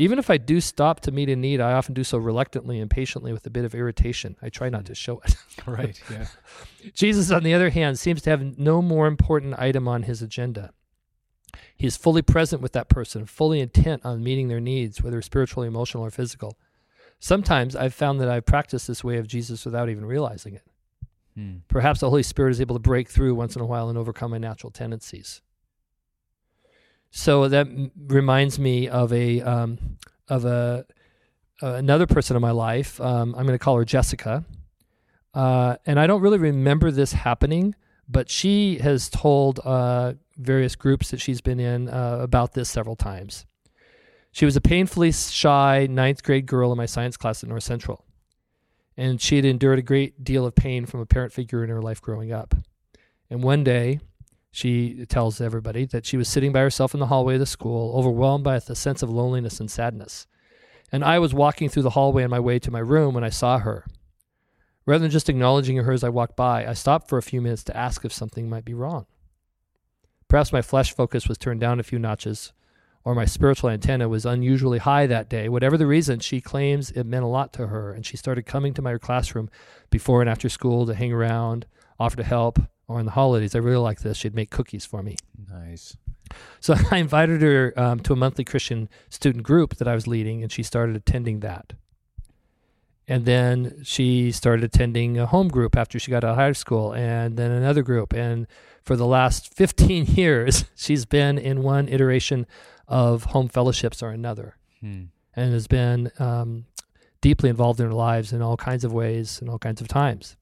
Even 0.00 0.20
if 0.20 0.30
I 0.30 0.36
do 0.36 0.60
stop 0.60 1.00
to 1.00 1.10
meet 1.10 1.28
a 1.28 1.34
need, 1.34 1.60
I 1.60 1.72
often 1.72 1.92
do 1.92 2.04
so 2.04 2.18
reluctantly 2.18 2.78
and 2.78 2.88
patiently 2.88 3.32
with 3.32 3.44
a 3.46 3.50
bit 3.50 3.64
of 3.64 3.74
irritation. 3.74 4.36
I 4.40 4.48
try 4.48 4.68
not 4.68 4.86
to 4.86 4.94
show 4.94 5.20
it. 5.24 5.34
Right. 5.66 6.00
Yeah. 6.10 6.26
Jesus, 6.94 7.32
on 7.32 7.42
the 7.42 7.52
other 7.52 7.70
hand, 7.70 7.98
seems 7.98 8.22
to 8.22 8.30
have 8.30 8.58
no 8.58 8.80
more 8.80 9.08
important 9.08 9.58
item 9.58 9.88
on 9.88 10.04
his 10.04 10.22
agenda. 10.22 10.72
He 11.76 11.86
is 11.86 11.96
fully 11.96 12.22
present 12.22 12.62
with 12.62 12.72
that 12.72 12.88
person, 12.88 13.26
fully 13.26 13.60
intent 13.60 14.04
on 14.04 14.22
meeting 14.22 14.46
their 14.46 14.60
needs, 14.60 15.02
whether 15.02 15.20
spiritual, 15.20 15.64
emotional, 15.64 16.04
or 16.04 16.10
physical. 16.10 16.56
Sometimes 17.18 17.74
I've 17.74 17.92
found 17.92 18.20
that 18.20 18.30
I've 18.30 18.46
practiced 18.46 18.86
this 18.86 19.02
way 19.02 19.18
of 19.18 19.26
Jesus 19.26 19.64
without 19.64 19.88
even 19.88 20.06
realizing 20.06 20.54
it. 20.54 20.62
Mm. 21.36 21.62
Perhaps 21.66 22.00
the 22.00 22.08
Holy 22.08 22.22
Spirit 22.22 22.52
is 22.52 22.60
able 22.60 22.76
to 22.76 22.80
break 22.80 23.08
through 23.08 23.34
once 23.34 23.56
in 23.56 23.62
a 23.62 23.66
while 23.66 23.88
and 23.88 23.98
overcome 23.98 24.30
my 24.30 24.38
natural 24.38 24.70
tendencies. 24.70 25.42
So 27.10 27.48
that 27.48 27.66
reminds 27.96 28.58
me 28.58 28.88
of 28.88 29.12
a 29.12 29.40
um, 29.40 29.98
of 30.28 30.44
a 30.44 30.84
uh, 31.62 31.74
another 31.74 32.06
person 32.06 32.36
in 32.36 32.42
my 32.42 32.50
life. 32.50 33.00
Um, 33.00 33.34
I'm 33.34 33.46
going 33.46 33.58
to 33.58 33.62
call 33.62 33.76
her 33.76 33.84
Jessica, 33.84 34.44
uh, 35.34 35.76
and 35.86 35.98
I 35.98 36.06
don't 36.06 36.20
really 36.20 36.38
remember 36.38 36.90
this 36.90 37.12
happening, 37.12 37.74
but 38.08 38.30
she 38.30 38.78
has 38.78 39.08
told 39.08 39.60
uh, 39.64 40.14
various 40.36 40.76
groups 40.76 41.10
that 41.10 41.20
she's 41.20 41.40
been 41.40 41.58
in 41.58 41.88
uh, 41.88 42.18
about 42.20 42.52
this 42.52 42.68
several 42.68 42.96
times. 42.96 43.46
She 44.30 44.44
was 44.44 44.56
a 44.56 44.60
painfully 44.60 45.10
shy 45.10 45.88
ninth 45.90 46.22
grade 46.22 46.46
girl 46.46 46.70
in 46.70 46.76
my 46.76 46.86
science 46.86 47.16
class 47.16 47.42
at 47.42 47.48
North 47.48 47.64
Central, 47.64 48.04
and 48.96 49.20
she 49.20 49.36
had 49.36 49.44
endured 49.44 49.78
a 49.78 49.82
great 49.82 50.22
deal 50.22 50.46
of 50.46 50.54
pain 50.54 50.86
from 50.86 51.00
a 51.00 51.06
parent 51.06 51.32
figure 51.32 51.64
in 51.64 51.70
her 51.70 51.82
life 51.82 52.02
growing 52.02 52.32
up. 52.32 52.54
And 53.30 53.42
one 53.42 53.64
day, 53.64 54.00
she 54.50 55.04
tells 55.06 55.40
everybody 55.40 55.84
that 55.86 56.06
she 56.06 56.16
was 56.16 56.28
sitting 56.28 56.52
by 56.52 56.60
herself 56.60 56.94
in 56.94 57.00
the 57.00 57.06
hallway 57.06 57.34
of 57.34 57.40
the 57.40 57.46
school, 57.46 57.94
overwhelmed 57.96 58.44
by 58.44 58.56
a 58.56 58.60
sense 58.60 59.02
of 59.02 59.10
loneliness 59.10 59.60
and 59.60 59.70
sadness. 59.70 60.26
And 60.90 61.04
I 61.04 61.18
was 61.18 61.34
walking 61.34 61.68
through 61.68 61.82
the 61.82 61.90
hallway 61.90 62.24
on 62.24 62.30
my 62.30 62.40
way 62.40 62.58
to 62.60 62.70
my 62.70 62.78
room 62.78 63.14
when 63.14 63.24
I 63.24 63.28
saw 63.28 63.58
her. 63.58 63.84
Rather 64.86 65.02
than 65.02 65.10
just 65.10 65.28
acknowledging 65.28 65.76
her 65.76 65.92
as 65.92 66.02
I 66.02 66.08
walked 66.08 66.34
by, 66.34 66.66
I 66.66 66.72
stopped 66.72 67.08
for 67.08 67.18
a 67.18 67.22
few 67.22 67.42
minutes 67.42 67.62
to 67.64 67.76
ask 67.76 68.04
if 68.04 68.12
something 68.12 68.48
might 68.48 68.64
be 68.64 68.72
wrong. 68.72 69.04
Perhaps 70.28 70.52
my 70.52 70.62
flesh 70.62 70.94
focus 70.94 71.28
was 71.28 71.36
turned 71.36 71.60
down 71.60 71.78
a 71.78 71.82
few 71.82 71.98
notches, 71.98 72.54
or 73.04 73.14
my 73.14 73.26
spiritual 73.26 73.68
antenna 73.68 74.08
was 74.08 74.24
unusually 74.24 74.78
high 74.78 75.06
that 75.06 75.28
day. 75.28 75.48
Whatever 75.48 75.76
the 75.76 75.86
reason, 75.86 76.20
she 76.20 76.40
claims 76.40 76.90
it 76.90 77.04
meant 77.04 77.24
a 77.24 77.28
lot 77.28 77.52
to 77.54 77.66
her, 77.66 77.92
and 77.92 78.04
she 78.04 78.16
started 78.16 78.46
coming 78.46 78.72
to 78.74 78.82
my 78.82 78.96
classroom 78.96 79.50
before 79.90 80.22
and 80.22 80.28
after 80.28 80.48
school 80.48 80.86
to 80.86 80.94
hang 80.94 81.12
around, 81.12 81.66
offer 82.00 82.16
to 82.16 82.24
help, 82.24 82.58
or 82.88 82.98
on 82.98 83.04
the 83.04 83.12
holidays. 83.12 83.54
I 83.54 83.58
really 83.58 83.76
like 83.76 84.00
this. 84.00 84.16
She'd 84.16 84.34
make 84.34 84.50
cookies 84.50 84.84
for 84.86 85.02
me. 85.02 85.16
Nice. 85.50 85.96
So 86.60 86.74
I 86.90 86.96
invited 86.96 87.42
her 87.42 87.72
um, 87.76 88.00
to 88.00 88.12
a 88.12 88.16
monthly 88.16 88.44
Christian 88.44 88.88
student 89.10 89.44
group 89.44 89.76
that 89.76 89.86
I 89.86 89.94
was 89.94 90.06
leading, 90.06 90.42
and 90.42 90.50
she 90.50 90.62
started 90.62 90.96
attending 90.96 91.40
that. 91.40 91.74
And 93.06 93.24
then 93.24 93.80
she 93.84 94.30
started 94.32 94.64
attending 94.64 95.18
a 95.18 95.24
home 95.26 95.48
group 95.48 95.76
after 95.76 95.98
she 95.98 96.10
got 96.10 96.24
out 96.24 96.32
of 96.32 96.36
high 96.36 96.52
school, 96.52 96.92
and 96.92 97.36
then 97.38 97.50
another 97.50 97.82
group. 97.82 98.12
And 98.12 98.46
for 98.82 98.96
the 98.96 99.06
last 99.06 99.54
15 99.54 100.06
years, 100.06 100.64
she's 100.76 101.04
been 101.04 101.38
in 101.38 101.62
one 101.62 101.88
iteration 101.88 102.46
of 102.86 103.24
home 103.24 103.48
fellowships 103.48 104.02
or 104.02 104.10
another, 104.10 104.56
Hmm. 104.80 105.04
and 105.34 105.52
has 105.52 105.66
been 105.66 106.10
um, 106.18 106.64
deeply 107.20 107.50
involved 107.50 107.80
in 107.80 107.86
her 107.86 107.92
lives 107.92 108.32
in 108.32 108.40
all 108.42 108.56
kinds 108.56 108.84
of 108.84 108.92
ways 108.92 109.40
and 109.40 109.50
all 109.50 109.58
kinds 109.58 109.80
of 109.80 109.88
times. 109.88 110.36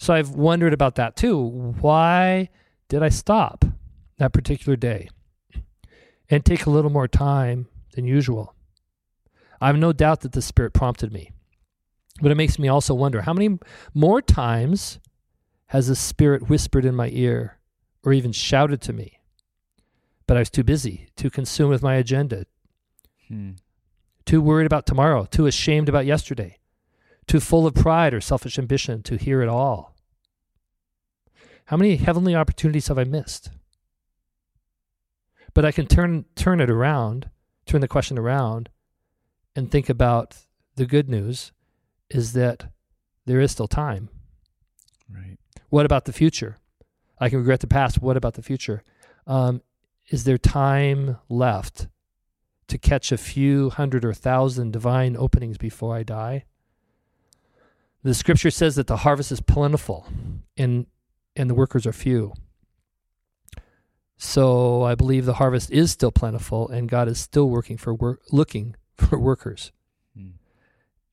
So 0.00 0.14
I've 0.14 0.30
wondered 0.30 0.72
about 0.72 0.94
that 0.94 1.14
too. 1.14 1.36
Why 1.80 2.48
did 2.88 3.02
I 3.02 3.10
stop 3.10 3.66
that 4.16 4.32
particular 4.32 4.74
day 4.74 5.10
and 6.30 6.42
take 6.42 6.64
a 6.64 6.70
little 6.70 6.90
more 6.90 7.06
time 7.06 7.68
than 7.92 8.06
usual? 8.06 8.54
I 9.60 9.66
have 9.66 9.76
no 9.76 9.92
doubt 9.92 10.22
that 10.22 10.32
the 10.32 10.40
Spirit 10.40 10.72
prompted 10.72 11.12
me. 11.12 11.32
But 12.22 12.30
it 12.30 12.36
makes 12.36 12.58
me 12.58 12.66
also 12.66 12.94
wonder 12.94 13.20
how 13.20 13.34
many 13.34 13.58
more 13.92 14.22
times 14.22 15.00
has 15.66 15.88
the 15.88 15.94
Spirit 15.94 16.48
whispered 16.48 16.86
in 16.86 16.94
my 16.94 17.10
ear 17.12 17.58
or 18.02 18.14
even 18.14 18.32
shouted 18.32 18.80
to 18.82 18.94
me? 18.94 19.20
But 20.26 20.38
I 20.38 20.40
was 20.40 20.50
too 20.50 20.64
busy, 20.64 21.08
too 21.14 21.28
consumed 21.28 21.72
with 21.72 21.82
my 21.82 21.96
agenda, 21.96 22.46
Hmm. 23.28 23.50
too 24.24 24.40
worried 24.40 24.66
about 24.66 24.86
tomorrow, 24.86 25.26
too 25.26 25.46
ashamed 25.46 25.90
about 25.90 26.06
yesterday, 26.06 26.58
too 27.30 27.38
full 27.38 27.64
of 27.64 27.74
pride 27.74 28.12
or 28.12 28.20
selfish 28.20 28.58
ambition 28.58 29.04
to 29.04 29.16
hear 29.16 29.40
it 29.40 29.48
all. 29.48 29.94
How 31.66 31.76
many 31.76 31.94
heavenly 31.94 32.34
opportunities 32.34 32.88
have 32.88 32.98
I 32.98 33.04
missed? 33.04 33.50
But 35.54 35.64
I 35.64 35.70
can 35.70 35.86
turn 35.86 36.24
turn 36.34 36.60
it 36.60 36.68
around, 36.68 37.30
turn 37.66 37.82
the 37.82 37.86
question 37.86 38.18
around, 38.18 38.68
and 39.54 39.70
think 39.70 39.88
about 39.88 40.38
the 40.74 40.86
good 40.86 41.08
news 41.08 41.52
is 42.08 42.32
that 42.32 42.72
there 43.26 43.38
is 43.38 43.52
still 43.52 43.68
time. 43.68 44.08
Right. 45.08 45.38
What 45.68 45.86
about 45.86 46.06
the 46.06 46.12
future? 46.12 46.56
I 47.20 47.28
can 47.28 47.38
regret 47.38 47.60
the 47.60 47.68
past. 47.68 48.02
What 48.02 48.16
about 48.16 48.34
the 48.34 48.42
future? 48.42 48.82
Um, 49.28 49.62
is 50.08 50.24
there 50.24 50.36
time 50.36 51.18
left 51.28 51.86
to 52.66 52.76
catch 52.76 53.12
a 53.12 53.16
few 53.16 53.70
hundred 53.70 54.04
or 54.04 54.14
thousand 54.14 54.72
divine 54.72 55.16
openings 55.16 55.58
before 55.58 55.94
I 55.94 56.02
die? 56.02 56.46
The 58.02 58.14
scripture 58.14 58.50
says 58.50 58.76
that 58.76 58.86
the 58.86 58.98
harvest 58.98 59.30
is 59.30 59.40
plentiful 59.40 60.06
and 60.56 60.86
and 61.36 61.48
the 61.48 61.54
workers 61.54 61.86
are 61.86 61.92
few. 61.92 62.32
So 64.16 64.82
I 64.82 64.94
believe 64.94 65.24
the 65.24 65.34
harvest 65.34 65.70
is 65.70 65.90
still 65.90 66.12
plentiful 66.12 66.68
and 66.68 66.88
God 66.88 67.08
is 67.08 67.18
still 67.18 67.48
working 67.48 67.76
for 67.76 67.94
work, 67.94 68.20
looking 68.32 68.76
for 68.96 69.18
workers. 69.18 69.72
Hmm. 70.16 70.32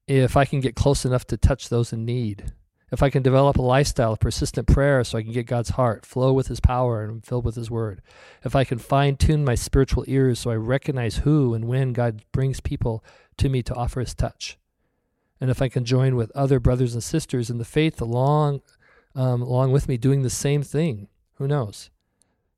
If 0.07 0.35
I 0.38 0.45
can 0.45 0.59
get 0.59 0.75
close 0.75 1.05
enough 1.05 1.25
to 1.27 1.38
touch 1.38 1.69
those 1.69 1.93
in 1.93 2.05
need, 2.05 2.53
if 2.91 3.03
I 3.03 3.09
can 3.09 3.21
develop 3.21 3.57
a 3.57 3.61
lifestyle 3.61 4.13
of 4.13 4.19
persistent 4.19 4.67
prayer 4.67 5.03
so 5.03 5.17
I 5.17 5.23
can 5.23 5.33
get 5.33 5.45
God's 5.45 5.71
heart, 5.71 6.05
flow 6.05 6.31
with 6.31 6.47
His 6.47 6.61
power, 6.61 7.01
and 7.01 7.11
I'm 7.11 7.21
filled 7.21 7.43
with 7.43 7.55
His 7.55 7.69
word, 7.69 8.01
if 8.43 8.55
I 8.55 8.63
can 8.63 8.77
fine 8.77 9.17
tune 9.17 9.43
my 9.43 9.55
spiritual 9.55 10.05
ears 10.07 10.39
so 10.39 10.51
I 10.51 10.55
recognize 10.55 11.17
who 11.17 11.53
and 11.53 11.65
when 11.65 11.91
God 11.91 12.23
brings 12.31 12.61
people 12.61 13.03
to 13.38 13.49
me 13.49 13.61
to 13.63 13.75
offer 13.75 13.99
His 13.99 14.13
touch, 14.13 14.57
and 15.39 15.49
if 15.49 15.61
I 15.61 15.69
can 15.69 15.85
join 15.85 16.15
with 16.15 16.31
other 16.35 16.59
brothers 16.59 16.93
and 16.93 17.03
sisters 17.03 17.49
in 17.49 17.57
the 17.57 17.65
faith 17.65 18.01
along, 18.01 18.61
um, 19.15 19.41
along 19.41 19.71
with 19.71 19.88
me 19.88 19.97
doing 19.97 20.23
the 20.23 20.29
same 20.29 20.63
thing, 20.63 21.07
who 21.35 21.47
knows? 21.47 21.89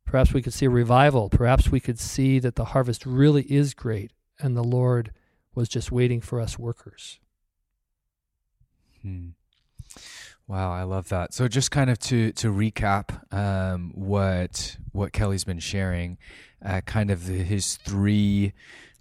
Perhaps 0.05 0.33
we 0.33 0.41
could 0.41 0.53
see 0.53 0.65
a 0.65 0.69
revival. 0.69 1.29
Perhaps 1.29 1.69
we 1.69 1.79
could 1.79 1.99
see 1.99 2.39
that 2.39 2.55
the 2.55 2.65
harvest 2.65 3.05
really 3.05 3.43
is 3.43 3.73
great 3.73 4.11
and 4.39 4.55
the 4.55 4.63
Lord 4.63 5.11
was 5.53 5.69
just 5.69 5.91
waiting 5.91 6.21
for 6.21 6.39
us 6.39 6.57
workers. 6.57 7.19
Hmm. 9.01 9.29
Wow, 10.47 10.71
I 10.71 10.83
love 10.83 11.09
that. 11.09 11.33
So 11.33 11.47
just 11.47 11.69
kind 11.69 11.91
of 11.91 11.99
to 11.99 12.31
to 12.33 12.51
recap 12.51 13.33
um, 13.33 13.91
what 13.93 14.77
what 14.93 15.13
Kelly's 15.13 15.43
been 15.43 15.59
sharing, 15.59 16.17
uh, 16.65 16.81
kind 16.81 17.11
of 17.11 17.27
his 17.27 17.77
three 17.77 18.53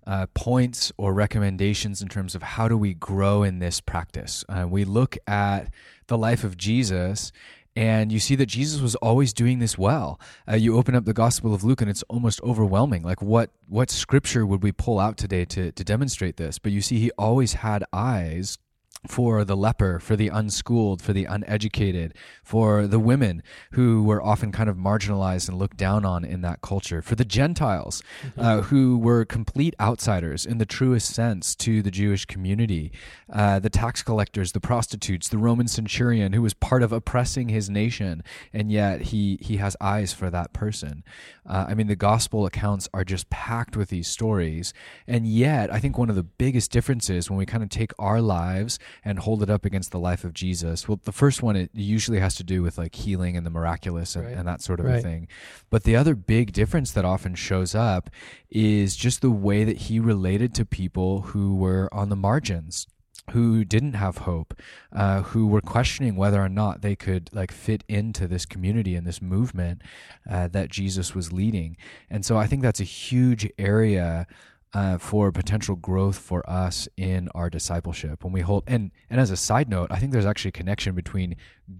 uh, 0.09 0.27
points 0.33 0.91
or 0.97 1.13
recommendations 1.13 2.01
in 2.01 2.09
terms 2.09 2.35
of 2.35 2.43
how 2.43 2.67
do 2.67 2.79
we 2.79 2.95
grow 2.95 3.43
in 3.43 3.59
this 3.59 3.79
practice. 3.79 4.43
Uh, 4.49 4.67
we 4.67 4.85
look 4.85 5.19
at 5.27 5.71
the 6.07 6.17
life 6.17 6.43
of 6.43 6.57
Jesus. 6.57 7.31
And 7.77 8.11
you 8.11 8.19
see 8.19 8.35
that 8.35 8.47
Jesus 8.47 8.81
was 8.81 8.97
always 8.97 9.33
doing 9.33 9.61
this 9.61 9.79
well. 9.79 10.19
Uh, 10.51 10.57
you 10.57 10.77
open 10.77 10.97
up 10.97 11.05
the 11.05 11.13
Gospel 11.13 11.55
of 11.55 11.63
Luke, 11.63 11.81
and 11.81 11.89
it's 11.89 12.03
almost 12.09 12.43
overwhelming. 12.43 13.05
Like, 13.05 13.23
what 13.23 13.51
what 13.69 13.89
scripture 13.89 14.45
would 14.45 14.65
we 14.65 14.73
pull 14.73 14.99
out 14.99 15.17
today 15.17 15.45
to 15.45 15.71
to 15.71 15.85
demonstrate 15.85 16.39
this? 16.39 16.59
But 16.59 16.73
you 16.73 16.81
see, 16.81 16.99
he 16.99 17.13
always 17.13 17.53
had 17.53 17.85
eyes 17.93 18.59
for 19.07 19.45
the 19.45 19.57
leper, 19.57 20.01
for 20.01 20.17
the 20.17 20.29
unschooled, 20.29 21.01
for 21.01 21.13
the 21.13 21.25
uneducated, 21.25 22.15
for 22.43 22.87
the 22.87 22.99
women 22.99 23.43
who 23.73 24.03
were 24.03 24.23
often 24.23 24.51
kind 24.51 24.69
of 24.69 24.77
marginalized 24.77 25.49
and 25.49 25.59
looked 25.59 25.77
down 25.77 26.05
on 26.05 26.25
in 26.25 26.41
that 26.41 26.61
culture, 26.61 27.01
for 27.01 27.15
the 27.15 27.25
Gentiles 27.25 28.03
uh, 28.37 28.63
who 28.63 28.99
were 28.99 29.25
complete 29.25 29.75
outsiders 29.81 30.45
in 30.45 30.59
the 30.59 30.67
truest 30.67 31.15
sense 31.15 31.55
to 31.57 31.83
the 31.83 31.91
Jewish 31.91 32.25
community, 32.25 32.91
uh, 33.33 33.59
the 33.59 33.71
tax 33.71 34.03
collectors, 34.03 34.53
the 34.53 34.61
prostitutes, 34.61 35.29
the 35.29 35.39
Roman 35.39 35.69
centurion 35.69 36.33
who 36.33 36.43
was 36.43 36.55
part 36.55 36.83
of 36.83 36.93
oppressing 36.93 37.49
his 37.49 37.71
nation, 37.71 38.23
and 38.53 38.73
yet 38.73 39.03
he 39.03 39.39
he 39.41 39.59
has 39.59 39.77
eyes 39.81 40.13
for 40.13 40.31
that 40.31 40.53
person. 40.53 41.05
Uh, 41.47 41.67
I 41.69 41.75
mean, 41.75 41.87
the 41.87 41.97
gospel 41.97 42.47
accounts 42.47 42.89
are 42.93 43.05
just 43.05 43.31
packed 43.31 43.77
with 43.77 43.91
these 43.91 44.09
stories, 44.09 44.75
and 45.07 45.27
yet 45.27 45.73
I 45.73 45.79
think 45.79 45.97
one 45.97 46.11
of 46.11 46.17
the 46.17 46.23
biggest 46.23 46.73
differences 46.73 47.31
when 47.31 47.39
we 47.39 47.47
kind 47.47 47.63
of 47.63 47.69
take 47.69 47.93
our 47.99 48.21
lives 48.21 48.79
and 49.05 49.19
hold 49.19 49.43
it 49.43 49.51
up 49.51 49.65
against 49.65 49.91
the 49.91 49.99
life 49.99 50.25
of 50.25 50.33
Jesus. 50.33 50.89
Well, 50.89 51.01
the 51.05 51.13
first 51.13 51.43
one 51.43 51.57
it 51.57 51.71
usually 51.75 52.21
has 52.21 52.35
to 52.37 52.45
do 52.45 52.63
with 52.63 52.79
like 52.79 52.95
healing 52.95 53.37
and 53.37 53.45
the 53.47 53.51
miraculous 53.51 54.15
and, 54.17 54.27
Right. 54.27 54.37
and 54.37 54.47
that 54.49 54.63
sort 54.63 54.81
of 54.81 54.87
a 54.87 55.01
thing. 55.03 55.29
But 55.71 55.85
the 55.85 55.97
other 55.97 56.15
big 56.15 56.53
difference 56.53 56.93
that 56.93 57.05
often 57.05 57.35
shows 57.35 57.75
up 57.75 58.11
is 58.51 58.97
just 58.97 59.21
the 59.21 59.31
way 59.31 59.65
that 59.65 59.77
he 59.79 60.01
related 60.01 60.55
to 60.55 60.65
people 60.65 61.21
who 61.23 61.55
were 61.55 61.89
on 61.93 62.09
the 62.09 62.17
margins 62.17 62.87
who 63.33 63.63
didn't 63.63 63.93
have 63.93 64.19
hope 64.19 64.55
uh, 64.91 65.21
who 65.21 65.47
were 65.47 65.61
questioning 65.61 66.17
whether 66.17 66.43
or 66.43 66.49
not 66.49 66.81
they 66.81 66.97
could 66.97 67.29
like 67.31 67.53
fit 67.53 67.85
into 67.87 68.27
this 68.27 68.47
community 68.47 68.95
and 68.95 69.07
this 69.07 69.21
movement 69.21 69.83
uh, 70.31 70.49
that 70.49 70.71
jesus 70.71 71.15
was 71.15 71.31
leading 71.31 71.77
and 72.09 72.25
so 72.25 72.39
i 72.39 72.47
think 72.47 72.63
that's 72.63 72.81
a 72.81 72.85
huge 72.85 73.47
area 73.59 74.27
uh, 74.75 74.99
for 74.99 75.33
potential 75.33 75.77
growth 75.77 76.19
for 76.19 76.49
us 76.49 76.89
in 76.97 77.29
our 77.35 77.49
discipleship 77.49 78.23
when 78.23 78.33
we 78.33 78.43
hold 78.43 78.63
and 78.67 78.91
and 79.09 79.19
as 79.21 79.31
a 79.31 79.37
side 79.37 79.69
note 79.69 79.91
i 79.91 79.99
think 79.99 80.13
there's 80.13 80.27
actually 80.27 80.51
a 80.51 80.53
connection 80.53 80.95
between 80.95 81.35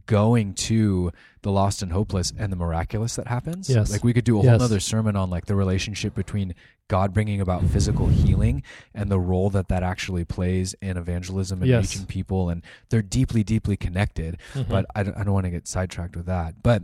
going 0.07 0.55
to 0.55 1.11
the 1.43 1.51
lost 1.53 1.83
and 1.83 1.93
hopeless 1.93 2.33
and 2.39 2.51
the 2.51 2.57
miraculous 2.57 3.17
that 3.17 3.27
happens 3.27 3.69
Yes. 3.69 3.91
like 3.93 4.05
we 4.05 4.13
could 4.13 4.25
do 4.25 4.37
a 4.39 4.43
whole 4.43 4.51
Yes. 4.53 4.61
nother 4.61 4.81
sermon 4.81 5.17
on 5.17 5.29
like 5.29 5.47
the 5.47 5.55
relationship 5.55 6.15
between 6.15 6.55
god 6.89 7.13
bringing 7.13 7.41
about 7.43 7.63
physical 7.65 8.09
healing 8.09 8.63
and 8.95 9.11
the 9.11 9.21
role 9.21 9.51
that 9.51 9.69
that 9.69 9.83
actually 9.83 10.25
plays 10.25 10.75
in 10.81 10.97
evangelism 10.97 11.61
and 11.61 11.69
Yes. 11.71 11.83
reaching 11.93 12.07
people 12.07 12.49
and 12.49 12.63
they're 12.89 13.03
deeply 13.03 13.45
deeply 13.45 13.77
connected 13.77 14.39
Mhm. 14.55 14.69
but 14.69 14.87
i 14.95 15.03
don't, 15.03 15.17
I 15.17 15.25
don't 15.25 15.35
want 15.35 15.45
to 15.45 15.51
get 15.51 15.69
sidetracked 15.69 16.17
with 16.17 16.27
that 16.27 16.63
but 16.63 16.83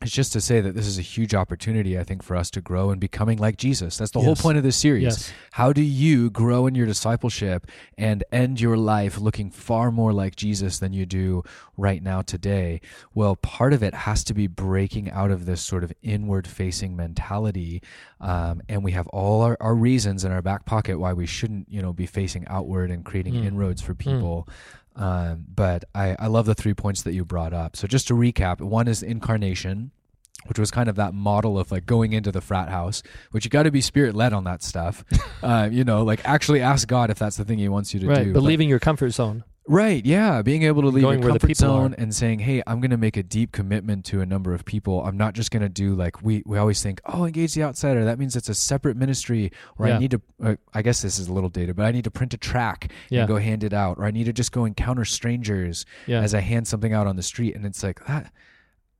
it's 0.00 0.12
just 0.12 0.32
to 0.34 0.40
say 0.40 0.60
that 0.60 0.74
this 0.76 0.86
is 0.86 0.96
a 0.98 1.02
huge 1.02 1.34
opportunity, 1.34 1.98
I 1.98 2.04
think, 2.04 2.22
for 2.22 2.36
us 2.36 2.50
to 2.52 2.60
grow 2.60 2.90
in 2.90 2.98
becoming 3.00 3.36
like 3.38 3.56
Jesus. 3.56 3.96
That's 3.98 4.12
the 4.12 4.20
whole 4.20 4.36
point 4.36 4.56
of 4.56 4.62
this 4.62 4.76
series. 4.76 5.02
Yes. 5.02 5.32
How 5.52 5.72
do 5.72 5.82
you 5.82 6.30
grow 6.30 6.68
in 6.68 6.76
your 6.76 6.86
discipleship 6.86 7.66
and 7.96 8.22
end 8.30 8.60
your 8.60 8.76
life 8.76 9.18
looking 9.18 9.50
far 9.50 9.90
more 9.90 10.12
like 10.12 10.36
Jesus 10.36 10.78
than 10.78 10.92
you 10.92 11.04
do 11.04 11.42
right 11.76 12.00
now 12.00 12.22
today? 12.22 12.80
Well, 13.12 13.34
part 13.34 13.72
of 13.72 13.82
it 13.82 13.92
has 13.92 14.22
to 14.24 14.34
be 14.34 14.46
breaking 14.46 15.10
out 15.10 15.32
of 15.32 15.46
this 15.46 15.60
sort 15.62 15.82
of 15.82 15.92
inward 16.02 16.46
facing 16.46 16.94
mentality. 16.94 17.82
Um, 18.20 18.62
and 18.68 18.84
we 18.84 18.92
have 18.92 19.08
all 19.08 19.42
our, 19.42 19.56
our 19.60 19.74
reasons 19.74 20.24
in 20.24 20.30
our 20.30 20.42
back 20.42 20.64
pocket 20.64 20.98
why 21.00 21.12
we 21.12 21.26
shouldn't, 21.26 21.68
you 21.68 21.82
know, 21.82 21.92
be 21.92 22.06
facing 22.06 22.46
outward 22.46 22.90
and 22.90 23.04
creating 23.04 23.34
Mm. 23.34 23.44
inroads 23.46 23.82
for 23.82 23.94
people. 23.94 24.48
Um, 24.98 25.46
but 25.54 25.84
I, 25.94 26.16
I 26.18 26.26
love 26.26 26.44
the 26.46 26.54
three 26.54 26.74
points 26.74 27.02
that 27.02 27.14
you 27.14 27.24
brought 27.24 27.52
up. 27.52 27.76
So 27.76 27.86
just 27.86 28.08
to 28.08 28.14
recap, 28.14 28.60
one 28.60 28.88
is 28.88 29.02
incarnation, 29.02 29.92
which 30.46 30.58
was 30.58 30.70
kind 30.70 30.88
of 30.88 30.96
that 30.96 31.14
model 31.14 31.58
of 31.58 31.70
like 31.70 31.86
going 31.86 32.12
into 32.12 32.32
the 32.32 32.40
frat 32.40 32.68
house, 32.68 33.02
which 33.30 33.44
you 33.44 33.50
got 33.50 33.62
to 33.62 33.70
be 33.70 33.80
spirit 33.80 34.14
led 34.16 34.32
on 34.32 34.44
that 34.44 34.62
stuff. 34.62 35.04
uh, 35.42 35.68
you 35.70 35.84
know, 35.84 36.02
like 36.02 36.20
actually 36.28 36.60
ask 36.60 36.88
God 36.88 37.10
if 37.10 37.18
that's 37.18 37.36
the 37.36 37.44
thing 37.44 37.58
He 37.58 37.68
wants 37.68 37.94
you 37.94 38.00
to 38.00 38.08
right, 38.08 38.24
do. 38.24 38.32
but 38.32 38.40
But- 38.40 38.46
leaving 38.46 38.68
your 38.68 38.80
comfort 38.80 39.10
zone. 39.10 39.44
Right, 39.70 40.04
yeah, 40.06 40.40
being 40.40 40.62
able 40.62 40.80
to 40.80 40.88
leave 40.88 41.02
Going 41.02 41.20
your 41.22 41.30
comfort 41.32 41.54
zone 41.54 41.92
are. 41.92 41.96
and 41.98 42.14
saying, 42.14 42.38
"Hey, 42.38 42.62
I'm 42.66 42.80
going 42.80 42.90
to 42.90 42.96
make 42.96 43.18
a 43.18 43.22
deep 43.22 43.52
commitment 43.52 44.06
to 44.06 44.22
a 44.22 44.26
number 44.26 44.54
of 44.54 44.64
people. 44.64 45.04
I'm 45.04 45.18
not 45.18 45.34
just 45.34 45.50
going 45.50 45.62
to 45.62 45.68
do 45.68 45.94
like 45.94 46.22
we 46.22 46.42
we 46.46 46.56
always 46.56 46.82
think, 46.82 47.02
oh, 47.04 47.26
engage 47.26 47.52
the 47.52 47.62
outsider. 47.64 48.04
That 48.06 48.18
means 48.18 48.34
it's 48.34 48.48
a 48.48 48.54
separate 48.54 48.96
ministry, 48.96 49.52
or 49.76 49.86
I 49.86 49.98
need 49.98 50.12
to. 50.12 50.22
Uh, 50.42 50.56
I 50.72 50.80
guess 50.80 51.02
this 51.02 51.18
is 51.18 51.28
a 51.28 51.32
little 51.34 51.50
dated, 51.50 51.76
but 51.76 51.84
I 51.84 51.92
need 51.92 52.04
to 52.04 52.10
print 52.10 52.32
a 52.32 52.38
tract 52.38 52.92
Yeah. 53.10 53.20
and 53.20 53.28
go 53.28 53.36
hand 53.36 53.62
it 53.62 53.74
out, 53.74 53.98
or 53.98 54.06
I 54.06 54.10
need 54.10 54.24
to 54.24 54.32
just 54.32 54.52
go 54.52 54.64
encounter 54.64 55.04
strangers 55.04 55.84
Yeah. 56.06 56.20
as 56.22 56.34
I 56.34 56.40
hand 56.40 56.66
something 56.66 56.94
out 56.94 57.06
on 57.06 57.16
the 57.16 57.22
street, 57.22 57.54
and 57.54 57.66
it's 57.66 57.82
like 57.82 58.04
that. 58.06 58.32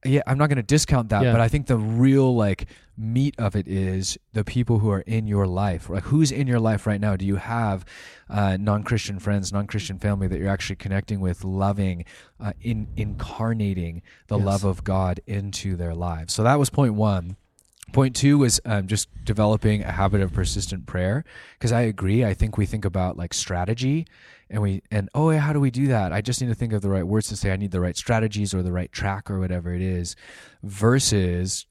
Yeah, 0.04 0.20
I'm 0.28 0.38
not 0.38 0.48
going 0.48 0.56
to 0.58 0.62
discount 0.62 1.08
that, 1.08 1.24
Yeah. 1.24 1.32
but 1.32 1.40
I 1.40 1.48
think 1.48 1.66
the 1.66 1.76
real 1.76 2.34
like 2.36 2.66
meat 2.96 3.34
of 3.38 3.56
it 3.56 3.66
is 3.66 4.16
the 4.32 4.44
people 4.44 4.78
who 4.78 4.90
are 4.90 5.00
in 5.00 5.26
your 5.26 5.46
life. 5.46 5.90
Like, 5.90 6.04
who's 6.04 6.30
in 6.30 6.46
your 6.46 6.60
life 6.60 6.86
right 6.86 7.00
now? 7.00 7.16
Do 7.16 7.24
you 7.26 7.36
have 7.36 7.84
uh, 8.28 8.56
non-Christian 8.60 9.18
friends, 9.18 9.52
non-Christian 9.52 9.98
family 9.98 10.28
that 10.28 10.38
you're 10.38 10.48
actually 10.48 10.76
connecting 10.76 11.18
with, 11.20 11.44
loving, 11.44 12.04
uh, 12.40 12.52
in 12.60 12.88
incarnating 12.96 14.02
the 14.28 14.36
Yes. 14.38 14.46
love 14.46 14.64
of 14.64 14.84
God 14.84 15.20
into 15.26 15.76
their 15.76 15.94
lives? 15.94 16.32
So 16.34 16.42
that 16.44 16.58
was 16.58 16.70
point 16.70 16.94
one. 16.94 17.36
Point 17.92 18.14
two 18.14 18.38
was 18.38 18.60
um, 18.64 18.86
just 18.86 19.08
developing 19.24 19.82
a 19.82 19.92
habit 19.92 20.20
of 20.20 20.32
persistent 20.32 20.86
prayer. 20.86 21.24
Because 21.58 21.72
I 21.72 21.82
agree. 21.82 22.24
I 22.24 22.34
think 22.34 22.56
we 22.56 22.66
think 22.66 22.84
about 22.84 23.16
like 23.16 23.32
strategy, 23.32 24.06
and 24.50 24.62
we 24.62 24.82
and 24.90 25.08
oh 25.14 25.30
yeah, 25.30 25.38
how 25.38 25.52
do 25.52 25.60
we 25.60 25.70
do 25.70 25.86
that? 25.88 26.12
I 26.12 26.20
just 26.20 26.40
need 26.40 26.48
to 26.48 26.54
think 26.54 26.72
of 26.72 26.82
the 26.82 26.90
right 26.90 27.06
words 27.06 27.28
to 27.28 27.36
say. 27.36 27.50
I 27.50 27.56
need 27.56 27.70
the 27.70 27.80
right 27.80 27.96
strategies 27.96 28.52
or 28.52 28.62
the 28.62 28.72
right 28.72 28.92
track 28.92 29.30
or 29.30 29.38
whatever 29.40 29.74
it 29.74 29.82
is, 29.82 30.16
versus 30.62 31.66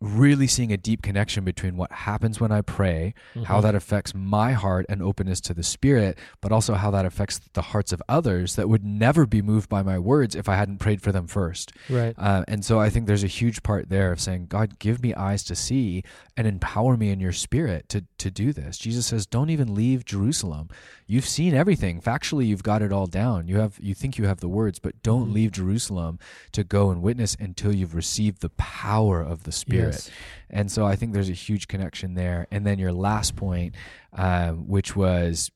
really 0.00 0.46
seeing 0.46 0.72
a 0.72 0.76
deep 0.76 1.02
connection 1.02 1.44
between 1.44 1.76
what 1.76 1.90
happens 1.90 2.40
when 2.40 2.52
I 2.52 2.60
pray, 2.60 3.14
how 3.44 3.58
Mhm. 3.58 3.62
that 3.62 3.74
affects 3.74 4.14
my 4.14 4.52
heart 4.52 4.86
and 4.88 5.02
openness 5.02 5.40
to 5.42 5.54
the 5.54 5.62
Spirit, 5.62 6.18
but 6.40 6.52
also 6.52 6.74
how 6.74 6.90
that 6.90 7.04
affects 7.04 7.40
the 7.54 7.62
hearts 7.62 7.92
of 7.92 8.02
others 8.08 8.56
that 8.56 8.68
would 8.68 8.84
never 8.84 9.26
be 9.26 9.42
moved 9.42 9.68
by 9.68 9.82
my 9.82 9.98
words 9.98 10.34
if 10.34 10.48
I 10.48 10.56
hadn't 10.56 10.78
prayed 10.78 11.02
for 11.02 11.12
them 11.12 11.26
first. 11.26 11.72
Right. 11.88 12.14
Uh, 12.18 12.44
and 12.48 12.64
so 12.64 12.78
I 12.80 12.90
think 12.90 13.06
there's 13.06 13.24
a 13.24 13.28
huge 13.28 13.62
part 13.62 13.88
there 13.88 14.12
of 14.12 14.20
saying, 14.20 14.46
God, 14.46 14.78
give 14.78 15.02
me 15.02 15.14
eyes 15.14 15.42
to 15.44 15.54
see 15.54 16.02
and 16.36 16.46
empower 16.46 16.96
me 16.96 17.10
in 17.10 17.20
your 17.20 17.32
spirit 17.32 17.88
to, 17.88 18.04
to 18.18 18.30
do 18.30 18.52
this. 18.52 18.78
Jesus 18.78 19.06
says, 19.06 19.26
don't 19.26 19.50
even 19.50 19.74
leave 19.74 20.04
Jerusalem. 20.04 20.68
You've 21.06 21.26
seen 21.28 21.54
everything. 21.54 22.00
Factually, 22.00 22.46
you've 22.46 22.62
got 22.62 22.82
it 22.82 22.92
all 22.92 23.06
down. 23.06 23.46
You 23.48 23.58
have 23.58 23.78
you 23.80 23.94
think 23.94 24.18
you 24.18 24.26
have 24.26 24.40
the 24.40 24.48
words, 24.48 24.78
but 24.80 25.00
don't 25.02 25.30
Mhm. 25.30 25.34
leave 25.34 25.52
Jerusalem 25.52 26.18
to 26.52 26.64
go 26.64 26.90
and 26.90 27.00
witness 27.00 27.36
until 27.38 27.72
you've 27.72 27.94
received 27.94 28.40
the 28.40 28.50
power 28.50 29.20
of 29.22 29.44
the 29.44 29.52
Spirit. 29.52 29.75
Yes. 29.78 30.10
And 30.50 30.70
so 30.70 30.86
I 30.86 30.96
think 30.96 31.12
there's 31.12 31.28
a 31.28 31.32
huge 31.34 31.66
connection 31.68 32.14
there. 32.14 32.46
And 32.50 32.64
then 32.66 32.78
your 32.78 32.92
last 32.92 33.34
point, 33.36 33.74
um, 34.12 34.68
which 34.68 34.94
was, 34.94 35.50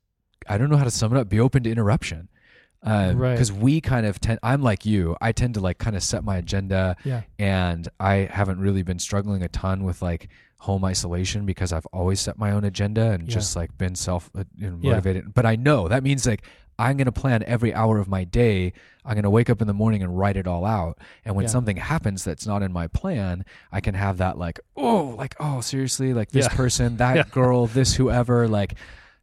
I 0.48 0.58
don't 0.58 0.68
know 0.70 0.76
how 0.76 0.84
to 0.84 0.90
sum 0.90 1.14
it 1.16 1.20
up, 1.20 1.28
be 1.28 1.38
open 1.40 1.62
to 1.64 1.70
interruption. 1.70 2.28
Right. 2.84 3.32
Because 3.32 3.52
we 3.52 3.80
kind 3.80 4.06
of 4.06 4.20
tend, 4.20 4.38
I'm 4.42 4.62
like 4.62 4.86
you, 4.86 5.16
I 5.20 5.32
tend 5.32 5.54
to 5.54 5.60
like 5.60 5.78
kind 5.78 5.94
of 5.96 6.02
set 6.02 6.24
my 6.24 6.38
agenda 6.38 6.96
Yeah. 7.04 7.22
and 7.38 7.86
I 8.00 8.28
haven't 8.30 8.58
really 8.58 8.82
been 8.82 8.98
struggling 8.98 9.42
a 9.42 9.48
ton 9.48 9.84
with 9.84 10.00
like 10.02 10.28
home 10.58 10.84
isolation 10.84 11.46
because 11.46 11.72
I've 11.72 11.86
always 11.92 12.20
set 12.20 12.38
my 12.38 12.50
own 12.52 12.64
agenda 12.64 13.10
and 13.12 13.28
Yeah. 13.28 13.34
just 13.34 13.54
like 13.54 13.76
been 13.78 13.94
self 13.94 14.30
uh, 14.34 14.44
know, 14.56 14.78
Yeah. 14.80 14.90
motivated. 14.92 15.34
But 15.34 15.46
I 15.46 15.56
know 15.56 15.88
that 15.88 16.02
means 16.02 16.26
like 16.26 16.42
I'm 16.80 16.96
going 16.96 17.06
to 17.06 17.12
plan 17.12 17.42
every 17.46 17.74
hour 17.74 17.98
of 17.98 18.08
my 18.08 18.24
day. 18.24 18.72
I'm 19.04 19.14
going 19.14 19.24
to 19.24 19.30
wake 19.30 19.50
up 19.50 19.60
in 19.60 19.66
the 19.66 19.74
morning 19.74 20.02
and 20.02 20.16
write 20.18 20.36
it 20.36 20.46
all 20.46 20.64
out. 20.64 20.98
And 21.24 21.36
when 21.36 21.44
Yeah. 21.44 21.50
something 21.50 21.76
happens 21.76 22.24
that's 22.24 22.46
not 22.46 22.62
in 22.62 22.72
my 22.72 22.86
plan, 22.86 23.44
I 23.70 23.80
can 23.80 23.94
have 23.94 24.16
that 24.18 24.38
like, 24.38 24.60
oh, 24.76 25.14
like, 25.18 25.34
oh, 25.38 25.60
seriously, 25.60 26.14
like 26.14 26.30
this 26.30 26.46
Yeah. 26.46 26.56
person, 26.56 26.96
that 26.96 27.14
Yeah. 27.16 27.22
girl, 27.30 27.66
this 27.66 27.94
whoever, 27.94 28.48
like, 28.48 28.74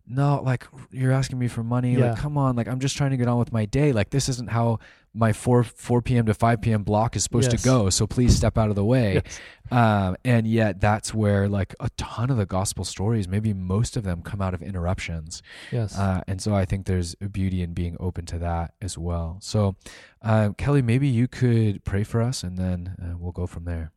no, 0.08 0.42
like 0.42 0.66
you're 0.92 1.12
asking 1.12 1.38
me 1.40 1.48
for 1.48 1.64
money. 1.64 1.98
Like, 1.98 2.20
come 2.20 2.38
on, 2.38 2.56
like 2.56 2.68
I'm 2.68 2.80
just 2.80 2.96
trying 2.96 3.12
to 3.12 3.18
get 3.18 3.28
on 3.28 3.38
with 3.40 3.52
my 3.52 3.66
day. 3.66 3.92
Like 3.92 4.10
this 4.12 4.30
isn't 4.30 4.50
how 4.50 4.80
my 5.18 5.34
four 5.34 5.64
four 5.64 6.02
p.m. 6.02 6.26
to 6.28 6.34
five 6.34 6.62
p.m. 6.62 6.84
block 6.84 7.16
is 7.16 7.24
supposed 7.24 7.52
Yes. 7.52 7.62
to 7.62 7.66
go. 7.68 7.90
So 7.90 8.06
please 8.08 8.36
step 8.36 8.58
out 8.58 8.70
of 8.70 8.76
the 8.76 8.86
way. 8.86 9.16
Yes. 9.16 9.40
Um, 9.70 10.16
and 10.24 10.48
yet 10.48 10.80
that's 10.80 11.14
where 11.14 11.50
like 11.50 11.76
a 11.80 11.90
ton 11.98 12.30
of 12.30 12.38
the 12.38 12.46
gospel 12.46 12.86
stories, 12.86 13.28
maybe 13.28 13.54
most 13.54 13.98
of 13.98 14.04
them, 14.04 14.22
come 14.22 14.42
out 14.42 14.54
of 14.54 14.62
interruptions. 14.62 15.42
Yes. 15.72 15.98
Uh, 15.98 16.22
and 16.28 16.42
so 16.42 16.56
I 16.56 16.64
think 16.66 16.86
there's 16.86 17.16
a 17.20 17.28
beauty 17.28 17.62
in 17.62 17.74
being 17.74 17.98
open 18.00 18.26
to 18.28 18.38
that 18.40 18.76
as 18.82 18.98
well. 18.98 19.40
So, 19.42 19.76
uh, 20.22 20.52
Kelly, 20.58 20.82
maybe 20.82 21.08
you 21.08 21.28
could 21.28 21.84
pray 21.84 22.04
for 22.04 22.22
us, 22.22 22.44
and 22.44 22.58
then 22.58 22.96
uh, 23.02 23.18
we'll 23.18 23.34
go 23.34 23.48
from 23.48 23.66
there. 23.66 23.92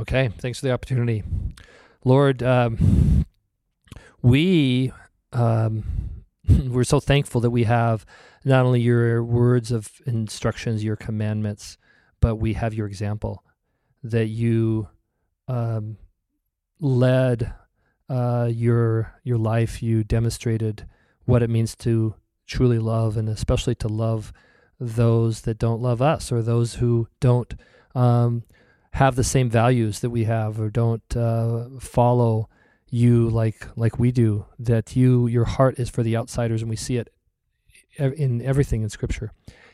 Okay, 0.00 0.30
thanks 0.38 0.60
for 0.60 0.66
the 0.66 0.72
opportunity. 0.72 1.24
Lord, 2.04 2.42
um, 2.42 3.26
we 4.22 4.92
um, 5.32 5.84
we're 6.68 6.84
so 6.84 7.00
thankful 7.00 7.40
that 7.40 7.50
we 7.50 7.64
have 7.64 8.06
not 8.44 8.64
only 8.64 8.80
your 8.80 9.22
words 9.22 9.72
of 9.72 9.90
instructions, 10.06 10.84
your 10.84 10.96
commandments, 10.96 11.76
but 12.20 12.36
we 12.36 12.54
have 12.54 12.74
your 12.74 12.86
example 12.86 13.44
that 14.02 14.26
you 14.26 14.88
um, 15.46 15.96
led 16.80 17.52
uh, 18.08 18.48
your 18.52 19.14
your 19.24 19.38
life. 19.38 19.82
You 19.82 20.04
demonstrated 20.04 20.86
what 21.24 21.42
it 21.42 21.50
means 21.50 21.74
to 21.76 22.14
truly 22.46 22.78
love, 22.78 23.16
and 23.16 23.28
especially 23.28 23.74
to 23.76 23.88
love 23.88 24.32
those 24.80 25.42
that 25.42 25.58
don't 25.58 25.82
love 25.82 26.00
us 26.00 26.32
or 26.32 26.42
those 26.42 26.74
who 26.74 27.08
don't. 27.20 27.54
Um, 27.94 28.44
have 28.92 29.16
the 29.16 29.24
same 29.24 29.48
values 29.50 30.00
that 30.00 30.10
we 30.10 30.24
have 30.24 30.60
or 30.60 30.70
don't 30.70 31.16
uh, 31.16 31.68
follow 31.78 32.48
you 32.90 33.28
like 33.28 33.68
like 33.76 33.98
we 33.98 34.10
do 34.10 34.46
that 34.58 34.96
you 34.96 35.26
your 35.26 35.44
heart 35.44 35.78
is 35.78 35.90
for 35.90 36.02
the 36.02 36.16
outsiders 36.16 36.62
and 36.62 36.70
we 36.70 36.76
see 36.76 36.96
it 36.96 37.12
in 37.98 38.42
everything 38.42 38.82
in 38.82 38.88
scripture. 38.88 39.32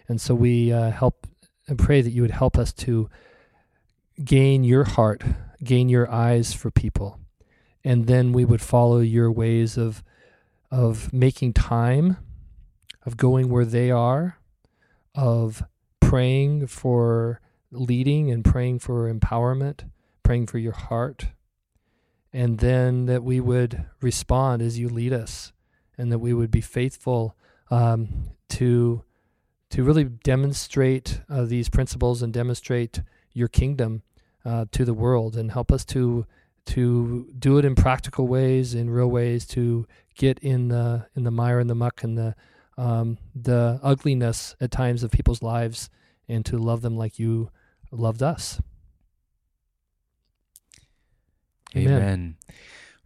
And 0.08 0.20
so 0.20 0.34
we 0.34 0.72
uh, 0.72 0.90
help 0.90 1.26
and 1.68 1.78
pray 1.78 2.00
that 2.02 2.10
you 2.10 2.22
would 2.22 2.30
help 2.30 2.58
us 2.58 2.72
to 2.72 3.08
gain 4.24 4.64
your 4.64 4.84
heart 4.84 5.22
gain 5.64 5.88
your 5.88 6.10
eyes 6.10 6.52
for 6.52 6.70
people. 6.70 7.18
And 7.82 8.06
then 8.06 8.32
we 8.32 8.44
would 8.44 8.62
follow 8.62 9.00
your 9.00 9.32
ways 9.32 9.76
of 9.76 10.02
of 10.70 11.12
making 11.12 11.52
time 11.52 12.16
of 13.06 13.16
going 13.16 13.48
where 13.48 13.64
they 13.64 13.90
are 13.90 14.38
of 15.14 15.62
praying 16.00 16.66
for 16.66 17.40
leading 17.70 18.30
and 18.30 18.44
praying 18.44 18.78
for 18.78 19.12
empowerment, 19.12 19.90
praying 20.22 20.46
for 20.46 20.58
your 20.58 20.72
heart, 20.72 21.28
and 22.34 22.58
then 22.58 23.06
that 23.06 23.22
we 23.22 23.40
would 23.40 23.86
respond 24.02 24.60
as 24.60 24.76
you 24.76 24.88
lead 24.88 25.12
us, 25.12 25.52
and 25.96 26.10
that 26.10 26.18
we 26.18 26.34
would 26.34 26.50
be 26.50 26.60
faithful 26.60 27.36
um, 27.70 28.30
to 28.48 29.02
to 29.70 29.84
really 29.84 30.04
demonstrate 30.04 31.20
uh, 31.30 31.44
these 31.44 31.68
principles 31.68 32.22
and 32.22 32.32
demonstrate 32.32 33.00
your 33.32 33.48
kingdom 33.48 34.02
uh, 34.44 34.66
to 34.72 34.84
the 34.84 34.92
world, 34.92 35.36
and 35.36 35.52
help 35.52 35.70
us 35.70 35.84
to 35.84 36.26
to 36.66 37.32
do 37.38 37.58
it 37.58 37.64
in 37.64 37.74
practical 37.74 38.26
ways, 38.26 38.74
in 38.74 38.90
real 38.90 39.10
ways, 39.10 39.46
to 39.46 39.86
get 40.16 40.38
in 40.40 40.68
the 40.68 41.06
in 41.14 41.22
the 41.22 41.30
mire 41.30 41.60
and 41.60 41.70
the 41.70 41.74
muck 41.74 42.02
and 42.02 42.18
the 42.18 42.34
um, 42.76 43.16
the 43.32 43.78
ugliness 43.80 44.56
at 44.60 44.72
times 44.72 45.04
of 45.04 45.12
people's 45.12 45.42
lives, 45.42 45.88
and 46.28 46.44
to 46.44 46.58
love 46.58 46.82
them 46.82 46.96
like 46.96 47.16
you 47.16 47.50
loved 47.92 48.22
us. 48.24 48.60
Amen. 51.76 51.96
Amen. 51.96 52.36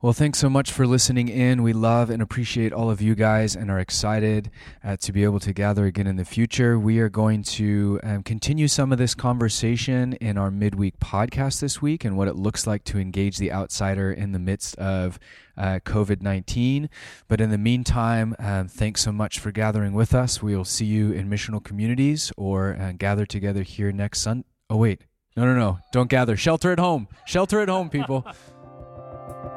Well, 0.00 0.12
thanks 0.12 0.38
so 0.38 0.48
much 0.48 0.70
for 0.70 0.86
listening 0.86 1.28
in. 1.28 1.64
We 1.64 1.72
love 1.72 2.08
and 2.08 2.22
appreciate 2.22 2.72
all 2.72 2.88
of 2.88 3.02
you 3.02 3.16
guys 3.16 3.56
and 3.56 3.68
are 3.68 3.80
excited 3.80 4.48
uh, 4.84 4.96
to 4.98 5.10
be 5.10 5.24
able 5.24 5.40
to 5.40 5.52
gather 5.52 5.86
again 5.86 6.06
in 6.06 6.14
the 6.14 6.24
future. 6.24 6.78
We 6.78 7.00
are 7.00 7.08
going 7.08 7.42
to 7.42 7.98
um, 8.04 8.22
continue 8.22 8.68
some 8.68 8.92
of 8.92 8.98
this 8.98 9.16
conversation 9.16 10.12
in 10.12 10.38
our 10.38 10.52
midweek 10.52 11.00
podcast 11.00 11.58
this 11.58 11.82
week 11.82 12.04
and 12.04 12.16
what 12.16 12.28
it 12.28 12.36
looks 12.36 12.64
like 12.64 12.84
to 12.84 12.98
engage 13.00 13.38
the 13.38 13.50
outsider 13.50 14.12
in 14.12 14.30
the 14.30 14.38
midst 14.38 14.76
of 14.76 15.18
uh, 15.56 15.80
COVID 15.84 16.22
19. 16.22 16.88
But 17.26 17.40
in 17.40 17.50
the 17.50 17.58
meantime, 17.58 18.36
um, 18.38 18.68
thanks 18.68 19.00
so 19.00 19.10
much 19.10 19.40
for 19.40 19.50
gathering 19.50 19.94
with 19.94 20.14
us. 20.14 20.40
We 20.40 20.54
will 20.54 20.64
see 20.64 20.86
you 20.86 21.10
in 21.10 21.28
missional 21.28 21.62
communities 21.62 22.30
or 22.36 22.76
uh, 22.80 22.92
gather 22.96 23.26
together 23.26 23.64
here 23.64 23.90
next 23.90 24.20
Sunday. 24.20 24.46
Oh, 24.70 24.76
wait. 24.76 25.00
No, 25.36 25.44
no, 25.44 25.56
no. 25.56 25.80
Don't 25.90 26.08
gather. 26.08 26.36
Shelter 26.36 26.70
at 26.70 26.78
home. 26.78 27.08
Shelter 27.26 27.60
at 27.60 27.68
home, 27.68 27.90
people. 27.90 28.24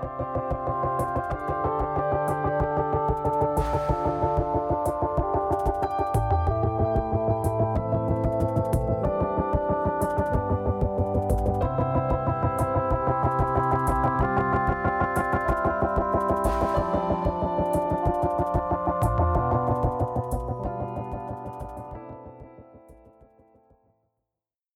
Thank 0.01 0.35
you. 0.35 0.50